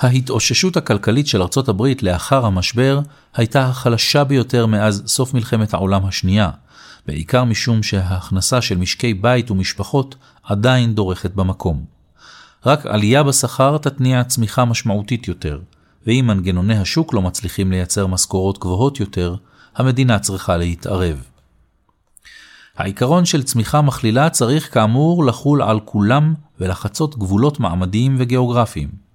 ההתאוששות 0.00 0.76
הכלכלית 0.76 1.26
של 1.26 1.42
ארצות 1.42 1.68
הברית 1.68 2.02
לאחר 2.02 2.46
המשבר 2.46 3.00
הייתה 3.34 3.66
החלשה 3.66 4.24
ביותר 4.24 4.66
מאז 4.66 5.02
סוף 5.06 5.34
מלחמת 5.34 5.74
העולם 5.74 6.06
השנייה, 6.06 6.50
בעיקר 7.06 7.44
משום 7.44 7.82
שההכנסה 7.82 8.60
של 8.60 8.78
משקי 8.78 9.14
בית 9.14 9.50
ומשפחות 9.50 10.16
עדיין 10.42 10.94
דורכת 10.94 11.34
במקום. 11.34 11.84
רק 12.66 12.86
עלייה 12.86 13.22
בשכר 13.22 13.78
תתניע 13.78 14.24
צמיחה 14.24 14.64
משמעותית 14.64 15.28
יותר, 15.28 15.60
ואם 16.06 16.24
מנגנוני 16.26 16.78
השוק 16.78 17.14
לא 17.14 17.22
מצליחים 17.22 17.70
לייצר 17.70 18.06
משכורות 18.06 18.58
גבוהות 18.58 19.00
יותר, 19.00 19.36
המדינה 19.76 20.18
צריכה 20.18 20.56
להתערב. 20.56 21.22
העיקרון 22.76 23.24
של 23.24 23.42
צמיחה 23.42 23.82
מכלילה 23.82 24.30
צריך 24.30 24.74
כאמור 24.74 25.24
לחול 25.24 25.62
על 25.62 25.80
כולם 25.80 26.34
ולחצות 26.60 27.18
גבולות 27.18 27.60
מעמדיים 27.60 28.16
וגיאוגרפיים. 28.18 29.05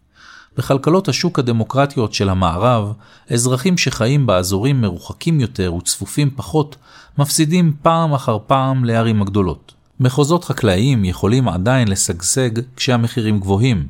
בכלכלות 0.57 1.07
השוק 1.07 1.39
הדמוקרטיות 1.39 2.13
של 2.13 2.29
המערב, 2.29 2.93
אזרחים 3.29 3.77
שחיים 3.77 4.25
באזורים 4.25 4.81
מרוחקים 4.81 5.39
יותר 5.39 5.73
וצפופים 5.73 6.29
פחות, 6.35 6.75
מפסידים 7.17 7.73
פעם 7.81 8.13
אחר 8.13 8.37
פעם 8.47 8.85
לערים 8.85 9.21
הגדולות. 9.21 9.73
מחוזות 9.99 10.43
חקלאיים 10.43 11.05
יכולים 11.05 11.47
עדיין 11.47 11.87
לשגשג 11.87 12.49
כשהמחירים 12.75 13.39
גבוהים, 13.39 13.87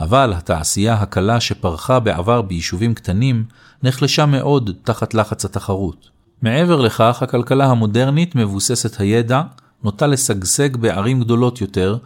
אבל 0.00 0.32
התעשייה 0.36 0.94
הקלה 0.94 1.40
שפרחה 1.40 2.00
בעבר 2.00 2.42
ביישובים 2.42 2.94
קטנים, 2.94 3.44
נחלשה 3.82 4.26
מאוד 4.26 4.70
תחת 4.84 5.14
לחץ 5.14 5.44
התחרות. 5.44 6.08
מעבר 6.42 6.80
לכך, 6.80 7.22
הכלכלה 7.22 7.66
המודרנית 7.66 8.34
מבוססת 8.34 9.00
הידע, 9.00 9.42
נוטה 9.84 10.06
לשגשג 10.06 10.76
בערים 10.76 11.20
גדולות 11.20 11.60
יותר, 11.60 11.98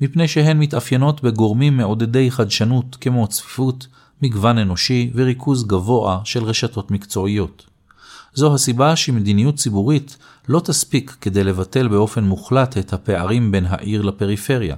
מפני 0.00 0.28
שהן 0.28 0.58
מתאפיינות 0.58 1.22
בגורמים 1.22 1.76
מעודדי 1.76 2.30
חדשנות 2.30 2.96
כמו 3.00 3.26
צפיפות, 3.26 3.86
מגוון 4.22 4.58
אנושי 4.58 5.10
וריכוז 5.14 5.66
גבוה 5.66 6.20
של 6.24 6.44
רשתות 6.44 6.90
מקצועיות. 6.90 7.66
זו 8.34 8.54
הסיבה 8.54 8.96
שמדיניות 8.96 9.56
ציבורית 9.56 10.16
לא 10.48 10.60
תספיק 10.60 11.16
כדי 11.20 11.44
לבטל 11.44 11.88
באופן 11.88 12.24
מוחלט 12.24 12.78
את 12.78 12.92
הפערים 12.92 13.52
בין 13.52 13.66
העיר 13.68 14.02
לפריפריה. 14.02 14.76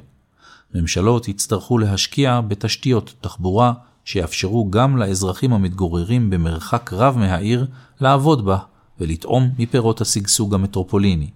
ממשלות 0.75 1.29
יצטרכו 1.29 1.79
להשקיע 1.79 2.41
בתשתיות 2.41 3.15
תחבורה 3.21 3.73
שיאפשרו 4.05 4.71
גם 4.71 4.97
לאזרחים 4.97 5.53
המתגוררים 5.53 6.31
במרחק 6.31 6.93
רב 6.93 7.19
מהעיר 7.19 7.67
לעבוד 8.01 8.45
בה 8.45 8.59
ולטעום 9.01 9.51
מפירות 9.59 10.01
השגשוג 10.01 10.55
המטרופוליני. 10.55 11.31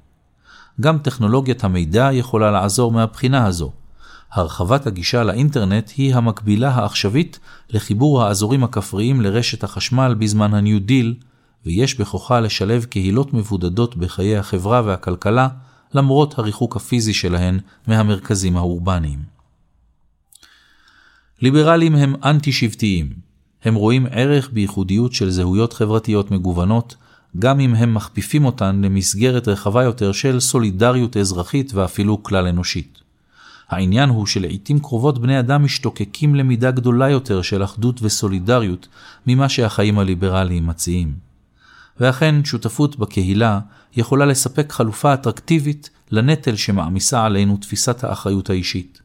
גם 0.80 0.98
טכנולוגיית 0.98 1.64
המידע 1.64 2.10
יכולה 2.12 2.50
לעזור 2.50 2.92
מהבחינה 2.92 3.46
הזו. 3.46 3.72
הרחבת 4.32 4.86
הגישה 4.86 5.24
לאינטרנט 5.24 5.90
היא 5.96 6.14
המקבילה 6.14 6.70
העכשווית 6.70 7.38
לחיבור 7.70 8.22
האזורים 8.22 8.64
הכפריים 8.64 9.20
לרשת 9.20 9.64
החשמל 9.64 10.14
בזמן 10.18 10.54
ה-New 10.54 10.88
Deal, 10.88 11.24
ויש 11.66 12.00
בכוחה 12.00 12.40
לשלב 12.40 12.84
קהילות 12.84 13.34
מבודדות 13.34 13.96
בחיי 13.96 14.38
החברה 14.38 14.82
והכלכלה, 14.84 15.48
למרות 15.94 16.38
הריחוק 16.38 16.76
הפיזי 16.76 17.14
שלהן 17.14 17.58
מהמרכזים 17.86 18.56
האורבניים. 18.56 19.18
ליברלים 21.42 21.94
הם 21.94 22.14
אנטי-שבטיים. 22.24 23.12
הם 23.64 23.74
רואים 23.74 24.06
ערך 24.10 24.50
בייחודיות 24.52 25.12
של 25.12 25.30
זהויות 25.30 25.72
חברתיות 25.72 26.30
מגוונות, 26.30 26.96
גם 27.38 27.60
אם 27.60 27.74
הם 27.74 27.94
מכפיפים 27.94 28.44
אותן 28.44 28.80
למסגרת 28.84 29.48
רחבה 29.48 29.82
יותר 29.82 30.12
של 30.12 30.40
סולידריות 30.40 31.16
אזרחית 31.16 31.74
ואפילו 31.74 32.22
כלל 32.22 32.46
אנושית. 32.46 32.98
העניין 33.68 34.08
הוא 34.08 34.26
שלעיתים 34.26 34.78
קרובות 34.78 35.18
בני 35.18 35.38
אדם 35.38 35.64
משתוקקים 35.64 36.34
למידה 36.34 36.70
גדולה 36.70 37.10
יותר 37.10 37.42
של 37.42 37.64
אחדות 37.64 38.02
וסולידריות 38.02 38.88
ממה 39.26 39.48
שהחיים 39.48 39.98
הליברליים 39.98 40.66
מציעים. 40.66 41.14
ואכן 42.00 42.44
שותפות 42.44 42.98
בקהילה 42.98 43.60
יכולה 43.96 44.26
לספק 44.26 44.72
חלופה 44.72 45.14
אטרקטיבית 45.14 45.90
לנטל 46.10 46.56
שמעמיסה 46.56 47.24
עלינו 47.24 47.56
תפיסת 47.56 48.04
האחריות 48.04 48.50
האישית. 48.50 49.00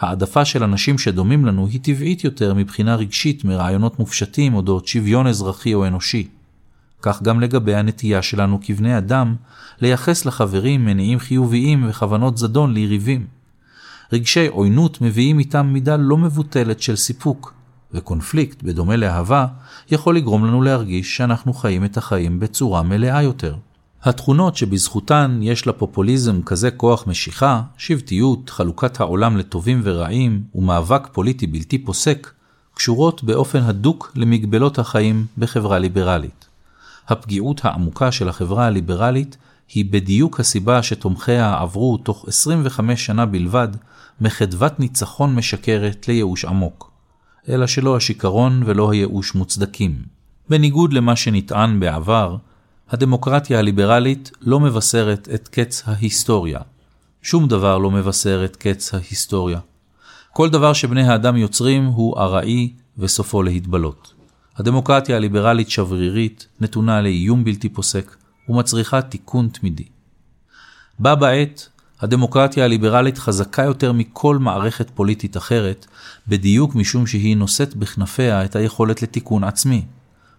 העדפה 0.00 0.44
של 0.44 0.62
אנשים 0.62 0.98
שדומים 0.98 1.46
לנו 1.46 1.66
היא 1.66 1.80
טבעית 1.82 2.24
יותר 2.24 2.54
מבחינה 2.54 2.96
רגשית 2.96 3.44
מרעיונות 3.44 3.98
מופשטים 3.98 4.54
אודות 4.54 4.86
שוויון 4.86 5.26
אזרחי 5.26 5.74
או 5.74 5.86
אנושי. 5.86 6.28
כך 7.06 7.22
גם 7.22 7.40
לגבי 7.40 7.74
הנטייה 7.74 8.22
שלנו 8.22 8.58
כבני 8.62 8.98
אדם 8.98 9.34
לייחס 9.80 10.26
לחברים 10.26 10.84
מניעים 10.84 11.18
חיוביים 11.18 11.88
וכוונות 11.88 12.38
זדון 12.38 12.74
ליריבים. 12.74 13.26
רגשי 14.12 14.46
עוינות 14.46 15.00
מביאים 15.00 15.38
איתם 15.38 15.66
מידה 15.66 15.96
לא 15.96 16.16
מבוטלת 16.16 16.82
של 16.82 16.96
סיפוק, 16.96 17.54
וקונפליקט, 17.92 18.62
בדומה 18.62 18.96
לאהבה, 18.96 19.46
יכול 19.90 20.16
לגרום 20.16 20.44
לנו 20.44 20.62
להרגיש 20.62 21.16
שאנחנו 21.16 21.52
חיים 21.52 21.84
את 21.84 21.96
החיים 21.96 22.40
בצורה 22.40 22.82
מלאה 22.82 23.22
יותר. 23.22 23.54
התכונות 24.02 24.56
שבזכותן 24.56 25.38
יש 25.42 25.66
לפופוליזם 25.66 26.42
כזה 26.42 26.70
כוח 26.70 27.06
משיכה, 27.06 27.62
שבטיות, 27.76 28.50
חלוקת 28.50 29.00
העולם 29.00 29.36
לטובים 29.36 29.80
ורעים 29.84 30.42
ומאבק 30.54 31.08
פוליטי 31.12 31.46
בלתי 31.46 31.78
פוסק, 31.78 32.30
קשורות 32.74 33.24
באופן 33.24 33.62
הדוק 33.62 34.12
למגבלות 34.16 34.78
החיים 34.78 35.26
בחברה 35.38 35.78
ליברלית. 35.78 36.55
הפגיעות 37.08 37.64
העמוקה 37.64 38.12
של 38.12 38.28
החברה 38.28 38.66
הליברלית 38.66 39.36
היא 39.74 39.84
בדיוק 39.90 40.40
הסיבה 40.40 40.82
שתומכיה 40.82 41.58
עברו 41.58 41.96
תוך 41.96 42.24
25 42.28 43.06
שנה 43.06 43.26
בלבד 43.26 43.68
מחדוות 44.20 44.80
ניצחון 44.80 45.34
משקרת 45.34 46.08
לייאוש 46.08 46.44
עמוק. 46.44 46.90
אלא 47.48 47.66
שלא 47.66 47.96
השיכרון 47.96 48.62
ולא 48.66 48.90
הייאוש 48.90 49.34
מוצדקים. 49.34 50.02
בניגוד 50.48 50.92
למה 50.92 51.16
שנטען 51.16 51.80
בעבר, 51.80 52.36
הדמוקרטיה 52.90 53.58
הליברלית 53.58 54.30
לא 54.40 54.60
מבשרת 54.60 55.28
את 55.34 55.48
קץ 55.48 55.82
ההיסטוריה. 55.86 56.60
שום 57.22 57.48
דבר 57.48 57.78
לא 57.78 57.90
מבשר 57.90 58.44
את 58.44 58.56
קץ 58.56 58.94
ההיסטוריה. 58.94 59.60
כל 60.32 60.50
דבר 60.50 60.72
שבני 60.72 61.02
האדם 61.02 61.36
יוצרים 61.36 61.84
הוא 61.84 62.18
ארעי 62.18 62.72
וסופו 62.98 63.42
להתבלות. 63.42 64.15
הדמוקרטיה 64.56 65.16
הליברלית 65.16 65.70
שברירית, 65.70 66.46
נתונה 66.60 67.00
לאיום 67.00 67.44
בלתי 67.44 67.68
פוסק, 67.68 68.16
ומצריכה 68.48 69.02
תיקון 69.02 69.48
תמידי. 69.48 69.84
בה 70.98 71.14
בעת, 71.14 71.68
הדמוקרטיה 72.00 72.64
הליברלית 72.64 73.18
חזקה 73.18 73.62
יותר 73.62 73.92
מכל 73.92 74.38
מערכת 74.38 74.90
פוליטית 74.90 75.36
אחרת, 75.36 75.86
בדיוק 76.28 76.74
משום 76.74 77.06
שהיא 77.06 77.36
נושאת 77.36 77.76
בכנפיה 77.76 78.44
את 78.44 78.56
היכולת 78.56 79.02
לתיקון 79.02 79.44
עצמי. 79.44 79.84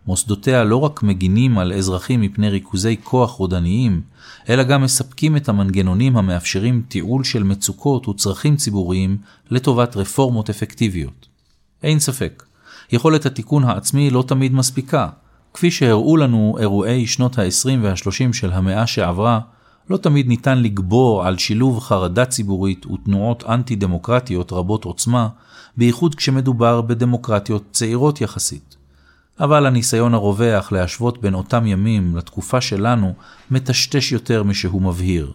מוסדותיה 0.07 0.63
לא 0.63 0.77
רק 0.77 1.03
מגינים 1.03 1.57
על 1.57 1.73
אזרחים 1.73 2.21
מפני 2.21 2.49
ריכוזי 2.49 2.95
כוח 3.03 3.31
רודניים, 3.31 4.01
אלא 4.49 4.63
גם 4.63 4.83
מספקים 4.83 5.37
את 5.37 5.49
המנגנונים 5.49 6.17
המאפשרים 6.17 6.83
תיעול 6.87 7.23
של 7.23 7.43
מצוקות 7.43 8.07
וצרכים 8.07 8.55
ציבוריים 8.55 9.17
לטובת 9.49 9.97
רפורמות 9.97 10.49
אפקטיביות. 10.49 11.27
אין 11.83 11.99
ספק, 11.99 12.43
יכולת 12.91 13.25
התיקון 13.25 13.63
העצמי 13.63 14.09
לא 14.09 14.23
תמיד 14.27 14.53
מספיקה. 14.53 15.09
כפי 15.53 15.71
שהראו 15.71 16.17
לנו 16.17 16.55
אירועי 16.59 17.07
שנות 17.07 17.39
ה-20 17.39 17.69
וה-30 17.81 18.33
של 18.33 18.53
המאה 18.53 18.87
שעברה, 18.87 19.39
לא 19.89 19.97
תמיד 19.97 20.27
ניתן 20.27 20.57
לגבור 20.57 21.25
על 21.25 21.37
שילוב 21.37 21.79
חרדה 21.79 22.25
ציבורית 22.25 22.85
ותנועות 22.85 23.43
אנטי-דמוקרטיות 23.43 24.51
רבות 24.51 24.85
עוצמה, 24.85 25.27
בייחוד 25.77 26.15
כשמדובר 26.15 26.81
בדמוקרטיות 26.81 27.63
צעירות 27.71 28.21
יחסית. 28.21 28.75
אבל 29.39 29.65
הניסיון 29.65 30.13
הרווח 30.13 30.71
להשוות 30.71 31.21
בין 31.21 31.33
אותם 31.33 31.65
ימים 31.65 32.15
לתקופה 32.15 32.61
שלנו 32.61 33.13
מטשטש 33.51 34.11
יותר 34.11 34.43
משהוא 34.43 34.81
מבהיר. 34.81 35.33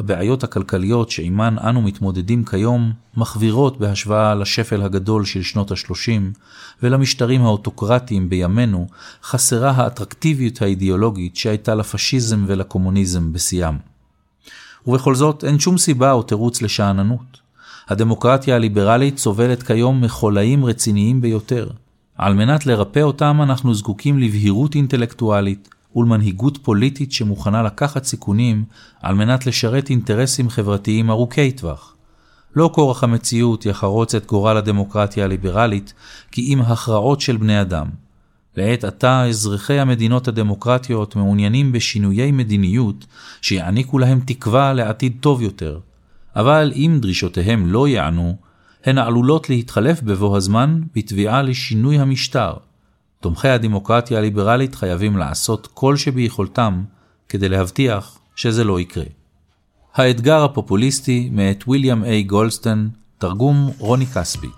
הבעיות 0.00 0.44
הכלכליות 0.44 1.10
שעימן 1.10 1.56
אנו 1.58 1.82
מתמודדים 1.82 2.44
כיום 2.44 2.92
מחווירות 3.16 3.78
בהשוואה 3.78 4.34
לשפל 4.34 4.82
הגדול 4.82 5.24
של 5.24 5.42
שנות 5.42 5.70
ה-30 5.70 6.38
ולמשטרים 6.82 7.42
האוטוקרטיים 7.42 8.28
בימינו 8.28 8.86
חסרה 9.22 9.70
האטרקטיביות 9.70 10.62
האידיאולוגית 10.62 11.36
שהייתה 11.36 11.74
לפשיזם 11.74 12.44
ולקומוניזם 12.46 13.32
בשיאם. 13.32 13.74
ובכל 14.86 15.14
זאת 15.14 15.44
אין 15.44 15.58
שום 15.58 15.78
סיבה 15.78 16.12
או 16.12 16.22
תירוץ 16.22 16.62
לשאננות. 16.62 17.40
הדמוקרטיה 17.88 18.56
הליברלית 18.56 19.18
סובלת 19.18 19.62
כיום 19.62 20.00
מחולאים 20.00 20.64
רציניים 20.64 21.20
ביותר. 21.20 21.70
על 22.18 22.34
מנת 22.34 22.66
לרפא 22.66 23.00
אותם 23.00 23.40
אנחנו 23.42 23.74
זקוקים 23.74 24.18
לבהירות 24.18 24.74
אינטלקטואלית, 24.74 25.68
ולמנהיגות 25.96 26.58
פוליטית 26.62 27.12
שמוכנה 27.12 27.62
לקחת 27.62 28.04
סיכונים 28.04 28.64
על 29.02 29.14
מנת 29.14 29.46
לשרת 29.46 29.90
אינטרסים 29.90 30.48
חברתיים 30.48 31.10
ארוכי 31.10 31.52
טווח. 31.52 31.94
לא 32.56 32.70
כורח 32.74 33.04
המציאות 33.04 33.66
יחרוץ 33.66 34.14
את 34.14 34.26
גורל 34.26 34.56
הדמוקרטיה 34.56 35.24
הליברלית, 35.24 35.94
כי 36.32 36.54
אם 36.54 36.60
הכרעות 36.60 37.20
של 37.20 37.36
בני 37.36 37.60
אדם. 37.60 37.86
לעת 38.56 38.84
עתה 38.84 39.24
אזרחי 39.28 39.78
המדינות 39.78 40.28
הדמוקרטיות 40.28 41.16
מעוניינים 41.16 41.72
בשינויי 41.72 42.32
מדיניות 42.32 43.06
שיעניקו 43.42 43.98
להם 43.98 44.20
תקווה 44.26 44.72
לעתיד 44.72 45.16
טוב 45.20 45.42
יותר, 45.42 45.78
אבל 46.36 46.72
אם 46.74 46.98
דרישותיהם 47.02 47.66
לא 47.66 47.88
יענו, 47.88 48.36
הן 48.84 48.98
עלולות 48.98 49.50
להתחלף 49.50 50.02
בבוא 50.02 50.36
הזמן 50.36 50.80
בתביעה 50.94 51.42
לשינוי 51.42 51.98
המשטר, 51.98 52.54
תומכי 53.20 53.48
הדמוקרטיה 53.48 54.18
הליברלית 54.18 54.74
חייבים 54.74 55.16
לעשות 55.16 55.68
כל 55.74 55.96
שביכולתם 55.96 56.82
כדי 57.28 57.48
להבטיח 57.48 58.18
שזה 58.36 58.64
לא 58.64 58.80
יקרה. 58.80 59.04
האתגר 59.94 60.44
הפופוליסטי 60.44 61.28
מאת 61.32 61.68
ויליאם 61.68 62.04
איי 62.04 62.22
גלסטון, 62.22 62.88
תרגום 63.18 63.70
רוני 63.78 64.06
כספי. 64.06 64.50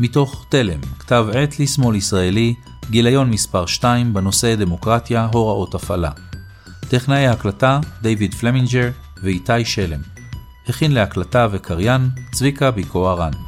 מתוך 0.00 0.46
תלם, 0.48 0.80
כתב 0.98 1.26
עת 1.32 1.60
לשמאל 1.60 1.96
ישראלי, 1.96 2.54
גיליון 2.90 3.30
מספר 3.30 3.66
2 3.66 4.14
בנושא 4.14 4.54
דמוקרטיה, 4.54 5.28
הוראות 5.32 5.74
הפעלה. 5.74 6.10
טכנאי 6.88 7.26
ההקלטה, 7.26 7.80
דיוויד 8.02 8.34
פלמינג'ר 8.34 8.90
ואיתי 9.22 9.64
שלם. 9.64 10.00
הכין 10.68 10.92
להקלטה 10.92 11.46
וקריין, 11.52 12.10
צביקה 12.32 12.70
ביקו 12.70 13.10
ארן. 13.10 13.47